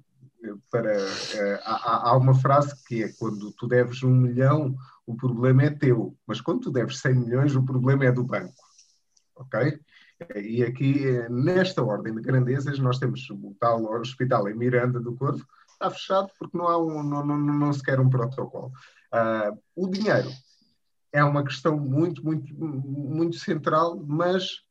para, 0.69 0.91
eh, 0.93 1.61
há, 1.63 2.09
há 2.09 2.17
uma 2.17 2.35
frase 2.35 2.75
que 2.85 3.03
é 3.03 3.11
quando 3.17 3.51
tu 3.53 3.67
deves 3.67 4.03
um 4.03 4.13
milhão, 4.13 4.75
o 5.05 5.15
problema 5.15 5.63
é 5.63 5.69
teu, 5.71 6.15
mas 6.27 6.39
quando 6.39 6.61
tu 6.61 6.71
deves 6.71 6.99
100 6.99 7.15
milhões, 7.15 7.55
o 7.55 7.63
problema 7.63 8.05
é 8.05 8.11
do 8.11 8.23
banco. 8.23 8.53
Ok? 9.35 9.79
E 10.35 10.63
aqui, 10.63 11.03
nesta 11.29 11.83
ordem 11.83 12.13
de 12.13 12.21
grandezas, 12.21 12.77
nós 12.77 12.99
temos 12.99 13.27
o 13.31 13.55
tal 13.59 13.83
hospital 13.85 14.47
em 14.47 14.55
Miranda 14.55 14.99
do 14.99 15.15
Corvo, 15.15 15.43
está 15.73 15.89
fechado 15.89 16.29
porque 16.37 16.55
não 16.55 16.67
há 16.67 16.77
um, 16.77 17.01
não, 17.01 17.25
não, 17.25 17.37
não 17.37 17.73
sequer 17.73 17.99
um 17.99 18.09
protocolo. 18.09 18.71
Uh, 19.11 19.57
o 19.75 19.89
dinheiro 19.89 20.29
é 21.13 21.23
uma 21.23 21.43
questão 21.43 21.77
muito, 21.77 22.23
muito, 22.23 22.53
muito 22.55 23.37
central, 23.37 24.01
mas 24.07 24.61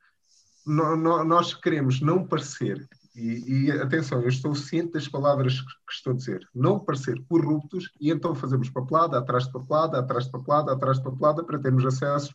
no, 0.67 0.97
no, 0.97 1.25
nós 1.25 1.55
queremos 1.55 2.01
não 2.01 2.27
parecer, 2.27 2.89
e, 3.15 3.67
e, 3.67 3.71
atenção, 3.73 4.23
eu 4.23 4.29
estou 4.29 4.55
ciente 4.55 4.93
das 4.93 5.09
palavras 5.09 5.61
que 5.61 5.93
estou 5.93 6.13
a 6.13 6.17
dizer, 6.17 6.49
não 6.55 6.79
parecer 6.79 7.21
corruptos, 7.29 7.91
e 8.01 8.11
então 8.11 8.35
fazemos 8.35 8.71
papelada, 8.71 9.19
atrás 9.19 9.45
de 9.45 9.53
papelada, 9.53 9.99
atrás 9.99 10.25
de 10.27 10.33
papelada, 10.33 10.73
atrás 10.73 10.99
de 10.99 11.05
papelada, 11.05 11.45
para 11.45 11.59
termos 11.59 11.85
acesso 11.85 12.35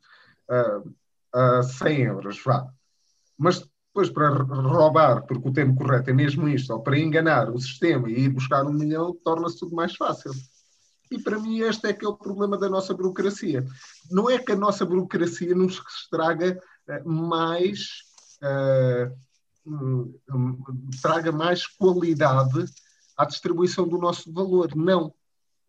a, 1.33 1.59
a 1.59 1.63
100 1.63 2.01
euros, 2.01 2.43
vá. 2.43 2.67
Mas 3.37 3.67
depois 3.87 4.09
para 4.09 4.29
roubar, 4.29 5.25
porque 5.25 5.47
o 5.47 5.53
termo 5.53 5.75
correto 5.75 6.09
é 6.09 6.13
mesmo 6.13 6.47
isto, 6.49 6.73
ou 6.73 6.81
para 6.81 6.99
enganar 6.99 7.49
o 7.49 7.59
sistema 7.59 8.09
e 8.09 8.25
ir 8.25 8.29
buscar 8.29 8.65
um 8.65 8.73
milhão, 8.73 9.15
torna-se 9.23 9.57
tudo 9.57 9.75
mais 9.75 9.95
fácil. 9.95 10.31
E 11.15 11.23
para 11.23 11.39
mim 11.39 11.59
este 11.59 11.87
é 11.87 11.93
que 11.93 12.05
é 12.05 12.09
o 12.09 12.17
problema 12.17 12.57
da 12.57 12.69
nossa 12.69 12.93
burocracia. 12.93 13.65
Não 14.11 14.29
é 14.29 14.37
que 14.37 14.51
a 14.51 14.55
nossa 14.55 14.85
burocracia 14.85 15.55
nos 15.55 15.81
estraga 15.87 16.61
uh, 16.89 17.09
mais, 17.09 17.87
uh, 18.43 19.15
traga 21.01 21.31
mais 21.31 21.65
qualidade 21.65 22.65
à 23.17 23.23
distribuição 23.23 23.87
do 23.87 23.97
nosso 23.97 24.31
valor. 24.33 24.75
Não. 24.75 25.13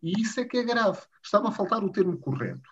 E 0.03 0.21
isso 0.21 0.37
é 0.41 0.43
que 0.43 0.57
é 0.57 0.63
grave. 0.63 0.99
Estava 1.23 1.47
a 1.47 1.53
faltar 1.53 1.81
o 1.81 1.91
termo 1.93 2.17
correto. 2.17 2.69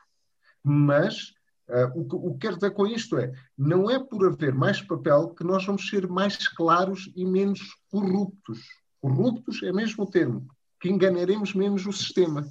Mas 0.61 1.29
uh, 1.69 1.97
o, 1.97 2.09
que, 2.09 2.15
o 2.15 2.33
que 2.33 2.39
quero 2.39 2.55
dizer 2.55 2.71
com 2.71 2.85
isto 2.85 3.17
é, 3.17 3.31
não 3.57 3.89
é 3.89 3.97
por 4.03 4.27
haver 4.27 4.53
mais 4.53 4.81
papel 4.81 5.29
que 5.29 5.45
nós 5.45 5.65
vamos 5.65 5.87
ser 5.87 6.09
mais 6.09 6.45
claros 6.49 7.09
e 7.15 7.23
menos 7.23 7.61
corruptos. 7.89 8.59
Corruptos 8.99 9.63
é 9.63 9.71
mesmo 9.71 10.03
o 10.03 10.09
termo 10.11 10.45
que 10.85 10.89
enganaremos 10.89 11.53
menos 11.53 11.85
o 11.85 11.91
sistema. 11.91 12.45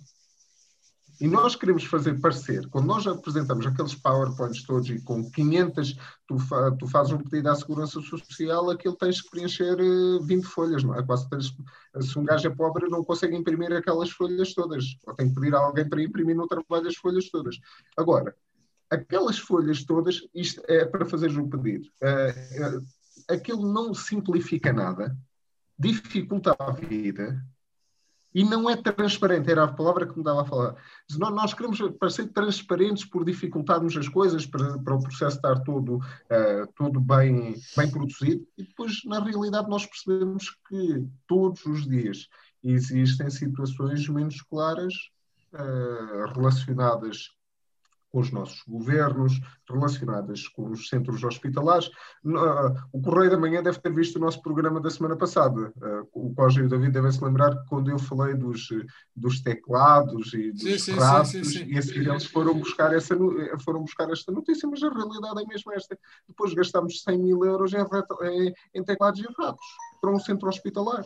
E 1.21 1.29
nós 1.29 1.55
queremos 1.55 1.85
fazer 1.85 2.21
parecer, 2.21 2.69
quando 2.69 2.87
nós 2.87 3.07
apresentamos 3.07 3.65
aqueles 3.67 3.95
PowerPoints 3.95 4.65
todos 4.65 4.89
e 4.91 5.01
com 5.01 5.31
500, 5.31 5.97
tu, 6.27 6.39
fa, 6.39 6.73
tu 6.73 6.89
fazes 6.89 7.13
um 7.13 7.19
pedido 7.19 7.51
à 7.51 7.55
Segurança 7.55 8.01
Social, 8.01 8.71
aquilo 8.71 8.97
tens 8.97 9.23
que 9.23 9.31
preencher 9.31 9.77
20 10.23 10.45
eh, 10.45 10.47
folhas, 10.47 10.83
não 10.83 10.95
é? 10.95 11.03
Quase 11.03 11.29
tens, 11.31 11.55
se 12.01 12.19
um 12.19 12.25
gajo 12.25 12.49
é 12.49 12.51
pobre, 12.51 12.89
não 12.89 13.05
consegue 13.05 13.37
imprimir 13.37 13.73
aquelas 13.73 14.11
folhas 14.11 14.53
todas, 14.55 14.85
ou 15.07 15.15
tem 15.15 15.29
que 15.29 15.35
pedir 15.41 15.55
a 15.55 15.61
alguém 15.61 15.89
para 15.89 16.03
imprimir 16.03 16.35
no 16.35 16.49
trabalho 16.49 16.89
as 16.89 16.97
folhas 16.97 17.31
todas. 17.31 17.57
Agora, 17.97 18.35
aquelas 18.91 19.39
folhas 19.39 19.85
todas, 19.85 20.21
isto 20.35 20.63
é 20.67 20.85
para 20.85 21.07
fazeres 21.07 21.37
um 21.37 21.49
pedido. 21.49 21.89
Uh, 22.03 22.85
aquilo 23.29 23.73
não 23.73 23.95
simplifica 23.95 24.73
nada, 24.73 25.17
dificulta 25.79 26.57
a 26.59 26.73
vida, 26.73 27.41
e 28.35 28.43
não 28.43 28.69
é 28.69 28.77
transparente, 28.77 29.51
era 29.51 29.65
a 29.65 29.73
palavra 29.73 30.07
que 30.07 30.19
me 30.19 30.25
dava 30.25 30.43
a 30.43 30.45
falar. 30.45 30.77
Nós, 31.17 31.55
queremos 31.55 31.79
parecer 31.99 32.27
transparentes 32.29 33.05
por 33.05 33.25
dificultarmos 33.25 33.97
as 33.97 34.09
coisas, 34.09 34.45
para, 34.45 34.77
para 34.79 34.95
o 34.95 35.03
processo 35.03 35.37
estar 35.37 35.61
todo, 35.61 35.99
uh, 35.99 36.67
todo 36.75 37.01
bem, 37.01 37.55
bem 37.77 37.91
produzido, 37.91 38.45
e 38.59 38.65
depois, 38.65 39.05
na 39.05 39.21
realidade, 39.23 39.69
nós 39.69 39.87
percebemos 39.87 40.51
que 40.69 41.07
todos 41.29 41.65
os 41.65 41.87
dias 41.87 42.29
existem 42.63 43.31
situações 43.31 44.09
menos 44.09 44.43
claras 44.43 44.95
uh, 45.53 46.33
relacionadas 46.35 47.31
com 48.15 48.21
os 48.21 48.31
nossos 48.31 48.63
governos, 48.63 49.41
relacionadas 49.69 50.47
com 50.47 50.71
os 50.71 50.89
centros 50.89 51.25
hospitalares. 51.25 51.91
O 52.93 53.03
Correio 53.03 53.33
da 53.33 53.37
Manhã 53.37 53.61
deve 53.61 53.81
ter 53.81 53.93
visto 53.93 54.17
o 54.17 54.21
nosso 54.21 54.41
programa 54.41 54.81
da 54.81 54.89
semana 54.89 55.17
passada. 55.17 55.73
O 56.13 56.33
Coja 56.33 56.61
e 56.61 56.67
o 56.67 56.69
David 56.69 56.93
devem 56.93 57.11
se 57.11 57.25
lembrar 57.25 57.57
que 57.57 57.69
quando 57.69 57.91
eu 57.91 57.99
falei 57.99 58.35
dos, 58.35 58.69
dos 59.17 59.41
teclados 59.41 60.33
e 60.33 60.53
dos 60.53 60.85
sim, 60.85 60.95
pratos, 60.95 61.31
sim, 61.33 61.43
sim, 61.43 61.65
e 61.65 61.77
a 61.77 61.83
seguir 61.83 62.09
eles 62.09 62.27
foram 62.27 62.55
buscar, 62.55 62.95
essa, 62.95 63.17
foram 63.65 63.81
buscar 63.81 64.09
esta 64.09 64.31
notícia, 64.31 64.69
mas 64.69 64.81
a 64.85 64.91
realidade 64.91 65.43
é 65.43 65.47
mesmo 65.47 65.73
esta. 65.73 65.99
Depois 66.29 66.55
gastamos 66.55 67.03
100 67.03 67.19
mil 67.19 67.45
euros 67.45 67.73
em, 67.75 68.55
em, 68.75 68.85
teclados 68.85 69.21
e 69.21 69.27
para 70.01 70.13
um 70.13 70.21
centro 70.21 70.49
hospitalar. 70.49 71.05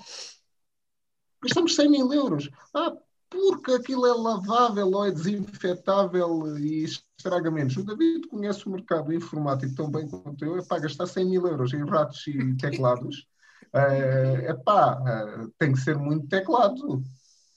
Gastamos 1.43 1.75
100 1.75 1.91
mil 1.91 2.13
euros. 2.13 2.51
Ah, 2.75 2.93
porque 3.31 3.73
aquilo 3.73 4.07
é 4.07 4.13
lavável 4.13 4.91
ou 4.91 5.07
é 5.07 5.11
desinfetável 5.11 6.59
e 6.59 6.85
estraga 6.85 7.51
menos. 7.51 7.77
O 7.77 7.85
David 7.85 8.27
conhece 8.29 8.67
o 8.67 8.71
mercado 8.71 9.13
informático 9.13 9.75
tão 9.75 9.91
bem 9.91 10.09
quanto 10.09 10.45
eu, 10.45 10.59
é 10.59 10.65
pá, 10.65 10.79
gastar 10.79 11.07
100 11.07 11.25
mil 11.27 11.47
euros 11.47 11.73
em 11.73 11.85
ratos 11.85 12.27
e 12.27 12.55
teclados, 12.57 13.27
é 13.73 14.55
pá, 14.55 14.99
uh, 14.99 15.53
tem 15.59 15.73
que 15.73 15.81
ser 15.81 15.97
muito 15.97 16.27
teclado. 16.29 17.03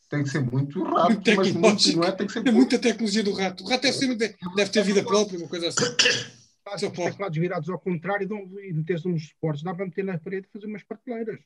Tem 0.10 0.24
que 0.24 0.30
ser 0.30 0.42
muito 0.42 0.84
rato, 0.84 1.14
muito 1.14 1.36
mas 1.38 1.52
muito, 1.54 1.98
não 1.98 2.04
é? 2.04 2.12
Tem 2.12 2.28
que 2.28 2.34
ser 2.34 2.46
é 2.46 2.52
muita 2.52 2.78
tecnologia 2.78 3.24
do 3.24 3.32
rato. 3.32 3.64
O 3.64 3.70
rato 3.70 3.82
deve, 3.82 3.98
ser, 3.98 4.14
deve 4.18 4.70
ter 4.70 4.84
vida 4.84 5.02
própria, 5.04 5.40
uma 5.40 5.48
coisa 5.48 5.70
assim. 5.70 5.86
Os 6.74 6.82
teclados 6.82 7.38
virados 7.38 7.70
ao 7.70 7.80
contrário 7.80 8.30
e 8.62 8.74
meter-se 8.74 9.08
nos 9.08 9.30
suportes, 9.30 9.64
dá 9.64 9.74
para 9.74 9.86
meter 9.86 10.06
na 10.06 10.18
parede 10.18 10.48
e 10.48 10.52
fazer 10.52 10.68
umas 10.68 10.84
prateleiras. 10.84 11.40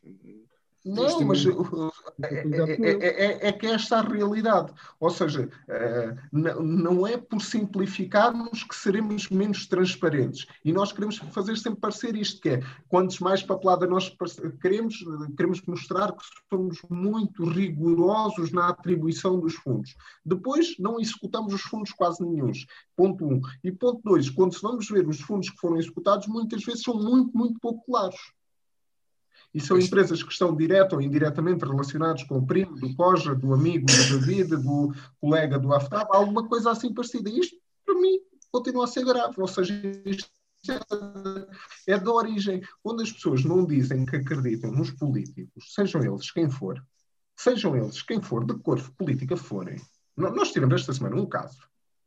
Não, 0.86 1.22
mas 1.22 1.44
é, 1.44 1.50
é, 2.22 3.08
é, 3.08 3.48
é, 3.48 3.52
que 3.52 3.66
esta 3.66 3.96
é 3.96 4.00
a 4.00 4.02
realidade. 4.04 4.72
Ou 5.00 5.10
seja, 5.10 5.50
não 6.32 7.08
é 7.08 7.18
por 7.18 7.42
simplificarmos 7.42 8.64
que 8.64 8.76
seremos 8.76 9.28
menos 9.30 9.66
transparentes. 9.66 10.46
E 10.64 10.72
nós 10.72 10.92
queremos 10.92 11.18
fazer 11.18 11.58
sempre 11.58 11.80
parecer 11.80 12.16
isto, 12.16 12.40
que 12.40 12.50
é, 12.50 12.64
quantos 12.88 13.20
mais 13.20 13.42
papelada 13.42 13.88
nós 13.88 14.16
queremos, 14.62 15.04
queremos 15.36 15.62
mostrar 15.64 16.12
que 16.12 16.24
somos 16.52 16.80
muito 16.88 17.44
rigorosos 17.44 18.52
na 18.52 18.70
atribuição 18.70 19.40
dos 19.40 19.56
fundos. 19.56 19.96
Depois, 20.24 20.76
não 20.78 21.00
executamos 21.00 21.52
os 21.52 21.62
fundos 21.62 21.92
quase 21.94 22.24
nenhums. 22.24 22.68
Ponto 22.96 23.26
um. 23.26 23.42
E 23.64 23.72
ponto 23.72 24.02
dois, 24.04 24.30
quando 24.30 24.56
vamos 24.62 24.88
ver 24.88 25.08
os 25.08 25.20
fundos 25.20 25.50
que 25.50 25.58
foram 25.58 25.78
executados, 25.78 26.28
muitas 26.28 26.64
vezes 26.64 26.84
são 26.84 26.94
muito, 26.94 27.36
muito 27.36 27.60
pouco 27.60 27.84
claros. 27.86 28.16
E 29.56 29.62
são 29.62 29.80
empresas 29.80 30.22
que 30.22 30.34
estão 30.34 30.54
direto 30.54 30.94
ou 30.94 31.02
indiretamente 31.02 31.64
relacionadas 31.64 32.24
com 32.24 32.40
o 32.40 32.46
primo 32.46 32.76
do 32.76 32.94
Coja, 32.94 33.34
do 33.34 33.54
amigo 33.54 33.86
do 33.86 34.20
David, 34.20 34.58
do 34.58 34.94
colega 35.22 35.58
do 35.58 35.74
Aftab, 35.74 36.10
alguma 36.12 36.46
coisa 36.46 36.72
assim 36.72 36.94
parecida. 36.94 37.30
Isto, 37.30 37.56
para 37.86 37.96
mim, 37.96 38.20
continua 38.52 38.84
a 38.84 38.88
ser 38.88 39.06
grave. 39.06 39.34
Ou 39.38 39.48
seja, 39.48 39.74
isto 40.06 40.30
é 41.88 41.98
da 41.98 42.12
origem. 42.12 42.62
Quando 42.84 43.02
as 43.02 43.14
pessoas 43.14 43.46
não 43.46 43.66
dizem 43.66 44.06
que 44.06 44.18
acreditam 44.18 44.74
nos 44.74 44.92
políticos, 44.92 45.74
sejam 45.74 46.04
eles 46.04 46.30
quem 46.32 46.50
for, 46.50 46.84
sejam 47.38 47.78
eles 47.78 48.02
quem 48.02 48.22
for, 48.22 48.46
de 48.46 48.56
cor 48.56 48.82
política 48.98 49.38
forem. 49.38 49.82
Nós 50.18 50.52
tivemos 50.52 50.82
esta 50.82 50.92
semana 50.92 51.16
um 51.16 51.26
caso 51.26 51.60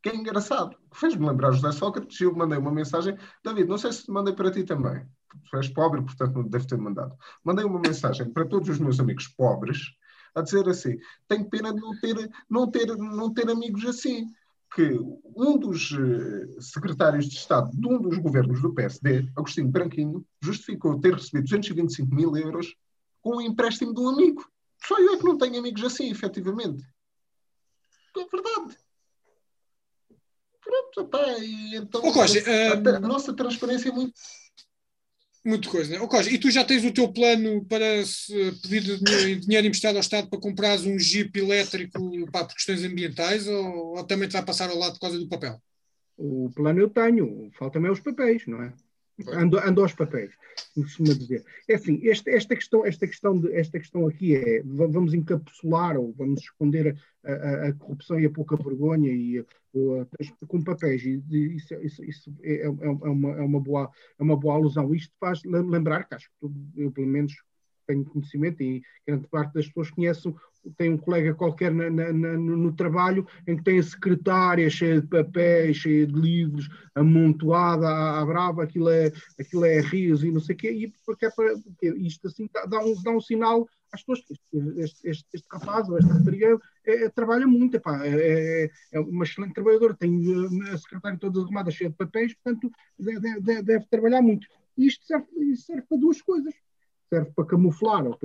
que 0.02 0.10
é 0.10 0.14
engraçado, 0.14 0.76
fez-me 0.94 1.26
lembrar 1.26 1.52
José 1.52 1.72
Sócrates 1.72 2.20
e 2.20 2.24
eu 2.24 2.32
mandei 2.32 2.56
uma 2.56 2.70
mensagem, 2.70 3.16
David, 3.42 3.68
não 3.68 3.78
sei 3.78 3.92
se 3.92 4.08
mandei 4.10 4.32
para 4.32 4.50
ti 4.50 4.62
também, 4.62 5.04
tu 5.50 5.56
és 5.56 5.68
pobre, 5.68 6.02
portanto 6.02 6.34
não 6.34 6.48
deve 6.48 6.66
ter 6.66 6.78
mandado. 6.78 7.16
Mandei 7.44 7.64
uma 7.64 7.80
mensagem 7.80 8.30
para 8.30 8.46
todos 8.46 8.68
os 8.68 8.78
meus 8.78 8.98
amigos 9.00 9.28
pobres 9.28 9.92
a 10.34 10.42
dizer 10.42 10.68
assim: 10.68 10.96
tenho 11.26 11.48
pena 11.48 11.72
de 11.72 11.80
não 11.80 11.98
ter, 11.98 12.30
não 12.48 12.70
ter, 12.70 12.86
não 12.96 13.32
ter 13.32 13.48
amigos 13.50 13.84
assim. 13.84 14.26
Que 14.74 14.98
um 15.34 15.56
dos 15.56 15.92
uh, 15.92 16.60
secretários 16.60 17.26
de 17.26 17.36
Estado 17.36 17.70
de 17.72 17.88
um 17.88 17.98
dos 18.02 18.18
governos 18.18 18.60
do 18.60 18.74
PSD, 18.74 19.30
Agostinho 19.34 19.68
Branquinho, 19.68 20.26
justificou 20.42 21.00
ter 21.00 21.14
recebido 21.14 21.44
225 21.44 22.14
mil 22.14 22.36
euros 22.36 22.74
com 23.22 23.30
o 23.30 23.38
um 23.38 23.40
empréstimo 23.40 23.94
de 23.94 24.00
um 24.00 24.10
amigo. 24.10 24.46
Só 24.84 25.00
eu 25.00 25.14
é 25.14 25.18
que 25.18 25.24
não 25.24 25.38
tenho 25.38 25.58
amigos 25.58 25.82
assim, 25.82 26.10
efetivamente. 26.10 26.84
É 28.14 28.26
verdade. 28.30 28.76
Pronto, 30.60 31.08
pá, 31.08 31.38
e 31.38 31.76
então 31.76 32.02
oh, 32.04 32.20
a, 32.20 32.24
a, 32.24 32.96
a, 32.96 33.00
nossa 33.00 33.32
transparência 33.32 33.88
é 33.88 33.92
muito 33.92 34.12
Muita 35.48 35.70
coisa, 35.70 35.98
né? 35.98 36.06
E 36.30 36.36
tu 36.36 36.50
já 36.50 36.62
tens 36.62 36.84
o 36.84 36.92
teu 36.92 37.10
plano 37.10 37.64
para 37.64 38.04
pedir 38.60 38.98
dinheiro, 38.98 39.40
dinheiro 39.40 39.66
emprestado 39.66 39.94
ao 39.94 40.02
Estado 40.02 40.28
para 40.28 40.38
comprares 40.38 40.84
um 40.84 40.98
Jeep 40.98 41.38
elétrico 41.38 41.98
pá, 42.30 42.44
por 42.44 42.54
questões 42.54 42.84
ambientais 42.84 43.48
ou, 43.48 43.96
ou 43.96 44.04
também 44.04 44.28
te 44.28 44.32
vai 44.32 44.44
passar 44.44 44.68
ao 44.68 44.76
lado 44.76 44.92
por 44.92 45.00
causa 45.00 45.18
do 45.18 45.26
papel? 45.26 45.58
O 46.18 46.50
plano 46.54 46.80
eu 46.80 46.90
tenho, 46.90 47.50
faltam-me 47.58 47.88
os 47.88 47.98
papéis, 47.98 48.46
não 48.46 48.62
é? 48.62 48.74
Ando, 49.26 49.58
ando 49.58 49.82
aos 49.82 49.92
papéis, 49.92 50.32
costuma 50.74 51.12
dizer. 51.12 51.44
É 51.68 51.74
assim, 51.74 51.98
este, 52.02 52.30
esta, 52.30 52.54
questão, 52.54 52.86
esta, 52.86 53.06
questão 53.06 53.38
de, 53.38 53.52
esta 53.52 53.78
questão 53.78 54.06
aqui 54.06 54.36
é, 54.36 54.62
vamos 54.64 55.12
encapsular 55.12 55.96
ou 55.96 56.14
vamos 56.16 56.40
esconder 56.40 56.96
a, 57.24 57.32
a, 57.32 57.68
a 57.68 57.72
corrupção 57.72 58.20
e 58.20 58.26
a 58.26 58.30
pouca 58.30 58.56
vergonha 58.56 59.10
e 59.10 59.44
com 60.46 60.62
papéis. 60.62 61.02
E, 61.04 61.22
isso, 61.56 61.74
isso, 61.74 62.04
isso 62.04 62.34
é, 62.42 62.54
é, 62.54 62.64
é, 62.64 62.68
uma, 62.68 63.30
é, 63.32 63.42
uma 63.42 63.60
boa, 63.60 63.90
é 64.18 64.22
uma 64.22 64.36
boa 64.36 64.54
alusão. 64.54 64.94
Isto 64.94 65.14
faz 65.18 65.42
lembrar 65.44 66.04
que 66.04 66.14
acho 66.14 66.28
que 66.28 66.46
eu, 66.76 66.90
pelo 66.90 67.06
menos, 67.06 67.34
tenho 67.88 68.04
conhecimento 68.04 68.62
e 68.62 68.82
grande 69.06 69.26
parte 69.28 69.54
das 69.54 69.66
pessoas 69.66 69.90
conhecem, 69.90 70.34
tem 70.76 70.92
um 70.92 70.98
colega 70.98 71.34
qualquer 71.34 71.72
na, 71.72 71.88
na, 71.88 72.12
na, 72.12 72.36
no 72.36 72.72
trabalho 72.74 73.26
em 73.46 73.56
que 73.56 73.64
tem 73.64 73.78
a 73.78 73.82
secretária 73.82 74.68
cheia 74.68 75.00
de 75.00 75.06
papéis, 75.06 75.78
cheia 75.78 76.06
de 76.06 76.12
livros, 76.12 76.68
amontoada 76.94 77.88
à, 77.88 78.20
à 78.20 78.26
brava, 78.26 78.62
aquilo 78.62 78.90
é, 78.90 79.10
aquilo 79.40 79.64
é 79.64 79.80
rios 79.80 80.22
e 80.22 80.30
não 80.30 80.40
sei 80.40 80.54
o 80.54 80.58
quê, 80.58 80.70
e 80.70 80.92
porque 81.06 81.26
é 81.26 81.30
para, 81.30 81.58
porque 81.58 81.88
isto 81.98 82.28
assim 82.28 82.48
dá, 82.52 82.66
dá, 82.66 82.84
um, 82.84 83.02
dá 83.02 83.10
um 83.10 83.20
sinal 83.20 83.66
às 83.90 84.02
pessoas 84.02 84.20
que 84.20 84.34
este, 84.34 84.80
este, 84.80 85.08
este, 85.08 85.26
este 85.32 85.46
rapaz 85.50 85.88
ou 85.88 85.96
esta 85.96 86.12
rapariga 86.12 86.58
é, 86.84 87.04
é, 87.04 87.08
trabalha 87.08 87.46
muito, 87.46 87.74
epá, 87.74 88.04
é, 88.04 88.64
é, 88.64 88.70
é 88.92 89.00
uma 89.00 89.24
excelente 89.24 89.54
trabalhadora, 89.54 89.94
tem 89.94 90.20
a 90.70 90.76
secretária 90.76 91.18
toda 91.18 91.40
arrumada 91.40 91.70
cheia 91.70 91.88
de 91.88 91.96
papéis, 91.96 92.34
portanto 92.34 92.70
deve, 92.98 93.40
deve, 93.40 93.62
deve 93.62 93.86
trabalhar 93.86 94.20
muito. 94.20 94.46
E 94.76 94.86
isto 94.86 95.06
serve, 95.06 95.26
serve 95.56 95.82
para 95.88 95.98
duas 95.98 96.20
coisas 96.20 96.54
serve 97.08 97.30
para 97.34 97.46
camuflar, 97.46 98.06
ou 98.06 98.18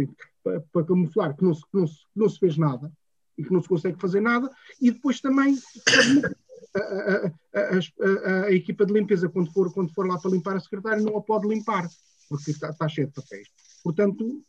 para, 0.43 0.61
para 0.71 0.85
camuflar 0.85 1.35
que 1.35 1.43
não, 1.43 1.53
se, 1.53 1.61
que, 1.61 1.77
não 1.77 1.87
se, 1.87 1.99
não 2.15 2.29
se 2.29 2.39
fez 2.39 2.57
nada 2.57 2.91
e 3.37 3.43
que 3.43 3.51
não 3.51 3.61
se 3.61 3.67
consegue 3.67 3.99
fazer 3.99 4.21
nada, 4.21 4.49
e 4.79 4.91
depois 4.91 5.19
também 5.19 5.57
a, 6.75 6.79
a, 6.79 7.29
a, 7.59 8.45
a, 8.45 8.51
equipa 8.51 8.85
de 8.85 8.93
limpeza, 8.93 9.29
quando 9.29 9.51
for, 9.51 9.73
quando 9.73 9.91
for 9.93 10.07
lá 10.07 10.19
para 10.19 10.31
limpar 10.31 10.55
a 10.55 10.59
secretária, 10.59 11.01
não 11.01 11.17
a 11.17 11.21
pode 11.21 11.47
limpar, 11.47 11.87
porque 12.29 12.51
está, 12.51 12.69
está 12.69 12.87
cheio 12.87 13.07
de 13.07 13.13
papéis. 13.13 13.47
Portanto, 13.83 14.41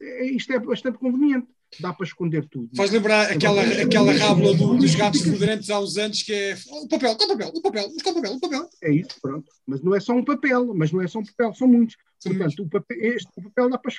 é, 0.00 0.24
isto 0.26 0.52
é 0.52 0.58
bastante 0.58 0.98
conveniente 0.98 1.48
dá 1.80 1.92
para 1.92 2.06
esconder 2.06 2.46
tudo. 2.48 2.68
Faz 2.76 2.90
lembrar 2.90 3.30
aquela, 3.30 3.62
aquela 3.62 4.12
rábula 4.12 4.54
do, 4.54 4.76
dos 4.76 4.94
gatos 4.94 5.22
federantes 5.22 5.70
há 5.70 5.80
uns 5.80 5.96
anos 5.96 6.22
que 6.22 6.32
é 6.32 6.56
o 6.70 6.88
papel, 6.88 7.16
qual 7.16 7.28
papel, 7.28 7.48
o 7.54 7.62
papel, 7.62 7.90
qual 8.02 8.14
papel, 8.14 8.32
o 8.32 8.40
papel. 8.40 8.70
É 8.82 8.92
isso, 8.92 9.10
pronto. 9.20 9.50
Mas 9.66 9.82
não 9.82 9.94
é 9.94 10.00
só 10.00 10.12
um 10.12 10.24
papel, 10.24 10.74
mas 10.74 10.92
não 10.92 11.00
é 11.00 11.08
só 11.08 11.18
um 11.18 11.24
papel, 11.24 11.54
são 11.54 11.68
muitos. 11.68 11.96
Portanto. 12.22 12.62
O, 12.62 12.68
papel, 12.68 12.96
este, 13.00 13.28
o 13.36 13.42
papel 13.42 13.70
dá 13.70 13.78
para 13.78 13.92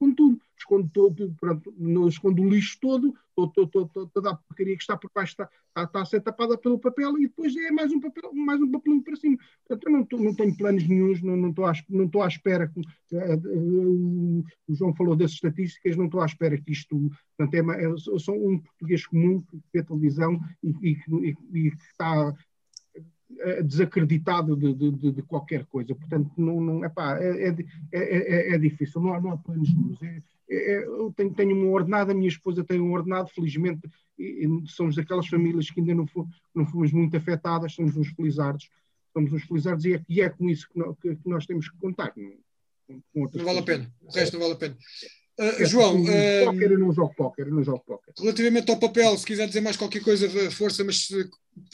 escondo 0.00 0.14
tudo, 0.14 0.40
escondo, 0.56 0.90
todo, 0.92 1.36
pronto, 1.38 2.08
escondo 2.08 2.42
o 2.42 2.48
lixo 2.48 2.78
todo, 2.80 3.14
todo, 3.34 3.66
todo, 3.66 4.10
toda 4.12 4.30
a 4.30 4.36
porcaria 4.36 4.76
que 4.76 4.82
está 4.82 4.96
por 4.96 5.10
baixo 5.14 5.32
está, 5.32 5.48
está, 5.68 5.84
está, 5.84 6.02
a 6.02 6.04
ser 6.04 6.20
tapada 6.20 6.56
pelo 6.56 6.78
papel 6.78 7.18
e 7.18 7.28
depois 7.28 7.54
é 7.56 7.70
mais 7.70 7.92
um 7.92 8.00
papel, 8.00 8.32
mais 8.34 8.60
um 8.60 8.70
papelinho 8.70 9.02
para 9.02 9.16
cima. 9.16 9.38
Portanto, 9.66 9.86
eu 9.86 9.92
não, 9.92 10.04
tô, 10.04 10.18
não 10.18 10.34
tenho 10.34 10.56
planos 10.56 10.86
nenhums, 10.86 11.22
não, 11.22 11.36
não, 11.36 11.50
estou, 11.50 11.66
à, 11.66 11.72
não 11.88 12.04
estou 12.04 12.22
à 12.22 12.28
espera. 12.28 12.68
Que, 12.68 12.80
uh, 12.80 14.44
o 14.68 14.74
João 14.74 14.94
falou 14.94 15.16
das 15.16 15.32
estatísticas, 15.32 15.96
não 15.96 16.06
estou 16.06 16.20
à 16.20 16.26
espera 16.26 16.60
que 16.60 16.72
isto. 16.72 17.10
Portanto, 17.36 17.70
é, 17.72 17.84
eu 17.86 18.18
sou 18.18 18.34
um 18.36 18.58
português 18.58 19.06
comum 19.06 19.40
que 19.40 19.58
vê 19.72 19.82
televisão 19.82 20.38
e, 20.62 20.70
e, 20.82 20.98
e, 21.08 21.36
e 21.54 21.68
está 21.68 22.34
desacreditado 23.64 24.56
de, 24.56 24.74
de, 24.74 25.12
de, 25.12 25.22
qualquer 25.22 25.64
coisa. 25.66 25.94
Portanto, 25.94 26.30
não, 26.36 26.60
não, 26.60 26.84
epá, 26.84 27.18
é, 27.18 27.48
é, 27.48 27.54
é, 27.92 28.54
é 28.54 28.58
difícil, 28.58 29.00
não 29.00 29.14
há, 29.14 29.20
não 29.20 29.32
há 29.32 29.36
planos 29.36 29.72
nenhums. 29.72 30.02
É, 30.02 30.22
é, 30.50 30.84
eu 30.84 31.12
tenho, 31.16 31.32
tenho 31.32 31.56
um 31.56 31.72
ordenado, 31.72 32.10
a 32.10 32.14
minha 32.14 32.28
esposa 32.28 32.64
tem 32.64 32.80
um 32.80 32.92
ordenado, 32.92 33.30
felizmente 33.30 33.88
e, 34.18 34.46
e 34.46 34.68
somos 34.68 34.96
daquelas 34.96 35.26
famílias 35.28 35.70
que 35.70 35.80
ainda 35.80 35.94
não, 35.94 36.06
for, 36.06 36.26
não 36.54 36.66
fomos 36.66 36.92
muito 36.92 37.16
afetadas, 37.16 37.72
somos 37.72 37.96
uns 37.96 38.08
felizardos, 38.08 38.68
somos 39.12 39.32
uns 39.32 39.44
felizardos 39.44 39.84
e 39.84 39.94
é, 39.94 40.04
e 40.08 40.20
é 40.20 40.28
com 40.28 40.48
isso 40.50 40.68
que, 40.68 40.78
no, 40.78 40.94
que, 40.96 41.16
que, 41.16 41.28
nós 41.28 41.46
temos 41.46 41.70
que 41.70 41.78
contar. 41.78 42.12
Não, 42.16 42.98
não 43.14 43.44
vale 43.44 43.60
a 43.60 43.62
pena, 43.62 43.94
o 44.02 44.12
resto 44.12 44.34
não 44.34 44.40
vale 44.40 44.54
a 44.54 44.58
pena. 44.58 44.76
Uh, 45.40 45.64
João, 45.64 46.02
uh, 46.02 46.44
póquer, 46.44 46.70
eu 46.70 46.78
não 46.78 46.92
jogo 46.92 47.14
póquer, 47.16 47.46
eu 47.46 47.54
não 47.54 47.64
jogo 47.64 47.82
póquer. 47.86 48.12
Relativamente 48.18 48.70
ao 48.70 48.78
papel, 48.78 49.16
se 49.16 49.24
quiser 49.24 49.46
dizer 49.46 49.62
mais 49.62 49.76
qualquer 49.76 50.02
coisa, 50.02 50.28
força, 50.50 50.84
mas 50.84 51.08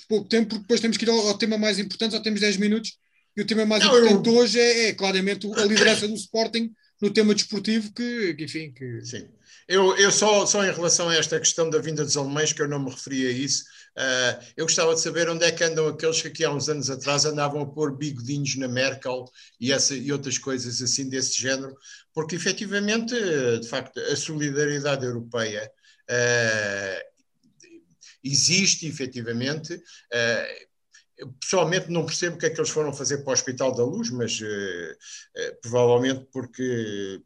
pouco 0.09 0.29
tempo, 0.29 0.51
porque 0.51 0.63
depois 0.63 0.81
temos 0.81 0.97
que 0.97 1.05
ir 1.05 1.11
ao, 1.11 1.29
ao 1.29 1.37
tema 1.37 1.59
mais 1.59 1.81
importante, 1.81 2.15
só 2.15 2.21
temos 2.21 2.41
10 2.41 2.59
minutos, 2.59 2.97
e 3.37 3.43
o 3.43 3.47
tema 3.47 3.67
mais 3.67 3.85
não, 3.85 3.91
importante 3.99 4.29
eu... 4.29 4.37
hoje 4.37 4.61
é, 4.61 4.89
é, 4.89 4.95
claramente 4.95 5.51
a 5.53 5.65
liderança 5.65 6.07
do 6.07 6.15
Sporting 6.15 6.73
no 7.01 7.11
tema 7.11 7.35
desportivo, 7.35 7.93
que, 7.93 8.35
que 8.35 8.45
enfim. 8.45 8.73
Que... 8.73 9.05
Sim. 9.05 9.29
Eu, 9.69 9.97
eu 9.97 10.13
só, 10.13 10.47
só 10.47 10.65
em 10.65 10.73
relação 10.73 11.09
a 11.09 11.17
esta 11.17 11.39
questão 11.39 11.69
da 11.69 11.79
vinda 11.79 12.05
dos 12.05 12.17
alemães, 12.17 12.53
que 12.53 12.63
eu 12.63 12.69
não 12.69 12.79
me 12.79 12.91
referi 12.91 13.27
a 13.27 13.31
isso, 13.31 13.65
uh, 13.99 14.45
eu 14.57 14.65
gostava 14.65 14.95
de 14.95 15.01
saber 15.01 15.29
onde 15.29 15.45
é 15.45 15.51
que 15.51 15.65
andam 15.65 15.89
aqueles 15.89 16.23
que 16.23 16.29
aqui 16.29 16.45
há 16.45 16.51
uns 16.53 16.69
anos 16.69 16.89
atrás 16.89 17.25
andavam 17.25 17.63
a 17.63 17.67
pôr 17.67 17.97
bigodinhos 17.97 18.55
na 18.57 18.69
Merkel 18.69 19.25
e, 19.61 19.73
essa, 19.73 19.95
e 19.95 20.13
outras 20.13 20.39
coisas 20.39 20.81
assim 20.81 21.09
desse 21.09 21.41
género, 21.41 21.75
porque 22.15 22.37
efetivamente, 22.37 23.15
de 23.61 23.69
facto, 23.69 23.99
a 23.99 24.15
solidariedade 24.15 25.05
europeia 25.05 25.69
uh, 26.09 27.17
existe 28.23 28.87
efetivamente. 28.87 29.75
Uh, 29.75 30.67
pessoalmente 31.41 31.91
não 31.91 32.05
percebo 32.05 32.37
o 32.37 32.39
que 32.39 32.47
é 32.47 32.51
que 32.51 32.61
eles 32.61 32.71
foram 32.71 32.93
fazer 32.93 33.19
para 33.19 33.31
o 33.31 33.33
Hospital 33.33 33.75
da 33.75 33.85
Luz, 33.85 34.11
mas 34.11 34.39
provavelmente 35.63 36.27
porque 36.33 37.23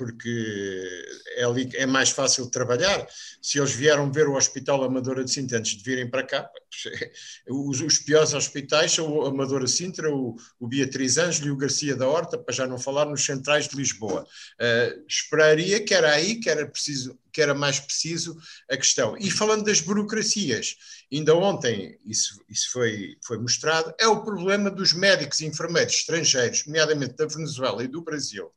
porque 0.00 1.04
é, 1.36 1.44
ali, 1.44 1.68
é 1.74 1.84
mais 1.84 2.08
fácil 2.08 2.50
trabalhar. 2.50 3.06
Se 3.42 3.58
eles 3.58 3.72
vieram 3.72 4.10
ver 4.10 4.26
o 4.26 4.34
Hospital 4.34 4.82
Amadora 4.82 5.22
de 5.22 5.30
Sintra 5.30 5.58
antes 5.58 5.76
de 5.76 5.84
virem 5.84 6.08
para 6.08 6.22
cá, 6.22 6.50
os, 7.48 7.80
os 7.80 7.98
piores 7.98 8.34
hospitais 8.34 8.92
são 8.92 9.10
o 9.10 9.26
Amadora 9.26 9.66
Sintra, 9.66 10.12
o, 10.14 10.36
o 10.58 10.68
Beatriz 10.68 11.18
Ângelo 11.18 11.48
e 11.48 11.50
o 11.50 11.56
Garcia 11.56 11.96
da 11.96 12.08
Horta, 12.08 12.38
para 12.38 12.54
já 12.54 12.66
não 12.66 12.78
falar 12.78 13.04
nos 13.04 13.24
centrais 13.24 13.68
de 13.68 13.76
Lisboa. 13.76 14.26
Uh, 14.60 15.04
esperaria 15.08 15.84
que 15.84 15.94
era 15.94 16.12
aí 16.12 16.36
que 16.36 16.48
era 16.48 16.66
preciso 16.66 17.18
que 17.32 17.40
era 17.40 17.54
mais 17.54 17.78
preciso 17.78 18.36
a 18.68 18.76
questão. 18.76 19.16
E 19.18 19.30
falando 19.30 19.64
das 19.64 19.80
burocracias, 19.80 20.76
ainda 21.12 21.34
ontem 21.34 21.98
isso, 22.04 22.42
isso 22.48 22.70
foi, 22.72 23.16
foi 23.24 23.38
mostrado, 23.38 23.94
é 23.98 24.06
o 24.06 24.22
problema 24.22 24.70
dos 24.70 24.92
médicos 24.92 25.40
e 25.40 25.46
enfermeiros 25.46 25.94
estrangeiros, 25.94 26.66
nomeadamente 26.66 27.14
da 27.14 27.26
Venezuela 27.26 27.82
e 27.84 27.88
do 27.88 28.02
Brasil, 28.02 28.50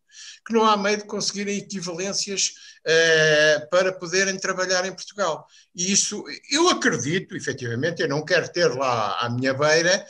que 0.46 0.54
não 0.54 0.66
há 0.66 0.76
meio 0.76 0.98
de 0.98 1.06
conseguirem 1.06 1.58
equivalências 1.58 2.54
uh, 2.86 3.70
para 3.70 3.94
poderem 3.94 4.38
trabalhar 4.38 4.86
em 4.86 4.94
Portugal. 4.94 5.48
E 5.76 5.92
isso, 5.92 6.24
eu 6.52 6.70
acredito, 6.70 7.36
efetivamente, 7.36 8.02
eu 8.02 8.10
não 8.10 8.24
quero 8.24 8.52
ter 8.52 8.68
lá 8.68 9.20
à 9.20 9.30
minha 9.30 9.54
beira 9.54 10.06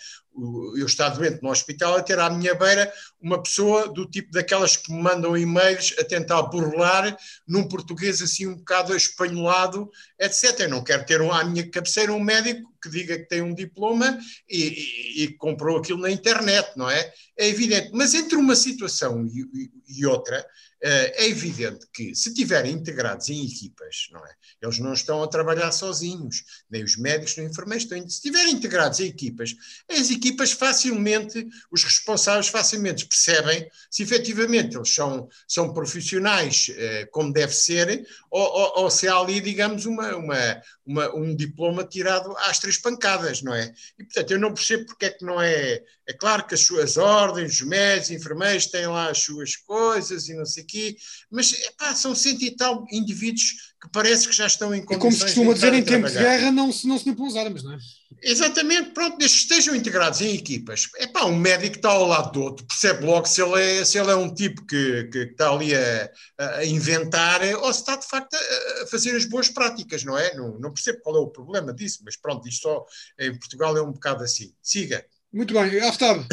eu 0.75 0.85
estar 0.85 1.09
doente 1.09 1.41
no 1.41 1.49
hospital, 1.51 1.95
a 1.95 2.01
ter 2.01 2.17
à 2.19 2.29
minha 2.29 2.55
beira 2.55 2.91
uma 3.23 3.41
pessoa 3.41 3.87
do 3.87 4.05
tipo 4.05 4.31
daquelas 4.31 4.75
que 4.75 4.91
me 4.91 5.01
mandam 5.01 5.37
e-mails 5.37 5.95
a 5.97 6.03
tentar 6.03 6.41
burlar 6.43 7.17
num 7.47 7.67
português 7.67 8.21
assim 8.21 8.47
um 8.47 8.55
bocado 8.55 8.95
espanholado, 8.95 9.89
etc. 10.19 10.59
Eu 10.59 10.69
não 10.69 10.83
quero 10.83 11.05
ter 11.05 11.21
um, 11.21 11.31
à 11.31 11.43
minha 11.43 11.67
cabeceira 11.69 12.13
um 12.13 12.19
médico 12.19 12.71
que 12.81 12.89
diga 12.89 13.17
que 13.17 13.25
tem 13.25 13.41
um 13.41 13.55
diploma 13.55 14.19
e, 14.49 15.21
e, 15.21 15.23
e 15.23 15.37
comprou 15.37 15.77
aquilo 15.77 16.01
na 16.01 16.11
internet, 16.11 16.71
não 16.75 16.89
é? 16.89 17.13
É 17.37 17.47
evidente. 17.47 17.91
Mas 17.93 18.13
entre 18.13 18.35
uma 18.35 18.55
situação 18.55 19.25
e, 19.25 19.71
e 19.87 20.05
outra, 20.05 20.45
eh, 20.85 21.23
é 21.23 21.29
evidente 21.29 21.87
que 21.93 22.13
se 22.13 22.27
estiverem 22.27 22.73
integrados 22.73 23.29
em 23.29 23.45
equipas, 23.45 24.09
não 24.11 24.19
é? 24.19 24.35
Eles 24.61 24.79
não 24.79 24.91
estão 24.91 25.23
a 25.23 25.27
trabalhar 25.29 25.71
sozinhos, 25.71 26.43
nem 26.69 26.83
os 26.83 26.97
médicos 26.97 27.37
nem 27.37 27.45
os 27.45 27.53
enfermeiros 27.53 27.85
estão. 27.85 27.97
Se 28.01 28.15
estiverem 28.15 28.51
integrados 28.51 28.99
em 28.99 29.05
equipas, 29.05 29.55
as 29.89 30.11
equipas 30.11 30.51
facilmente, 30.51 31.47
os 31.71 31.85
responsáveis 31.85 32.49
facilmente 32.49 33.05
percebem 33.13 33.69
se 33.91 34.01
efetivamente 34.01 34.75
eles 34.75 34.93
são, 34.93 35.29
são 35.47 35.71
profissionais 35.71 36.71
eh, 36.75 37.07
como 37.11 37.31
deve 37.31 37.53
ser, 37.53 38.07
ou, 38.31 38.41
ou, 38.41 38.83
ou, 38.83 38.89
se 38.89 39.07
há 39.07 39.15
ali, 39.15 39.39
digamos, 39.39 39.85
uma, 39.85 40.15
uma, 40.15 40.61
uma, 40.83 41.15
um 41.15 41.35
diploma 41.35 41.83
tirado 41.83 42.35
às 42.37 42.57
três 42.57 42.77
pancadas, 42.77 43.43
não 43.43 43.53
é? 43.53 43.71
E 43.99 44.03
portanto 44.03 44.31
eu 44.31 44.39
não 44.39 44.53
percebo 44.53 44.87
porque 44.87 45.05
é 45.05 45.09
que 45.11 45.23
não 45.23 45.39
é. 45.39 45.81
É 46.05 46.13
claro 46.13 46.45
que 46.45 46.53
as 46.53 46.61
suas 46.61 46.97
ordens, 46.97 47.53
os 47.53 47.61
médicos, 47.61 48.11
enfermeiros 48.11 48.65
têm 48.65 48.87
lá 48.87 49.09
as 49.09 49.19
suas 49.19 49.55
coisas 49.55 50.27
e 50.27 50.33
não 50.33 50.45
sei 50.45 50.63
o 50.63 50.65
aqui, 50.65 50.97
mas 51.31 51.53
epá, 51.53 51.95
são 51.95 52.13
cento 52.13 52.41
e 52.43 52.51
tal 52.55 52.85
indivíduos 52.91 53.73
que 53.81 53.89
parece 53.91 54.27
que 54.27 54.35
já 54.35 54.47
estão 54.47 54.73
em 54.73 54.83
condições. 54.83 54.97
E 54.97 55.01
como 55.01 55.11
se 55.11 55.23
costuma 55.23 55.53
dizer, 55.53 55.73
em 55.73 55.83
tempo 55.83 56.07
de 56.07 56.13
guerra 56.13 56.51
não 56.51 56.71
se, 56.71 56.87
não 56.87 56.97
se 56.97 57.09
as 57.09 57.35
armas, 57.35 57.63
não 57.63 57.73
é? 57.73 57.77
Exatamente, 58.25 58.91
pronto, 58.91 59.17
desde 59.17 59.35
que 59.37 59.43
estejam 59.43 59.75
integrados 59.75 60.21
em 60.21 60.33
equipas. 60.33 60.87
É 60.97 61.07
pá, 61.07 61.25
um 61.25 61.35
médico 61.35 61.75
está 61.75 61.89
ao 61.89 62.07
lado 62.07 62.31
do 62.31 62.41
outro, 62.41 62.65
percebe 62.65 63.05
logo 63.05 63.25
se 63.25 63.41
ele 63.41 63.61
é, 63.61 63.85
se 63.85 63.99
ele 63.99 64.11
é 64.11 64.15
um 64.15 64.33
tipo 64.33 64.65
que, 64.65 65.03
que 65.05 65.17
está 65.19 65.51
ali 65.51 65.75
a, 65.75 66.09
a 66.37 66.65
inventar 66.65 67.41
ou 67.61 67.73
se 67.73 67.79
está 67.81 67.95
de 67.97 68.07
facto 68.07 68.33
a, 68.33 68.83
a, 68.83 68.87
fazer 68.87 69.15
as 69.15 69.25
boas 69.25 69.49
práticas, 69.49 70.03
não 70.03 70.17
é? 70.17 70.33
Não, 70.35 70.57
não 70.57 70.73
percebo 70.73 70.99
qual 71.01 71.17
é 71.17 71.19
o 71.19 71.27
problema 71.27 71.73
disso, 71.73 71.99
mas 72.05 72.15
pronto, 72.15 72.47
isto 72.47 72.61
só 72.61 72.85
em 73.19 73.37
Portugal 73.37 73.77
é 73.77 73.81
um 73.81 73.91
bocado 73.91 74.23
assim. 74.23 74.53
Siga. 74.61 75.05
Muito 75.31 75.53
bem, 75.53 75.79
Aftab, 75.81 76.27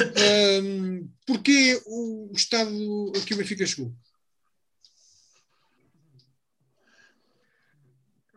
um, 0.63 1.09
porquê 1.27 1.81
o 1.87 2.31
Estado 2.35 3.13
aqui 3.17 3.33
o 3.33 3.37
Benfica 3.39 3.67
chegou? 3.67 3.93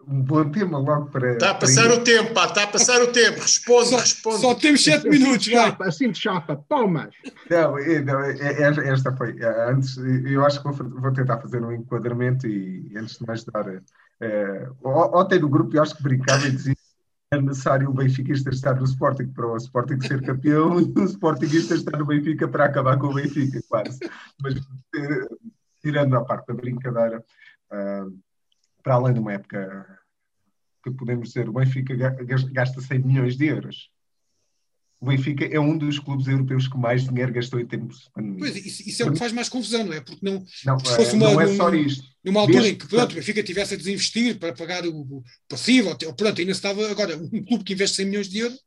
Um 0.07 0.21
bom 0.21 0.49
tema 0.49 0.77
logo 0.77 1.07
para. 1.07 1.33
Está 1.33 1.51
a 1.51 1.55
passar 1.55 1.83
para 1.83 1.95
o 1.95 2.03
tempo, 2.03 2.33
pá, 2.33 2.45
está 2.45 2.63
a 2.63 2.67
passar 2.67 3.01
o 3.01 3.07
tempo. 3.11 3.39
Responde, 3.39 3.89
só, 3.89 3.97
responde. 3.97 4.41
Só 4.41 4.55
temos 4.55 4.83
sete 4.83 5.09
minutos, 5.09 5.47
vai. 5.47 5.69
Chapa, 5.69 5.85
assim 5.85 6.11
de 6.11 6.19
chapa, 6.19 6.65
palmas. 6.67 7.13
Não, 7.49 7.75
não, 8.05 8.21
esta 8.91 9.15
foi. 9.15 9.37
Antes, 9.69 9.97
eu 9.97 10.45
acho 10.45 10.61
que 10.61 10.69
vou, 10.69 10.89
vou 11.01 11.13
tentar 11.13 11.39
fazer 11.39 11.63
um 11.63 11.71
enquadramento 11.71 12.47
e, 12.47 12.91
antes 12.97 13.17
de 13.17 13.25
mais 13.25 13.43
dar. 13.43 13.65
É, 14.19 14.67
ontem 14.83 15.39
no 15.39 15.49
grupo 15.49 15.75
eu 15.75 15.81
acho 15.81 15.95
que 15.95 16.03
brincava 16.03 16.47
e 16.47 16.51
dizia 16.51 16.75
é 17.33 17.41
necessário 17.41 17.89
o 17.89 17.93
Benfiquista 17.93 18.51
estar 18.51 18.75
no 18.75 18.83
Sporting 18.83 19.27
para 19.27 19.47
o 19.47 19.57
Sporting 19.57 19.99
ser 20.01 20.21
campeão 20.21 20.79
e 20.79 20.83
o 20.95 21.05
Sportingista 21.05 21.73
estar 21.73 21.97
no 21.97 22.05
Benfica 22.05 22.47
para 22.47 22.65
acabar 22.65 22.97
com 22.97 23.07
o 23.07 23.13
Benfica, 23.15 23.59
quase. 23.67 23.99
Mas 24.41 24.55
eh, 24.55 25.27
tirando 25.81 26.15
a 26.15 26.23
parte 26.23 26.47
da 26.47 26.53
brincadeira, 26.53 27.23
uh, 27.71 28.13
para 28.83 28.95
além 28.95 29.13
de 29.13 29.19
uma 29.19 29.33
época 29.33 29.99
que 30.83 30.91
podemos 30.91 31.29
dizer, 31.29 31.47
o 31.47 31.53
Benfica 31.53 31.95
gasta 32.51 32.81
100 32.81 32.99
milhões 32.99 33.37
de 33.37 33.45
euros. 33.45 33.89
O 34.99 35.07
Benfica 35.07 35.45
é 35.45 35.59
um 35.59 35.77
dos 35.77 35.99
clubes 35.99 36.27
europeus 36.27 36.67
que 36.67 36.77
mais 36.77 37.03
dinheiro 37.03 37.33
gastou 37.33 37.59
em 37.59 37.65
tempos 37.65 38.03
de 38.03 38.11
pandemia. 38.11 38.39
Pois, 38.39 38.55
isso, 38.55 38.87
isso 38.87 39.03
é 39.03 39.05
o 39.05 39.11
que 39.11 39.19
faz 39.19 39.33
mais 39.33 39.49
confusão, 39.49 39.85
não 39.85 39.91
é? 39.91 39.99
Porque 39.99 40.25
não, 40.25 40.45
não, 40.65 40.79
se 40.79 40.95
fosse 40.95 41.15
uma, 41.15 41.31
não 41.31 41.41
é 41.41 41.47
só 41.47 41.73
isto. 41.73 42.05
Numa 42.23 42.39
altura 42.39 42.69
em 42.69 42.77
que 42.77 42.87
pronto, 42.87 43.11
o 43.11 43.15
Benfica 43.15 43.43
tivesse 43.43 43.73
a 43.73 43.77
desinvestir 43.77 44.39
para 44.39 44.53
pagar 44.53 44.85
o, 44.85 45.21
passivo, 45.49 45.89
ou, 45.89 46.13
pronto, 46.13 46.39
ainda 46.39 46.53
estava 46.53 46.89
agora 46.89 47.17
um 47.17 47.43
clube 47.43 47.65
que 47.65 47.73
investe 47.73 47.97
100 47.97 48.05
milhões 48.05 48.29
de 48.29 48.39
euros. 48.39 48.59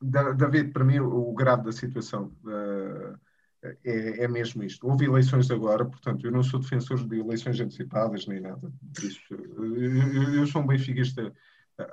David, 0.00 0.72
para 0.72 0.84
mim, 0.84 1.00
o, 1.00 1.32
grave 1.34 1.64
da 1.64 1.72
situação 1.72 2.34
uh, 2.44 3.18
é, 3.62 4.24
é, 4.24 4.28
mesmo 4.28 4.62
isto. 4.64 4.86
Houve 4.86 5.04
eleições 5.04 5.50
agora, 5.50 5.84
portanto, 5.84 6.26
eu 6.26 6.32
não 6.32 6.42
sou 6.42 6.60
defensor 6.60 7.06
de 7.06 7.20
eleições 7.20 7.60
antecipadas 7.60 8.26
nem 8.26 8.40
nada 8.40 8.72
disso. 8.82 9.22
Eu, 9.30 10.34
eu 10.34 10.46
sou 10.46 10.62
um 10.62 10.66
benfiquista 10.66 11.32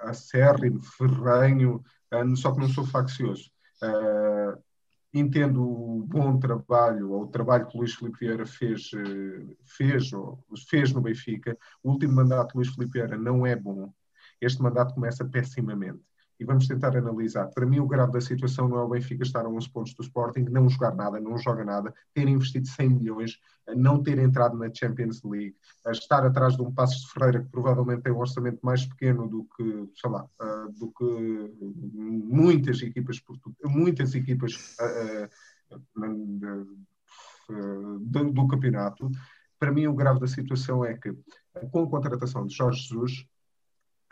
acérrimo, 0.02 0.82
ferrenho, 0.82 1.84
só 2.36 2.52
que 2.52 2.60
não 2.60 2.70
sou 2.70 2.86
faccioso. 2.86 3.52
Uh, 3.82 4.62
entendo 5.14 5.64
o 5.64 6.04
bom 6.06 6.40
trabalho, 6.40 7.12
ou 7.12 7.24
o 7.24 7.28
trabalho 7.28 7.68
que 7.68 7.76
o 7.78 7.80
Luís 7.80 7.94
Filipe 7.94 8.20
Vieira 8.20 8.46
fez, 8.46 8.92
fez, 9.66 10.14
ou 10.14 10.44
fez 10.70 10.92
no 10.92 11.02
Benfica. 11.02 11.58
O 11.84 11.92
último 11.92 12.14
mandato 12.14 12.50
de 12.50 12.58
Luís 12.58 12.70
Filipe 12.70 12.94
Vieira 12.94 13.18
não 13.18 13.46
é 13.46 13.56
bom. 13.56 13.92
Este 14.42 14.62
mandato 14.62 14.94
começa 14.94 15.26
pessimamente. 15.26 16.02
E 16.40 16.46
vamos 16.46 16.68
tentar 16.68 16.96
analisar. 16.96 17.48
Para 17.48 17.66
mim, 17.66 17.80
o 17.80 17.88
grave 17.88 18.14
da 18.14 18.22
situação 18.22 18.70
não 18.70 18.78
é 18.78 18.84
o 18.84 18.90
Benfica 18.90 19.24
estar 19.24 19.46
a 19.46 19.50
11 19.50 19.70
pontos 19.70 19.94
do 19.94 20.02
Sporting, 20.02 20.46
não 20.50 20.70
jogar 20.70 20.96
nada, 20.96 21.20
não 21.20 21.38
joga 21.38 21.66
nada, 21.66 21.94
ter 22.14 22.28
investido 22.30 22.66
100 22.66 22.90
milhões, 22.90 23.38
não 23.76 24.02
ter 24.02 24.18
entrado 24.20 24.58
na 24.58 24.74
Champions 24.74 25.22
League, 25.24 25.56
estar 25.88 26.26
atrás 26.26 26.56
de 26.56 26.62
um 26.62 26.72
Passos 26.72 27.02
de 27.02 27.12
Ferreira 27.12 27.44
que 27.44 27.50
provavelmente 27.50 28.04
tem 28.04 28.14
um 28.14 28.20
orçamento 28.20 28.60
mais 28.64 28.86
pequeno 28.86 29.28
do 29.28 29.46
que, 29.56 29.90
sei 30.00 30.10
lá, 30.10 30.24
uh, 30.24 30.72
do 30.80 30.92
que 30.92 31.54
muitas 31.94 32.82
equipas, 32.82 33.22
muitas 33.66 34.16
equipas 34.16 34.78
uh, 34.80 35.30
uh, 37.52 38.00
do, 38.00 38.32
do 38.32 38.48
campeonato. 38.48 39.12
Para 39.60 39.74
mim, 39.74 39.88
o 39.88 39.94
grave 39.94 40.22
da 40.22 40.28
situação 40.28 40.86
é 40.86 40.94
que, 40.98 41.14
com 41.70 41.84
a 41.84 41.90
contratação 41.90 42.46
de 42.46 42.56
Jorge 42.56 42.82
Jesus, 42.84 43.26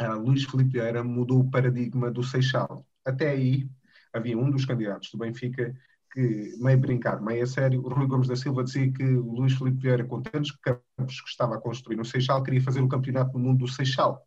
uh, 0.01 0.19
Luís 0.19 0.43
Filipe 0.45 0.71
Vieira 0.71 1.03
mudou 1.03 1.41
o 1.41 1.49
paradigma 1.49 2.11
do 2.11 2.23
Seixal. 2.23 2.85
Até 3.05 3.29
aí, 3.29 3.69
havia 4.13 4.37
um 4.37 4.49
dos 4.49 4.65
candidatos 4.65 5.11
do 5.11 5.17
Benfica 5.17 5.75
que, 6.11 6.55
meio 6.57 6.77
brincar, 6.77 7.21
meio 7.21 7.43
a 7.43 7.47
sério, 7.47 7.83
o 7.83 7.89
Rui 7.89 8.07
Gomes 8.07 8.27
da 8.27 8.35
Silva 8.35 8.63
dizia 8.63 8.91
que 8.91 9.03
o 9.03 9.33
Luís 9.33 9.53
Filipe 9.53 9.81
Vieira, 9.81 10.05
com 10.05 10.21
tantos 10.21 10.51
campos 10.51 11.21
que 11.21 11.29
estava 11.29 11.55
a 11.55 11.61
construir 11.61 11.95
no 11.95 12.05
Seixal, 12.05 12.43
queria 12.43 12.61
fazer 12.61 12.81
o 12.81 12.87
campeonato 12.87 13.33
do 13.33 13.39
mundo 13.39 13.59
do 13.59 13.67
Seixal. 13.67 14.25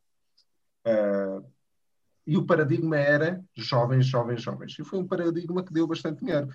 Uh, 0.86 1.44
e 2.26 2.36
o 2.36 2.46
paradigma 2.46 2.96
era 2.96 3.42
jovens, 3.56 4.06
jovens, 4.06 4.42
jovens. 4.42 4.78
E 4.78 4.84
foi 4.84 4.98
um 4.98 5.06
paradigma 5.06 5.64
que 5.64 5.72
deu 5.72 5.86
bastante 5.86 6.20
dinheiro. 6.20 6.48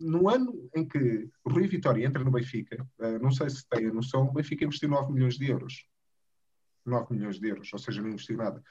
No 0.00 0.28
ano 0.28 0.68
em 0.74 0.86
que 0.86 1.28
Rui 1.46 1.66
Vitória 1.66 2.04
entra 2.04 2.24
no 2.24 2.30
Benfica, 2.30 2.86
uh, 2.98 3.18
não 3.20 3.30
sei 3.30 3.50
se 3.50 3.68
tem 3.68 3.86
a 3.86 3.92
noção, 3.92 4.24
o 4.24 4.32
Benfica 4.32 4.64
investiu 4.64 4.88
9 4.88 5.12
milhões 5.12 5.36
de 5.36 5.50
euros. 5.50 5.86
9 6.88 7.14
milhões 7.14 7.38
de 7.38 7.48
euros, 7.48 7.72
ou 7.72 7.78
seja, 7.78 8.02
não 8.02 8.08
investiu 8.08 8.36
nada. 8.36 8.62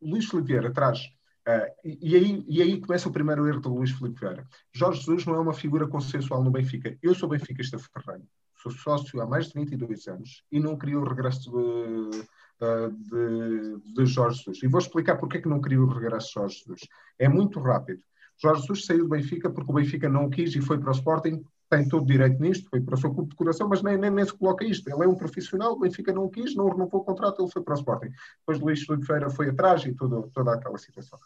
Luís 0.00 0.26
Filipe 0.26 0.48
Vieira 0.48 0.72
traz, 0.72 1.00
uh, 1.48 1.70
e, 1.84 2.14
aí, 2.14 2.44
e 2.48 2.62
aí 2.62 2.80
começa 2.80 3.08
o 3.08 3.12
primeiro 3.12 3.46
erro 3.46 3.60
do 3.60 3.74
Luís 3.74 3.90
Filipe 3.90 4.20
Vieira. 4.20 4.46
Jorge 4.72 5.00
Jesus 5.00 5.26
não 5.26 5.34
é 5.34 5.40
uma 5.40 5.54
figura 5.54 5.86
consensual 5.86 6.42
no 6.42 6.50
Benfica. 6.50 6.96
Eu 7.02 7.14
sou 7.14 7.28
benfiquista 7.28 7.78
ferranho, 7.78 8.26
sou 8.62 8.72
sócio 8.72 9.20
há 9.20 9.26
mais 9.26 9.48
de 9.48 9.54
22 9.54 10.06
anos 10.08 10.44
e 10.50 10.60
não 10.60 10.76
queria 10.76 10.98
o 10.98 11.04
regresso 11.04 11.50
de, 11.50 12.26
de, 12.60 13.94
de, 13.94 14.06
Jorge 14.06 14.38
Jesus. 14.38 14.62
E 14.62 14.68
vou 14.68 14.80
explicar 14.80 15.16
porque 15.16 15.38
é 15.38 15.40
que 15.40 15.48
não 15.48 15.60
queria 15.60 15.80
o 15.80 15.86
regresso 15.86 16.28
de 16.28 16.34
Jorge 16.34 16.58
Jesus. 16.58 16.80
É 17.18 17.28
muito 17.28 17.60
rápido. 17.60 18.00
Jorge 18.40 18.62
Jesus 18.62 18.84
saiu 18.84 19.04
do 19.04 19.08
Benfica 19.08 19.50
porque 19.50 19.70
o 19.70 19.74
Benfica 19.74 20.08
não 20.08 20.28
quis 20.28 20.54
e 20.54 20.60
foi 20.60 20.78
para 20.78 20.90
o 20.90 20.94
Sporting 20.94 21.42
tem 21.68 21.88
todo 21.88 22.06
direito 22.06 22.40
nisto, 22.40 22.68
foi 22.70 22.80
para 22.80 22.94
o 22.94 22.98
seu 22.98 23.12
clube 23.12 23.30
de 23.30 23.36
coração, 23.36 23.68
mas 23.68 23.82
nem, 23.82 23.98
nem, 23.98 24.10
nem, 24.10 24.24
se 24.24 24.32
coloca 24.32 24.64
isto. 24.64 24.88
Ele 24.88 25.04
é 25.04 25.08
um 25.08 25.14
profissional, 25.14 25.72
o 25.72 25.80
Benfica 25.80 26.12
não 26.12 26.28
quis, 26.28 26.54
não 26.54 26.68
renovou 26.68 27.00
o 27.00 27.04
contrato, 27.04 27.42
ele 27.42 27.50
foi 27.50 27.62
para 27.62 27.74
o 27.74 27.78
Sporting. 27.78 28.10
Depois 28.38 28.60
Luís 28.60 28.82
Felipe 28.84 29.06
Feira 29.06 29.30
foi 29.30 29.50
atrás 29.50 29.84
e 29.84 29.92
toda, 29.92 30.22
toda 30.28 30.54
aquela 30.54 30.78
situação. 30.78 31.18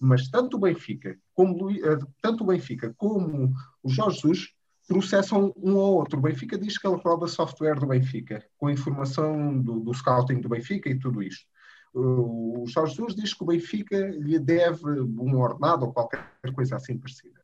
Mas 0.00 0.28
tanto 0.28 0.56
o 0.56 0.60
Benfica 0.60 1.16
como, 1.32 1.70
eh, 1.70 1.98
tanto 2.20 2.42
o 2.42 2.46
Benfica 2.46 2.92
como 2.96 3.52
o 3.82 3.88
Jorge 3.88 4.20
Jesus 4.20 4.54
processam 4.86 5.52
um 5.56 5.78
ao 5.78 5.94
outro. 5.94 6.18
O 6.18 6.22
Benfica 6.22 6.58
diz 6.58 6.76
que 6.76 6.86
ele 6.86 6.96
rouba 6.96 7.28
software 7.28 7.78
do 7.78 7.86
Benfica, 7.86 8.44
com 8.58 8.68
informação 8.68 9.60
do, 9.62 9.80
do 9.80 9.94
scouting 9.94 10.40
do 10.40 10.48
Benfica 10.48 10.90
e 10.90 10.98
tudo 10.98 11.22
isto. 11.22 11.46
O 11.94 12.64
Jorge 12.66 12.96
Jesus 12.96 13.14
diz 13.14 13.32
que 13.32 13.42
o 13.44 13.46
Benfica 13.46 13.96
lhe 13.96 14.38
deve 14.38 15.00
um 15.00 15.38
ordenado 15.38 15.86
ou 15.86 15.92
qualquer 15.92 16.28
coisa 16.52 16.76
assim 16.76 16.98
parecida. 16.98 17.40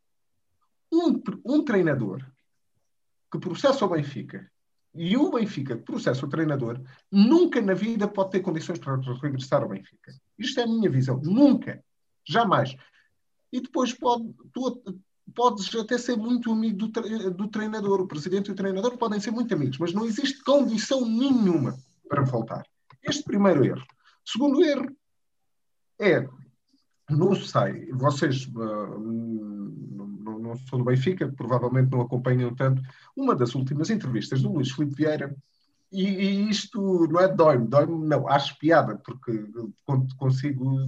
Um, 0.92 1.22
um 1.46 1.64
treinador 1.64 2.26
que 3.30 3.38
processa 3.38 3.84
o 3.84 3.88
Benfica 3.88 4.50
e 4.94 5.16
o 5.16 5.30
Benfica 5.30 5.76
que 5.76 5.84
processa 5.84 6.26
o 6.26 6.28
treinador, 6.28 6.80
nunca 7.10 7.60
na 7.60 7.74
vida 7.74 8.08
pode 8.08 8.30
ter 8.30 8.40
condições 8.40 8.78
para 8.78 8.96
regressar 8.96 9.62
ao 9.62 9.68
Benfica. 9.68 10.12
Isto 10.38 10.60
é 10.60 10.62
a 10.64 10.66
minha 10.66 10.90
visão. 10.90 11.20
Nunca. 11.22 11.82
Jamais. 12.26 12.74
E 13.52 13.60
depois 13.60 13.92
pode, 13.92 14.32
tu, 14.52 14.82
podes 15.34 15.72
até 15.74 15.96
ser 15.96 16.16
muito 16.16 16.52
amigo 16.52 16.88
do, 16.88 17.30
do 17.30 17.48
treinador. 17.48 18.00
O 18.00 18.08
presidente 18.08 18.48
e 18.48 18.52
o 18.52 18.56
treinador 18.56 18.96
podem 18.98 19.20
ser 19.20 19.30
muito 19.30 19.54
amigos, 19.54 19.78
mas 19.78 19.92
não 19.92 20.04
existe 20.04 20.42
condição 20.42 21.06
nenhuma 21.06 21.76
para 22.08 22.22
voltar. 22.22 22.66
Este 23.02 23.22
primeiro 23.22 23.64
erro. 23.64 23.86
Segundo 24.24 24.62
erro 24.64 24.88
é, 26.00 26.28
não 27.08 27.34
sei, 27.34 27.92
vocês 27.92 28.46
uh, 28.46 29.99
não 30.50 30.56
sou 30.66 30.78
do 30.78 30.84
Benfica, 30.84 31.28
provavelmente 31.28 31.90
não 31.90 32.00
acompanham 32.00 32.54
tanto, 32.54 32.82
uma 33.16 33.34
das 33.34 33.54
últimas 33.54 33.90
entrevistas 33.90 34.42
do 34.42 34.52
Luís 34.52 34.70
Filipe 34.70 34.96
Vieira, 34.96 35.34
e, 35.92 36.04
e 36.04 36.50
isto 36.50 37.08
não 37.08 37.20
é 37.20 37.28
dói-me, 37.28 37.66
dói-me, 37.66 38.06
não, 38.06 38.28
acho 38.28 38.56
piada, 38.58 38.96
porque 38.96 39.44
consigo, 40.16 40.86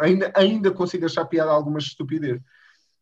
ainda, 0.00 0.32
ainda 0.34 0.70
consigo 0.72 1.06
achar 1.06 1.24
piada 1.26 1.50
alguma 1.50 1.78
estupidez, 1.78 2.40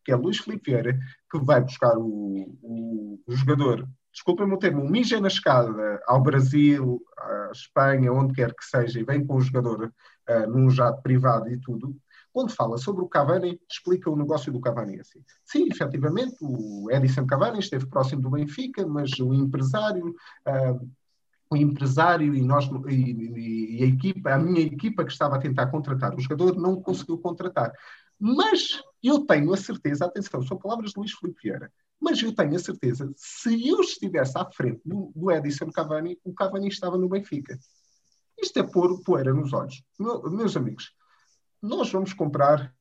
que 0.03 0.11
é 0.11 0.15
Luís 0.15 0.37
Filipe 0.37 0.71
Vieira, 0.71 0.99
que 1.31 1.39
vai 1.39 1.61
buscar 1.61 1.97
o, 1.97 2.57
o, 2.61 3.19
o 3.25 3.35
jogador, 3.35 3.87
desculpem-me 4.11 4.53
o 4.53 4.57
termo, 4.57 4.83
um 4.83 4.89
mija 4.89 5.19
na 5.19 5.27
escada 5.27 6.01
ao 6.07 6.21
Brasil, 6.21 7.01
à 7.17 7.49
Espanha, 7.51 8.13
onde 8.13 8.33
quer 8.33 8.53
que 8.53 8.65
seja, 8.65 8.99
e 8.99 9.03
vem 9.03 9.25
com 9.25 9.35
o 9.35 9.41
jogador 9.41 9.85
uh, 9.85 10.49
num 10.49 10.69
jato 10.69 11.01
privado 11.01 11.49
e 11.51 11.59
tudo, 11.59 11.95
quando 12.31 12.51
fala 12.51 12.77
sobre 12.77 13.03
o 13.03 13.07
Cavani, 13.07 13.59
explica 13.69 14.09
o 14.09 14.15
negócio 14.15 14.51
do 14.51 14.59
Cavani 14.59 14.99
assim. 14.99 15.23
Sim, 15.45 15.67
efetivamente, 15.71 16.37
o 16.41 16.89
Edison 16.91 17.25
Cavani 17.25 17.59
esteve 17.59 17.87
próximo 17.87 18.21
do 18.21 18.29
Benfica, 18.29 18.85
mas 18.85 19.11
o 19.19 19.33
empresário. 19.33 20.15
Uh, 20.47 20.89
o 21.51 21.57
empresário 21.57 22.35
e, 22.35 22.41
nós, 22.41 22.69
e, 22.87 23.79
e, 23.79 23.83
a 23.83 23.87
equipa, 23.87 24.33
a 24.33 24.37
minha 24.37 24.61
equipa 24.61 25.03
que 25.03 25.11
estava 25.11 25.35
a 25.35 25.39
tentar 25.39 25.67
contratar 25.67 26.13
o 26.13 26.19
jogador 26.19 26.55
não 26.55 26.79
conseguiu 26.79 27.17
contratar. 27.17 27.73
Mas 28.19 28.83
eu 29.01 29.25
tenho 29.25 29.51
a 29.51 29.57
certeza, 29.57 30.05
atenção, 30.05 30.43
são 30.43 30.57
palavras 30.57 30.91
de 30.91 30.99
Luís 30.99 31.11
Filipe 31.13 31.41
Vieira, 31.41 31.71
mas 31.99 32.21
eu 32.21 32.35
tenho 32.35 32.55
a 32.55 32.59
certeza, 32.59 33.11
se 33.15 33.67
eu 33.67 33.79
estivesse 33.81 34.37
à 34.37 34.45
frente 34.51 34.81
do, 34.85 35.11
do 35.15 35.31
Edison 35.31 35.71
Cavani, 35.71 36.19
o 36.23 36.33
Cavani 36.33 36.67
estava 36.67 36.97
no 36.97 37.09
Benfica. 37.09 37.57
Isto 38.41 38.59
é 38.59 38.63
pôr 38.63 39.01
poeira 39.03 39.33
nos 39.33 39.51
olhos. 39.51 39.83
Meu, 39.99 40.21
meus 40.29 40.55
amigos, 40.55 40.93
nós 41.61 41.91
vamos 41.91 42.13
comprar 42.13 42.73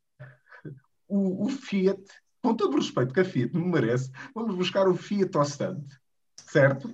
o, 1.07 1.47
o, 1.47 1.49
Fiat, 1.49 2.03
com 2.43 2.55
todo 2.55 2.75
o 2.75 2.77
respeito 2.77 3.13
que 3.13 3.21
a 3.21 3.25
Fiat 3.25 3.57
me 3.57 3.65
merece, 3.65 4.11
vamos 4.35 4.55
buscar 4.55 4.89
o 4.89 4.95
Fiat 4.95 5.37
ao 5.37 5.43
stand, 5.43 5.85
certo? 6.37 6.93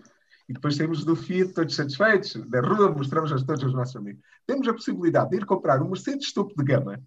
E 0.48 0.52
depois 0.52 0.76
temos 0.76 1.04
do 1.04 1.16
Fiat 1.16 1.52
todos 1.52 1.74
satisfeitos, 1.74 2.34
da 2.48 2.60
rua 2.60 2.92
mostramos 2.92 3.32
a 3.32 3.36
todos 3.36 3.64
os 3.64 3.72
nossos 3.72 3.96
amigos. 3.96 4.22
Temos 4.46 4.68
a 4.68 4.74
possibilidade 4.74 5.30
de 5.30 5.36
ir 5.36 5.46
comprar 5.46 5.82
um 5.82 5.88
Mercedes 5.88 6.32
topo 6.32 6.54
de 6.56 6.64
gama 6.64 7.02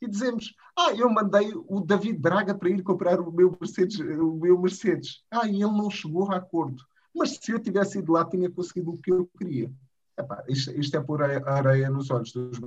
e 0.00 0.08
dizemos: 0.08 0.54
Ah, 0.76 0.92
eu 0.92 1.08
mandei 1.08 1.52
o 1.54 1.80
David 1.80 2.18
Braga 2.18 2.54
para 2.54 2.68
ir 2.68 2.82
comprar 2.82 3.20
o 3.20 3.32
meu 3.32 3.56
Mercedes. 3.60 3.98
O 3.98 4.34
meu 4.34 4.60
Mercedes. 4.60 5.24
Ah, 5.30 5.46
e 5.46 5.62
ele 5.62 5.72
não 5.72 5.90
chegou 5.90 6.30
a 6.30 6.36
acordo. 6.36 6.82
Mas 7.14 7.38
se 7.40 7.52
eu 7.52 7.60
tivesse 7.60 7.98
ido 7.98 8.12
lá, 8.12 8.24
tinha 8.24 8.50
conseguido 8.50 8.90
o 8.90 8.98
que 9.00 9.10
eu 9.10 9.28
queria. 9.38 9.72
Epá, 10.18 10.44
isto, 10.48 10.70
isto 10.72 10.96
é 10.96 11.00
pôr 11.00 11.22
areia 11.22 11.90
nos 11.90 12.10
olhos 12.10 12.32
dos 12.32 12.58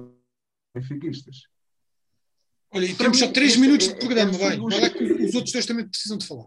benfiquistas. 0.74 1.48
Olha, 2.72 2.86
e 2.86 2.96
temos 2.96 3.18
só 3.18 3.32
3 3.32 3.58
minutos 3.58 3.88
de 3.88 3.96
programa, 3.96 4.32
vai. 4.34 4.58
Vai 4.58 4.82
lá 4.82 4.90
que 4.90 5.04
os 5.04 5.34
outros 5.34 5.52
dois 5.52 5.66
também 5.66 5.88
precisam 5.88 6.18
de 6.18 6.28
falar. 6.28 6.46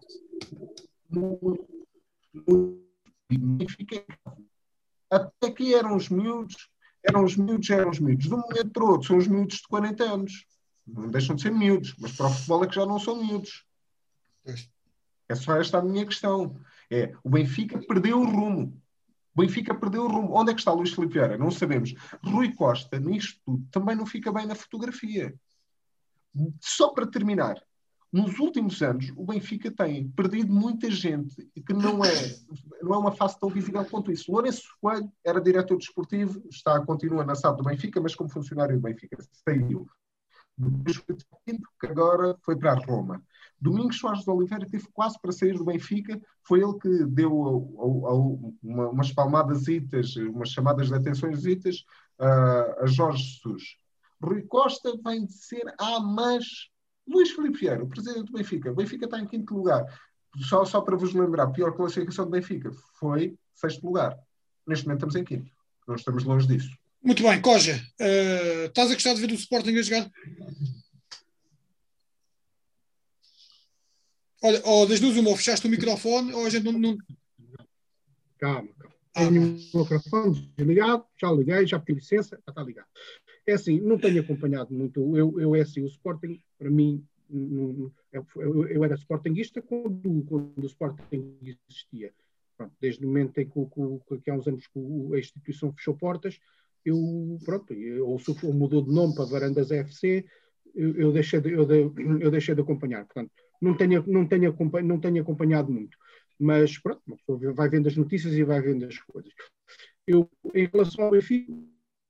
Até 5.10 5.46
aqui 5.46 5.74
eram 5.74 5.96
os 5.96 6.08
miúdos, 6.08 6.68
eram 7.02 7.24
os 7.24 7.36
miúdos, 7.36 7.68
eram 7.70 7.90
os 7.90 7.98
miúdos. 7.98 8.24
De 8.24 8.34
um 8.34 8.38
momento 8.38 8.70
para 8.70 8.84
o 8.84 8.88
outro, 8.88 9.08
são 9.08 9.18
os 9.18 9.26
miúdos 9.26 9.56
de 9.56 9.68
40 9.68 10.04
anos. 10.04 10.46
Não 10.86 11.10
deixam 11.10 11.36
de 11.36 11.42
ser 11.42 11.52
miúdos, 11.52 11.94
mas 11.98 12.12
para 12.12 12.26
o 12.26 12.30
futebol 12.30 12.64
é 12.64 12.66
que 12.68 12.74
já 12.74 12.86
não 12.86 12.98
são 12.98 13.22
miúdos. 13.22 13.64
É 15.28 15.34
só 15.34 15.56
esta 15.56 15.78
a 15.78 15.82
minha 15.82 16.06
questão. 16.06 16.56
É, 16.90 17.14
o 17.22 17.30
Benfica 17.30 17.78
perdeu 17.86 18.20
o 18.20 18.24
rumo. 18.24 18.81
Benfica 19.34 19.74
perdeu 19.74 20.04
o 20.04 20.08
rumo. 20.08 20.34
Onde 20.34 20.50
é 20.50 20.54
que 20.54 20.60
está 20.60 20.72
Luís 20.72 20.92
Filipe 20.92 21.14
Vieira? 21.14 21.38
Não 21.38 21.50
sabemos. 21.50 21.94
Rui 22.24 22.54
Costa, 22.54 22.98
nisto 22.98 23.40
tudo, 23.44 23.66
também 23.70 23.96
não 23.96 24.06
fica 24.06 24.32
bem 24.32 24.46
na 24.46 24.54
fotografia. 24.54 25.34
Só 26.60 26.92
para 26.92 27.06
terminar, 27.06 27.62
nos 28.12 28.38
últimos 28.38 28.82
anos, 28.82 29.10
o 29.16 29.24
Benfica 29.24 29.70
tem 29.70 30.06
perdido 30.10 30.52
muita 30.52 30.90
gente 30.90 31.34
que 31.66 31.72
não 31.72 32.04
é, 32.04 32.12
não 32.82 32.94
é 32.94 32.98
uma 32.98 33.12
face 33.12 33.40
tão 33.40 33.48
visível 33.48 33.82
quanto 33.86 34.12
isso. 34.12 34.30
Lourenço 34.30 34.64
Coelho 34.80 35.10
era 35.24 35.40
diretor 35.40 35.78
desportivo, 35.78 36.42
está, 36.50 36.78
continua 36.84 37.24
na 37.24 37.34
SAD 37.34 37.56
do 37.56 37.64
Benfica, 37.64 38.00
mas 38.02 38.14
como 38.14 38.28
funcionário 38.28 38.76
do 38.76 38.82
Benfica, 38.82 39.16
saiu. 39.48 39.88
Depois 40.58 40.98
que 41.80 41.86
agora 41.86 42.36
foi 42.42 42.56
para 42.56 42.72
a 42.72 42.84
Roma. 42.84 43.24
Domingos 43.62 43.98
Soares 43.98 44.24
de 44.24 44.30
Oliveira 44.30 44.66
teve 44.66 44.88
quase 44.92 45.16
para 45.22 45.30
sair 45.30 45.56
do 45.56 45.64
Benfica, 45.64 46.20
foi 46.42 46.60
ele 46.60 46.76
que 46.80 47.04
deu 47.06 47.32
uma, 47.32 48.88
umas 48.88 49.12
palmadas, 49.12 49.62
umas 50.28 50.48
chamadas 50.48 50.88
de 50.88 50.94
atenções 50.94 51.44
uh, 51.44 52.82
a 52.82 52.86
Jorge 52.86 53.22
Jesus. 53.22 53.76
Rui 54.20 54.42
Costa 54.42 54.92
vem 55.04 55.26
de 55.26 55.32
ser, 55.32 55.62
ah, 55.78 56.00
mas 56.00 56.44
Luís 57.06 57.30
Filipe 57.30 57.58
Vieira, 57.58 57.84
o 57.84 57.88
presidente 57.88 58.26
do 58.26 58.32
Benfica. 58.32 58.72
O 58.72 58.74
Benfica 58.74 59.04
está 59.04 59.20
em 59.20 59.26
quinto 59.26 59.54
lugar. 59.54 59.84
Só, 60.48 60.64
só 60.64 60.80
para 60.80 60.96
vos 60.96 61.14
lembrar, 61.14 61.44
a 61.44 61.50
pior 61.50 61.72
classificação 61.72 62.24
do 62.24 62.32
Benfica 62.32 62.72
foi 62.98 63.36
sexto 63.54 63.86
lugar. 63.86 64.18
Neste 64.66 64.86
momento 64.86 65.06
estamos 65.06 65.16
em 65.16 65.24
quinto. 65.24 65.50
Não 65.86 65.94
estamos 65.94 66.24
longe 66.24 66.48
disso. 66.48 66.70
Muito 67.00 67.22
bem, 67.22 67.40
Coja, 67.40 67.80
uh, 68.00 68.66
estás 68.66 68.90
a 68.90 68.94
gostar 68.94 69.14
de 69.14 69.20
ver 69.20 69.30
o 69.30 69.34
Sporting 69.34 69.76
a 69.76 69.82
jogar? 69.82 70.10
Olha, 74.42 74.60
ou 74.64 74.86
das 74.86 75.00
duas, 75.00 75.16
uma, 75.16 75.30
ou 75.30 75.36
fechaste 75.36 75.66
o 75.66 75.70
microfone, 75.70 76.32
ou 76.32 76.44
a 76.44 76.50
gente 76.50 76.64
não. 76.64 76.72
não... 76.72 76.96
Calma, 78.38 78.68
calma. 78.78 78.96
Ah. 79.14 79.28
Tenho 79.28 79.42
o 79.42 79.78
microfone 79.78 80.52
desligado, 80.56 81.04
já 81.20 81.30
liguei, 81.30 81.66
já 81.66 81.78
pedi 81.78 82.00
licença, 82.00 82.40
já 82.44 82.50
está 82.50 82.62
ligado. 82.62 82.88
É 83.46 83.52
assim, 83.52 83.80
não 83.80 83.98
tenho 83.98 84.20
acompanhado 84.20 84.72
muito. 84.74 85.16
Eu, 85.16 85.38
eu 85.38 85.54
é 85.54 85.60
assim, 85.60 85.82
o 85.82 85.86
Sporting, 85.86 86.40
para 86.58 86.70
mim, 86.70 87.04
não, 87.28 87.90
eu, 88.12 88.26
eu, 88.68 88.84
era 88.84 88.94
Sportingista 88.94 89.62
quando, 89.62 90.24
quando 90.24 90.62
o 90.62 90.66
Sporting 90.66 91.38
existia. 91.40 92.12
Pronto, 92.56 92.74
desde 92.80 93.04
o 93.04 93.08
momento 93.08 93.38
em 93.38 93.48
que, 93.48 93.66
que, 93.66 94.18
que 94.20 94.30
há 94.30 94.34
uns 94.34 94.46
anos 94.46 94.66
que 94.66 94.78
a 95.14 95.18
instituição 95.18 95.72
fechou 95.72 95.96
portas, 95.96 96.38
eu, 96.84 97.38
pronto, 97.44 97.74
ou, 98.04 98.20
ou 98.42 98.52
mudou 98.52 98.82
de 98.82 98.92
nome 98.92 99.14
para 99.14 99.24
Varandas 99.24 99.70
FC, 99.70 100.24
eu, 100.74 100.94
eu, 100.94 101.12
deixei 101.12 101.40
de, 101.40 101.52
eu, 101.52 101.64
de, 101.64 101.92
eu 102.20 102.30
deixei 102.30 102.54
de 102.54 102.60
acompanhar. 102.60 103.04
Portanto, 103.04 103.32
não 103.62 103.76
tenho, 103.76 104.04
não 104.08 104.26
tenho, 104.26 104.54
não 104.84 105.00
tenho 105.00 105.22
acompanhado 105.22 105.72
muito. 105.72 105.96
Mas 106.38 106.76
pronto, 106.78 107.00
uma 107.06 107.16
pessoa 107.16 107.54
vai 107.54 107.68
vendo 107.68 107.86
as 107.86 107.96
notícias 107.96 108.34
e 108.34 108.42
vai 108.42 108.60
vendo 108.60 108.84
as 108.84 108.98
coisas. 108.98 109.32
Eu, 110.06 110.28
em 110.52 110.66
relação 110.66 111.04
ao 111.04 111.12
Benfica, 111.12 111.52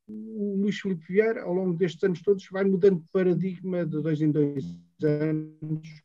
o 0.08 0.56
Luís 0.56 0.80
Filipe 0.80 1.04
Vieira, 1.06 1.42
ao 1.42 1.52
longo 1.52 1.74
destes 1.74 2.02
anos 2.04 2.22
todos, 2.22 2.48
vai 2.50 2.64
mudando 2.64 3.00
de 3.02 3.12
paradigma 3.12 3.84
de 3.84 4.00
dois 4.02 4.22
em 4.22 4.30
dois 4.30 4.64
anos. 5.02 6.02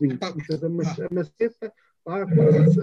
A 0.00 1.14
maceta, 1.14 1.72
lá, 2.06 2.24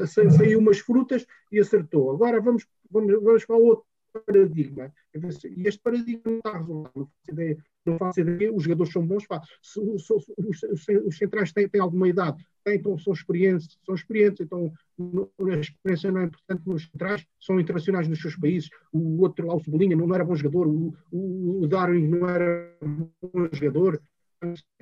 saiu 0.07 0.59
umas 0.59 0.79
frutas 0.79 1.25
e 1.51 1.59
acertou. 1.59 2.11
Agora 2.11 2.41
vamos, 2.41 2.67
vamos, 2.91 3.13
vamos 3.23 3.45
para 3.45 3.55
outro 3.55 3.85
paradigma. 4.25 4.93
E 5.13 5.67
este 5.67 5.81
paradigma 5.81 6.21
não 6.25 6.37
está 6.37 6.57
resolvido. 6.57 6.91
Não 6.95 7.05
faço 7.05 7.31
ideia, 7.31 7.57
não 7.85 7.97
faço 7.97 8.21
ideia. 8.21 8.53
Os 8.53 8.63
jogadores 8.63 8.91
são 8.91 9.05
bons. 9.05 9.25
Pá. 9.27 9.41
Se, 9.61 9.79
se, 9.99 10.13
os, 10.13 10.63
os, 11.05 11.17
centrais 11.17 11.51
têm, 11.51 11.67
têm, 11.67 11.81
alguma 11.81 12.07
idade, 12.07 12.43
têm, 12.63 12.75
então 12.75 12.97
são 12.97 13.13
experientes, 13.13 13.77
são 13.85 13.95
experientes, 13.95 14.41
então 14.41 14.71
a 14.99 15.59
experiência 15.59 16.11
não 16.11 16.21
é 16.21 16.25
importante 16.25 16.63
nos 16.65 16.89
centrais, 16.89 17.25
são 17.39 17.59
internacionais 17.59 18.07
nos 18.07 18.21
seus 18.21 18.35
países. 18.35 18.69
O 18.91 19.21
outro 19.21 19.47
lá, 19.47 19.55
o 19.55 19.63
Cebolinha, 19.63 19.95
não, 19.95 20.13
era 20.13 20.25
bom 20.25 20.35
jogador. 20.35 20.67
O, 20.67 20.93
o, 21.11 21.63
o 21.63 21.67
Darwin 21.67 22.07
não 22.07 22.27
era 22.27 22.75
bom 22.81 23.47
jogador. 23.51 24.01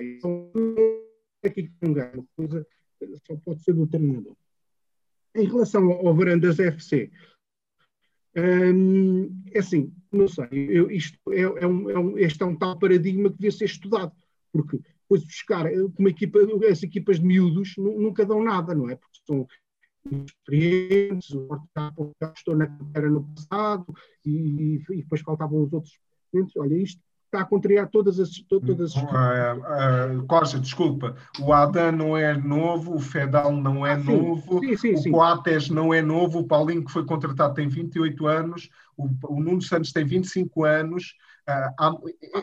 Então, 0.00 0.52
aqui 1.44 1.64
que 1.64 1.72
não 1.82 1.92
ganha. 1.92 2.24
Coisa 2.36 2.66
só 3.26 3.36
pode 3.44 3.62
ser 3.62 3.74
do 3.74 3.86
treinador. 3.86 4.36
Em 5.34 5.46
relação 5.46 5.84
ao, 5.84 6.08
ao 6.08 6.14
Varandas 6.14 6.58
FC, 6.58 7.10
Hum, 8.38 9.42
é 9.52 9.58
assim, 9.58 9.92
não 10.12 10.28
sei, 10.28 10.48
eu, 10.52 10.90
isto 10.90 11.18
é, 11.32 11.40
é, 11.40 11.66
um, 11.66 11.90
é, 11.90 11.98
um, 11.98 12.18
este 12.18 12.42
é 12.42 12.46
um 12.46 12.54
tal 12.54 12.78
paradigma 12.78 13.30
que 13.30 13.36
devia 13.36 13.50
ser 13.50 13.64
estudado, 13.64 14.12
porque 14.52 14.78
depois 14.78 15.24
buscar 15.24 15.66
uma 15.98 16.10
equipa, 16.10 16.38
as 16.70 16.82
equipas 16.82 17.18
de 17.18 17.26
miúdos 17.26 17.74
nunca 17.76 18.24
dão 18.24 18.44
nada, 18.44 18.74
não 18.74 18.88
é? 18.88 18.94
Porque 18.94 19.18
são 19.26 19.46
experientes, 20.24 21.30
estou 22.36 22.56
na 22.56 22.66
carreira 22.66 23.10
no 23.10 23.24
passado 23.34 23.86
e, 24.24 24.80
e, 24.90 24.96
depois 25.02 25.20
faltavam 25.22 25.62
os 25.62 25.72
outros. 25.72 25.98
Olha, 26.56 26.76
isto 26.76 27.02
está 27.28 27.40
a 27.40 27.44
contrariar 27.44 27.88
todas 27.88 28.18
as. 28.18 28.30
Todas 28.48 28.80
as... 28.80 28.96
Uh, 28.96 30.20
uh, 30.20 30.26
Costa, 30.26 30.58
desculpa, 30.58 31.14
o 31.38 31.52
Adam 31.52 31.92
não 31.92 32.16
é 32.16 32.36
novo, 32.36 32.94
o 32.94 32.98
Fedal 32.98 33.52
não 33.52 33.86
é 33.86 33.92
ah, 33.92 34.00
sim. 34.00 34.04
novo, 34.04 34.60
sim, 34.60 34.96
sim, 34.96 35.10
o 35.10 35.12
Coates 35.12 35.68
não 35.68 35.92
é 35.92 36.02
novo, 36.02 36.40
o 36.40 36.46
Paulinho 36.46 36.84
que 36.84 36.92
foi 36.92 37.04
contratado 37.04 37.54
tem 37.54 37.68
28 37.68 38.26
anos, 38.26 38.68
o, 38.96 39.08
o 39.28 39.40
Nuno 39.40 39.62
Santos 39.62 39.92
tem 39.92 40.04
25 40.04 40.64
anos. 40.64 41.14
Uh, 41.48 41.72
há, 41.78 41.94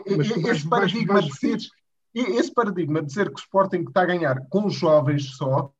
esse, 0.06 0.68
paradigma 0.68 1.14
vais, 1.14 1.28
vais... 1.28 1.40
De 1.40 1.56
dizer, 1.56 1.70
esse 2.14 2.52
paradigma 2.52 3.00
de 3.00 3.06
dizer 3.06 3.28
que 3.28 3.40
o 3.40 3.42
Sporting 3.42 3.84
está 3.86 4.02
a 4.02 4.06
ganhar 4.06 4.40
com 4.48 4.66
os 4.66 4.74
jovens 4.74 5.36
só 5.36 5.72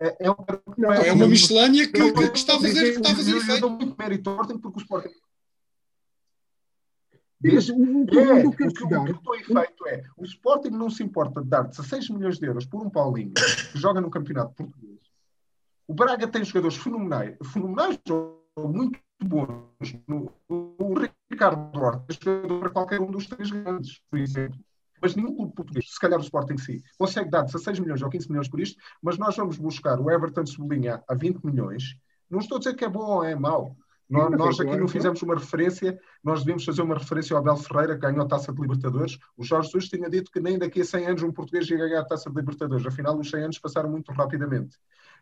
é, 0.00 0.26
é, 0.26 0.30
um, 0.30 0.36
não, 0.78 0.92
é 0.92 1.12
uma 1.12 1.26
miscelânea 1.26 1.86
que, 1.86 2.12
que, 2.12 2.30
que, 2.30 2.38
está 2.38 2.54
a 2.54 2.60
fazer, 2.60 2.92
que 2.92 2.98
está 3.00 3.10
a 3.10 3.16
fazer 3.16 3.36
efeito. 3.36 3.52
Eu 3.52 3.60
dou 3.60 3.70
muito 3.70 3.96
mérito 3.98 4.30
ao 4.30 4.36
Sporting 4.36 4.58
porque 4.60 4.78
o 4.78 4.82
Sporting 4.82 5.14
Desde, 7.44 7.72
o, 7.72 7.76
o, 7.76 8.18
é, 8.18 8.46
o, 8.46 8.50
que, 8.50 8.64
o 8.64 8.72
que 8.72 9.22
foi 9.22 9.44
feito 9.44 9.86
é, 9.86 10.02
o 10.16 10.24
Sporting 10.24 10.70
não 10.70 10.88
se 10.88 11.02
importa 11.02 11.42
de 11.42 11.48
dar 11.48 11.64
16 11.64 12.08
milhões 12.08 12.38
de 12.38 12.46
euros 12.46 12.64
por 12.64 12.82
um 12.82 12.88
Paulinho 12.88 13.34
que 13.34 13.78
joga 13.78 14.00
no 14.00 14.10
campeonato 14.10 14.54
português. 14.54 14.98
O 15.86 15.92
Braga 15.92 16.26
tem 16.26 16.42
jogadores 16.42 16.78
fenomenais, 16.78 17.36
fenomenais 17.52 18.00
ou 18.08 18.48
muito 18.66 18.98
bons. 19.22 19.94
No, 20.08 20.32
o 20.48 20.94
Ricardo 21.30 21.78
Horta 21.78 22.06
é 22.08 22.14
jogador 22.14 22.60
para 22.60 22.70
qualquer 22.70 23.00
um 23.02 23.10
dos 23.10 23.26
três 23.26 23.50
grandes, 23.50 24.00
por 24.10 24.18
exemplo. 24.18 24.58
Mas 25.02 25.14
nenhum 25.14 25.36
clube 25.36 25.54
português, 25.54 25.92
se 25.92 26.00
calhar 26.00 26.18
o 26.18 26.22
Sporting 26.22 26.56
sim, 26.56 26.80
consegue 26.96 27.28
dar 27.28 27.42
16 27.42 27.78
milhões 27.78 28.00
ou 28.00 28.08
15 28.08 28.26
milhões 28.30 28.48
por 28.48 28.58
isto, 28.58 28.82
mas 29.02 29.18
nós 29.18 29.36
vamos 29.36 29.58
buscar 29.58 30.00
o 30.00 30.10
Everton 30.10 30.46
Sublinha 30.46 31.04
a 31.06 31.14
20 31.14 31.44
milhões. 31.44 31.94
Não 32.30 32.38
estou 32.38 32.56
a 32.56 32.58
dizer 32.58 32.74
que 32.74 32.86
é 32.86 32.88
bom 32.88 33.04
ou 33.04 33.22
é 33.22 33.34
mau. 33.34 33.76
Nós, 34.08 34.30
nós 34.32 34.60
aqui 34.60 34.76
não 34.76 34.86
fizemos 34.86 35.22
uma 35.22 35.34
referência, 35.34 35.98
nós 36.22 36.40
devíamos 36.40 36.64
fazer 36.64 36.82
uma 36.82 36.96
referência 36.96 37.34
ao 37.34 37.40
Abel 37.40 37.56
Ferreira, 37.56 37.94
que 37.94 38.00
ganhou 38.00 38.22
a 38.22 38.28
taça 38.28 38.52
de 38.52 38.60
Libertadores. 38.60 39.18
O 39.36 39.42
Jorge 39.42 39.68
Jesus 39.68 39.88
tinha 39.88 40.10
dito 40.10 40.30
que 40.30 40.40
nem 40.40 40.58
daqui 40.58 40.82
a 40.82 40.84
100 40.84 41.06
anos 41.06 41.22
um 41.22 41.32
português 41.32 41.68
ia 41.70 41.78
ganhar 41.78 42.00
a 42.00 42.04
taça 42.04 42.28
de 42.28 42.36
Libertadores. 42.36 42.86
Afinal, 42.86 43.18
os 43.18 43.30
100 43.30 43.44
anos 43.44 43.58
passaram 43.58 43.90
muito 43.90 44.12
rapidamente. 44.12 44.76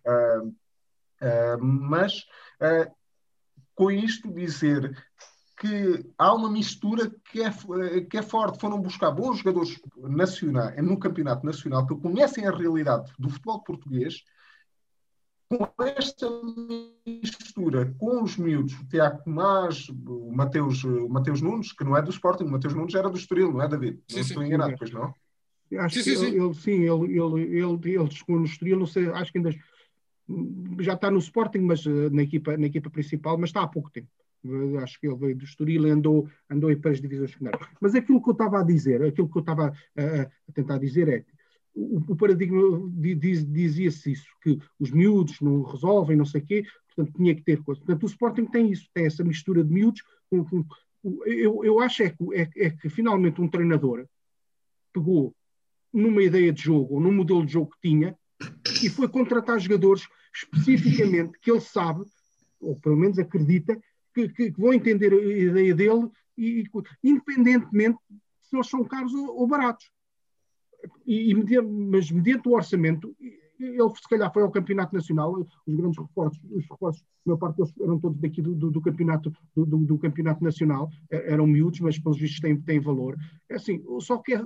Uh, 0.05 0.49
uh, 0.49 1.63
mas, 1.63 2.25
uh, 2.61 2.91
com 3.75 3.91
isto, 3.91 4.33
dizer 4.33 4.97
que 5.61 6.05
há 6.19 6.35
uma 6.35 6.51
mistura 6.51 7.09
que 7.31 7.41
é, 7.41 7.51
que 8.11 8.19
é 8.19 8.23
forte. 8.23 8.59
Foram 8.59 8.81
buscar 8.81 9.13
bons 9.13 9.39
jogadores 9.39 9.81
nacionais, 9.97 10.77
no 10.85 10.99
campeonato 10.99 11.47
nacional, 11.47 11.87
que 11.87 11.95
conhecem 11.95 12.49
a 12.49 12.51
realidade 12.51 13.13
do 13.17 13.31
futebol 13.31 13.63
português 13.63 14.25
com 15.59 15.85
esta 15.85 16.27
mistura 17.07 17.95
com 17.99 18.23
os 18.23 18.37
miúdos, 18.37 18.79
o 18.79 18.87
Tiago 18.87 19.23
Tomás, 19.25 19.89
o 19.89 20.33
Mateus, 20.33 20.83
o 20.85 21.09
Mateus 21.09 21.41
Nunes, 21.41 21.73
que 21.73 21.85
não 21.85 21.97
é 21.97 22.03
do 22.03 22.11
Sporting, 22.11 22.45
o 22.45 22.51
Mateus 22.51 22.75
Nunes 22.75 22.95
era 22.95 23.11
do 23.11 23.17
Estoril, 23.17 23.53
não 23.53 23.63
é, 23.63 23.69
David? 23.69 24.01
Sim, 24.09 24.17
não 24.17 24.23
estou 24.23 24.43
enganado, 24.45 24.75
pois 24.79 24.91
não? 24.91 25.15
Acho 25.79 26.03
sim, 26.03 26.11
que 26.11 26.17
sim, 26.17 26.27
ele, 26.27 26.55
sim, 26.55 26.71
ele, 26.83 27.19
ele, 27.19 27.59
ele, 27.59 27.99
ele 27.99 28.11
chegou 28.11 28.39
no 28.39 28.45
Estoril, 28.45 28.79
não 28.79 28.87
sei, 28.87 29.09
acho 29.11 29.33
que 29.33 29.39
ainda 29.39 29.55
já 30.81 30.95
está 30.95 31.11
no 31.11 31.19
Sporting, 31.19 31.61
mas 31.61 31.85
eh, 31.87 32.11
na 32.11 32.23
equipa, 32.23 32.57
na 32.57 32.67
equipa 32.67 32.91
principal, 32.91 33.37
mas 33.37 33.51
está 33.51 33.63
há 33.63 33.69
pouco 33.69 33.91
tempo. 33.91 34.09
Acho 34.83 34.99
que 34.99 35.07
ele 35.07 35.17
veio 35.17 35.37
do 35.37 35.45
Estoril 35.45 35.87
e 35.87 35.91
andou, 35.91 36.29
andou 36.51 36.75
para 36.77 36.91
as 36.91 37.01
divisões 37.01 37.31
secundárias. 37.31 37.69
Mas 37.81 37.95
aquilo 37.95 38.23
que 38.23 38.29
eu 38.29 38.33
estava 38.33 38.61
a 38.61 38.65
dizer, 38.65 39.03
aquilo 39.03 39.29
que 39.29 39.39
eu 39.39 39.41
estava 39.41 39.73
a, 39.97 40.23
a 40.23 40.53
tentar 40.53 40.79
dizer 40.79 41.09
é 41.09 41.21
que 41.21 41.33
o, 41.75 42.17
paradigma 42.17 42.63
diz, 42.95 43.51
dizia-se 43.51 44.13
isso, 44.13 44.27
que 44.43 44.59
os 44.79 44.91
miúdos 44.91 45.41
não 45.41 45.63
resolvem, 45.63 46.17
não 46.17 46.25
sei 46.25 46.41
o 46.41 46.45
quê, 46.45 46.65
portanto 46.87 47.17
tinha 47.17 47.35
que 47.35 47.43
ter 47.43 47.63
coisa. 47.63 47.81
Portanto, 47.81 48.03
o 48.03 48.07
Sporting 48.07 48.47
tem 48.47 48.71
isso, 48.71 48.89
tem 48.93 49.07
essa 49.07 49.25
mistura 49.25 49.65
de 49.65 49.73
miúdos. 49.73 50.03
Com, 50.29 50.45
com, 50.45 50.65
eu, 51.25 51.65
eu 51.65 51.81
acho 51.81 52.03
é 52.03 52.11
que, 52.11 52.35
é, 52.35 52.49
é 52.57 52.71
que 52.71 52.89
finalmente 52.89 53.41
um 53.41 53.49
treinador 53.49 54.07
pegou 54.93 55.35
numa 55.93 56.23
ideia 56.23 56.53
de 56.53 56.63
jogo 56.63 56.95
ou 56.95 57.01
num 57.01 57.13
modelo 57.13 57.45
de 57.45 57.53
jogo 57.53 57.71
que 57.71 57.89
tinha 57.89 58.17
e 58.83 58.89
foi 58.89 59.09
contratar 59.09 59.59
jogadores 59.59 60.07
especificamente 60.35 61.39
que 61.41 61.51
ele 61.51 61.61
sabe, 61.61 62.03
ou 62.61 62.77
pelo 62.77 62.97
menos 62.97 63.19
acredita, 63.19 63.81
que, 64.15 64.29
que, 64.29 64.53
que 64.53 64.61
vão 64.61 64.75
entender 64.75 65.13
a 65.13 65.17
ideia 65.17 65.75
dele, 65.75 66.09
e, 66.37 66.65
independentemente 67.03 67.99
se 68.43 68.57
eles 68.57 68.69
são 68.69 68.85
caros 68.85 69.13
ou, 69.13 69.39
ou 69.39 69.47
baratos 69.47 69.91
e, 71.07 71.35
mas 71.65 72.11
mediante 72.11 72.49
o 72.49 72.53
orçamento, 72.53 73.15
ele 73.59 73.89
se 73.91 74.09
calhar 74.09 74.33
foi 74.33 74.43
ao 74.43 74.51
campeonato 74.51 74.95
nacional, 74.95 75.35
os 75.67 75.75
grandes 75.75 75.99
reforços, 75.99 76.43
os 76.51 76.69
reforços, 76.69 77.03
a 77.03 77.07
maior 77.27 77.39
parte 77.39 77.57
deles 77.57 77.73
eram 77.81 77.99
todos 77.99 78.21
daqui 78.21 78.43
do, 78.43 78.55
do, 78.55 78.71
do 78.71 78.81
campeonato, 78.81 79.33
do, 79.55 79.65
do, 79.65 79.99
campeonato 79.99 80.43
nacional, 80.43 80.91
eram 81.11 81.47
miúdos, 81.47 81.81
mas 81.81 81.99
pelos 81.99 82.19
vistos 82.19 82.41
têm, 82.41 82.61
têm 82.61 82.81
valor. 82.81 83.17
É 83.49 83.55
assim, 83.55 83.83
só 84.01 84.19
que 84.19 84.35
é, 84.35 84.45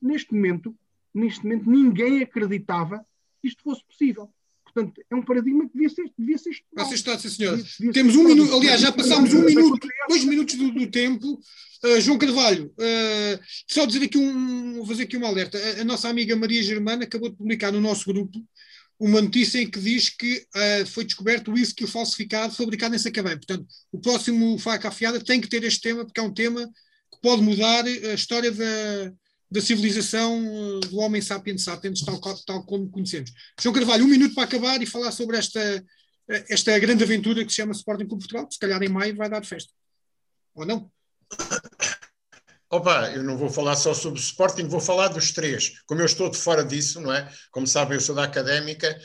neste 0.00 0.34
momento, 0.34 0.76
neste 1.14 1.44
momento, 1.44 1.70
ninguém 1.70 2.22
acreditava 2.22 3.04
que 3.40 3.48
isto 3.48 3.62
fosse 3.62 3.84
possível. 3.86 4.28
Portanto, 4.72 5.02
é 5.10 5.14
um 5.14 5.22
paradigma 5.22 5.66
que 5.66 5.72
devia 5.72 5.88
ser, 5.88 6.10
devia 6.18 6.38
ser 6.38 6.50
estudado. 6.50 6.76
Vai 6.76 6.84
ser 6.86 6.94
estudado, 6.94 7.20
sim, 7.20 7.28
senhor. 7.28 7.56
Devia, 7.56 7.72
devia 7.78 7.92
Temos 7.92 8.16
um 8.16 8.24
minuto, 8.24 8.54
aliás, 8.54 8.80
já 8.80 8.92
passámos 8.92 9.32
um 9.34 9.44
minuto, 9.44 9.88
dois 10.08 10.24
minutos 10.24 10.54
do, 10.54 10.70
do 10.72 10.86
tempo. 10.90 11.40
Uh, 11.84 12.00
João 12.00 12.18
Carvalho, 12.18 12.66
uh, 12.66 13.40
só 13.66 13.86
dizer 13.86 14.04
aqui 14.04 14.18
um, 14.18 14.74
vou 14.74 14.86
fazer 14.86 15.04
aqui 15.04 15.16
um 15.16 15.26
alerta. 15.26 15.58
A, 15.58 15.80
a, 15.80 15.84
nossa 15.84 16.08
amiga 16.08 16.36
Maria 16.36 16.62
Germana 16.62 17.04
acabou 17.04 17.30
de 17.30 17.36
publicar 17.36 17.72
no 17.72 17.80
nosso 17.80 18.04
grupo 18.04 18.38
uma 18.98 19.22
notícia 19.22 19.58
em 19.58 19.70
que 19.70 19.80
diz 19.80 20.10
que 20.10 20.46
uh, 20.54 20.86
foi 20.86 21.04
descoberto 21.04 21.48
o 21.50 21.54
whisky 21.54 21.86
falsificado 21.86 22.54
fabricado 22.54 22.94
em 22.94 22.98
Sacabém. 22.98 23.36
Portanto, 23.36 23.66
o 23.90 23.98
próximo 23.98 24.58
Faca 24.58 24.88
Afiada 24.88 25.18
tem 25.20 25.40
que 25.40 25.48
ter 25.48 25.64
este 25.64 25.80
tema, 25.80 26.04
porque 26.04 26.20
é 26.20 26.22
um 26.22 26.34
tema 26.34 26.66
que 26.66 27.20
pode 27.22 27.42
mudar 27.42 27.84
a 27.86 28.14
história 28.14 28.50
da, 28.50 29.12
da 29.50 29.60
civilização 29.60 30.80
eh, 30.82 30.86
do 30.86 30.98
homem 30.98 31.20
sapiens 31.20 31.64
sapiens, 31.64 32.02
tal, 32.02 32.20
tal 32.46 32.64
como 32.64 32.90
conhecemos. 32.90 33.32
João 33.60 33.74
Carvalho, 33.74 34.04
um 34.04 34.08
minuto 34.08 34.34
para 34.34 34.44
acabar 34.44 34.80
e 34.80 34.86
falar 34.86 35.12
sobre 35.12 35.36
esta 35.36 35.84
esta 36.48 36.78
grande 36.78 37.02
aventura 37.02 37.44
que 37.44 37.50
se 37.50 37.56
chama 37.56 37.72
Sporting 37.72 38.06
Clube 38.06 38.22
Portugal, 38.22 38.46
que 38.46 38.54
se 38.54 38.60
calhar 38.60 38.80
em 38.82 38.88
maio 38.88 39.16
vai 39.16 39.28
dar 39.28 39.44
festa. 39.44 39.72
Ou 40.54 40.64
não? 40.64 40.90
Opa, 42.70 43.10
eu 43.10 43.24
não 43.24 43.36
vou 43.36 43.50
falar 43.50 43.74
só 43.74 43.92
sobre 43.92 44.20
Sporting, 44.20 44.68
vou 44.68 44.80
falar 44.80 45.08
dos 45.08 45.32
três. 45.32 45.80
Como 45.86 46.00
eu 46.00 46.06
estou 46.06 46.30
de 46.30 46.38
fora 46.38 46.64
disso, 46.64 47.00
não 47.00 47.12
é? 47.12 47.28
Como 47.50 47.66
sabem, 47.66 47.96
eu 47.96 48.00
sou 48.00 48.14
da 48.14 48.22
académica. 48.22 48.96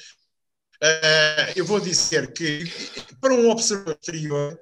Uh, 0.82 1.54
eu 1.56 1.66
vou 1.66 1.80
dizer 1.80 2.34
que, 2.34 2.66
para 3.22 3.34
um 3.34 3.50
observador 3.50 3.98
exterior, 4.00 4.60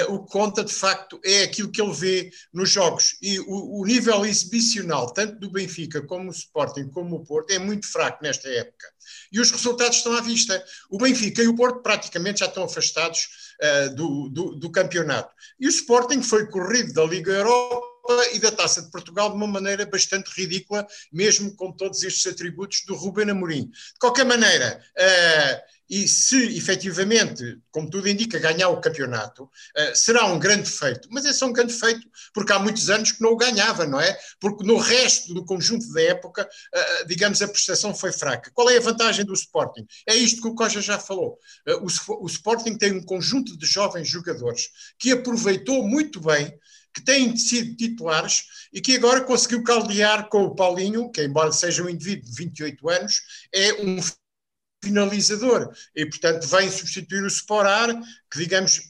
uh, 0.00 0.14
o 0.14 0.24
que 0.24 0.30
conta 0.30 0.64
de 0.64 0.72
facto 0.72 1.20
é 1.24 1.42
aquilo 1.42 1.70
que 1.70 1.80
ele 1.80 1.92
vê 1.92 2.30
nos 2.52 2.70
jogos. 2.70 3.16
E 3.20 3.38
o, 3.40 3.80
o, 3.80 3.84
nível 3.84 4.24
exibicional, 4.24 5.12
tanto 5.12 5.38
do 5.38 5.50
Benfica 5.50 6.02
como 6.02 6.28
o 6.28 6.32
Sporting, 6.32 6.88
como 6.88 7.16
o 7.16 7.24
Porto, 7.24 7.50
é 7.50 7.58
muito 7.58 7.86
fraco 7.86 8.22
nesta 8.22 8.48
época. 8.48 8.86
E 9.32 9.40
os 9.40 9.50
resultados 9.50 9.98
estão 9.98 10.12
à 10.12 10.20
vista. 10.20 10.64
O 10.90 10.98
Benfica 10.98 11.42
e 11.42 11.48
o 11.48 11.56
Porto 11.56 11.82
praticamente 11.82 12.40
já 12.40 12.46
estão 12.46 12.64
afastados 12.64 13.28
uh, 13.62 13.94
do, 13.94 14.28
do, 14.28 14.56
do 14.56 14.70
campeonato. 14.70 15.34
E 15.58 15.66
o 15.66 15.70
Sporting 15.70 16.22
foi 16.22 16.46
corrido 16.46 16.92
da 16.92 17.04
Liga 17.04 17.32
Europa 17.32 17.95
e 18.32 18.38
da 18.38 18.50
Taça 18.50 18.82
de 18.82 18.90
Portugal 18.90 19.30
de 19.30 19.36
uma 19.36 19.46
maneira 19.46 19.86
bastante 19.86 20.30
ridícula, 20.30 20.86
mesmo 21.12 21.54
com 21.54 21.72
todos 21.72 22.02
estes 22.02 22.26
atributos 22.26 22.84
do 22.86 22.94
Ruben 22.94 23.30
Amorim. 23.30 23.66
De 23.66 23.98
qualquer 24.00 24.24
maneira, 24.24 24.80
uh, 24.98 25.76
e 25.88 26.08
se 26.08 26.56
efetivamente, 26.56 27.60
como 27.70 27.88
tudo 27.88 28.08
indica, 28.08 28.38
ganhar 28.38 28.68
o 28.68 28.80
campeonato, 28.80 29.44
uh, 29.44 29.94
será 29.94 30.26
um 30.26 30.38
grande 30.38 30.68
feito. 30.68 31.08
Mas 31.10 31.24
é 31.24 31.32
só 31.32 31.46
um 31.46 31.52
grande 31.52 31.72
feito 31.72 32.06
porque 32.34 32.52
há 32.52 32.58
muitos 32.58 32.90
anos 32.90 33.12
que 33.12 33.22
não 33.22 33.32
o 33.32 33.36
ganhava, 33.36 33.86
não 33.86 34.00
é? 34.00 34.18
Porque 34.40 34.64
no 34.64 34.78
resto 34.78 35.32
do 35.32 35.44
conjunto 35.44 35.90
da 35.92 36.02
época, 36.02 36.42
uh, 36.42 37.06
digamos, 37.06 37.40
a 37.40 37.48
prestação 37.48 37.94
foi 37.94 38.12
fraca. 38.12 38.50
Qual 38.52 38.68
é 38.68 38.76
a 38.76 38.80
vantagem 38.80 39.24
do 39.24 39.32
Sporting? 39.32 39.86
É 40.06 40.14
isto 40.14 40.42
que 40.42 40.48
o 40.48 40.54
Coja 40.54 40.80
já 40.80 40.98
falou. 40.98 41.38
O, 41.80 42.24
o 42.24 42.26
Sporting 42.26 42.76
tem 42.76 42.92
um 42.92 43.02
conjunto 43.02 43.56
de 43.56 43.66
jovens 43.66 44.08
jogadores 44.08 44.68
que 44.98 45.12
aproveitou 45.12 45.86
muito 45.86 46.20
bem 46.20 46.52
que 46.96 47.02
têm 47.02 47.36
sido 47.36 47.76
titulares 47.76 48.44
e 48.72 48.80
que 48.80 48.96
agora 48.96 49.22
conseguiu 49.22 49.62
caldear 49.62 50.30
com 50.30 50.44
o 50.44 50.54
Paulinho, 50.54 51.10
que 51.10 51.22
embora 51.22 51.52
seja 51.52 51.82
um 51.82 51.90
indivíduo 51.90 52.24
de 52.24 52.34
28 52.34 52.88
anos, 52.88 53.20
é 53.52 53.74
um 53.82 53.98
finalizador. 54.82 55.70
E, 55.94 56.06
portanto, 56.06 56.46
vem 56.46 56.70
substituir 56.70 57.22
o 57.22 57.26
Sporar, 57.26 57.94
que, 58.30 58.38
digamos, 58.38 58.80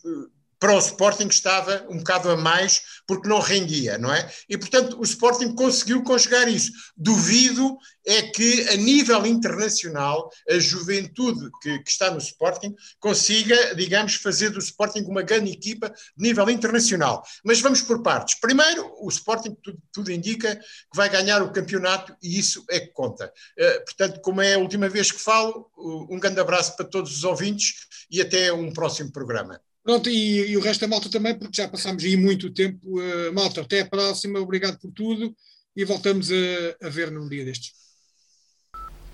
para 0.58 0.74
o 0.74 0.78
Sporting 0.78 1.28
estava 1.28 1.86
um 1.88 1.98
bocado 1.98 2.30
a 2.30 2.36
mais 2.36 2.82
porque 3.06 3.28
não 3.28 3.40
rendia, 3.40 3.98
não 3.98 4.12
é? 4.12 4.30
E 4.48 4.56
portanto 4.56 4.98
o 4.98 5.04
Sporting 5.04 5.54
conseguiu 5.54 6.02
conjugar 6.02 6.48
isso. 6.48 6.72
Duvido 6.96 7.76
é 8.06 8.22
que 8.22 8.68
a 8.68 8.76
nível 8.76 9.26
internacional 9.26 10.30
a 10.48 10.58
juventude 10.58 11.50
que, 11.60 11.78
que, 11.80 11.90
está 11.90 12.10
no 12.10 12.18
Sporting 12.18 12.74
consiga, 13.00 13.74
digamos, 13.74 14.14
fazer 14.14 14.50
do 14.50 14.58
Sporting 14.58 15.02
uma 15.02 15.22
grande 15.22 15.50
equipa 15.50 15.88
de 15.88 16.22
nível 16.28 16.48
internacional. 16.48 17.22
Mas 17.44 17.60
vamos 17.60 17.82
por 17.82 18.02
partes. 18.02 18.38
Primeiro, 18.40 18.94
o 19.00 19.08
Sporting 19.08 19.56
tudo, 19.62 19.78
tudo 19.92 20.12
indica 20.12 20.56
que 20.56 20.96
vai 20.96 21.08
ganhar 21.08 21.42
o 21.42 21.52
campeonato 21.52 22.16
e 22.22 22.38
isso 22.38 22.64
é 22.70 22.80
que 22.80 22.92
conta. 22.92 23.32
Uh, 23.58 23.84
portanto, 23.84 24.20
como 24.20 24.40
é 24.40 24.54
a 24.54 24.58
última 24.58 24.88
vez 24.88 25.10
que 25.10 25.20
falo, 25.20 25.68
um 25.76 26.18
grande 26.18 26.40
abraço 26.40 26.76
para 26.76 26.86
todos 26.86 27.16
os 27.16 27.24
ouvintes 27.24 27.86
e 28.10 28.20
até 28.20 28.52
um 28.52 28.72
próximo 28.72 29.10
programa. 29.10 29.60
Pronto, 29.86 30.10
e, 30.10 30.50
e, 30.50 30.56
o 30.56 30.60
resto 30.60 30.80
da 30.80 30.88
malta 30.88 31.08
também, 31.08 31.32
porque 31.38 31.62
já 31.62 31.68
passámos 31.68 32.02
aí 32.02 32.16
muito 32.16 32.50
tempo. 32.50 32.80
Uh, 32.98 33.32
malta, 33.32 33.60
até 33.60 33.82
a 33.82 33.86
próxima, 33.86 34.40
obrigado 34.40 34.80
por 34.80 34.90
tudo 34.90 35.32
e 35.76 35.84
voltamos 35.84 36.28
a, 36.32 36.86
a 36.86 36.88
ver 36.88 37.12
num 37.12 37.28
dia 37.28 37.44
destes. 37.44 37.70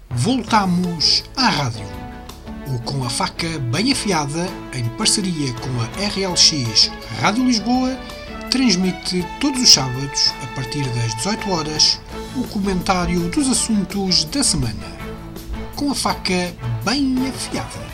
Voltamos 0.09 1.25
à 1.37 1.51
rádio. 1.51 1.85
O 2.75 2.83
Com 2.85 3.05
a 3.05 3.11
Faca 3.11 3.59
Bem 3.71 3.93
Afiada, 3.93 4.47
em 4.73 4.89
parceria 4.97 5.53
com 5.53 5.79
a 5.79 6.09
RLX 6.09 6.91
Rádio 7.21 7.45
Lisboa, 7.45 7.95
transmite 8.51 9.23
todos 9.43 9.61
os 9.61 9.71
sábados, 9.71 10.29
a 10.43 10.47
partir 10.55 10.85
das 10.95 11.15
18 11.17 11.51
horas, 11.51 12.01
o 12.35 12.49
comentário 12.49 13.29
dos 13.29 13.47
assuntos 13.51 14.25
da 14.25 14.43
semana. 14.43 14.87
Com 15.77 15.91
a 15.91 15.95
faca 15.95 16.55
bem 16.83 17.29
afiada. 17.29 17.92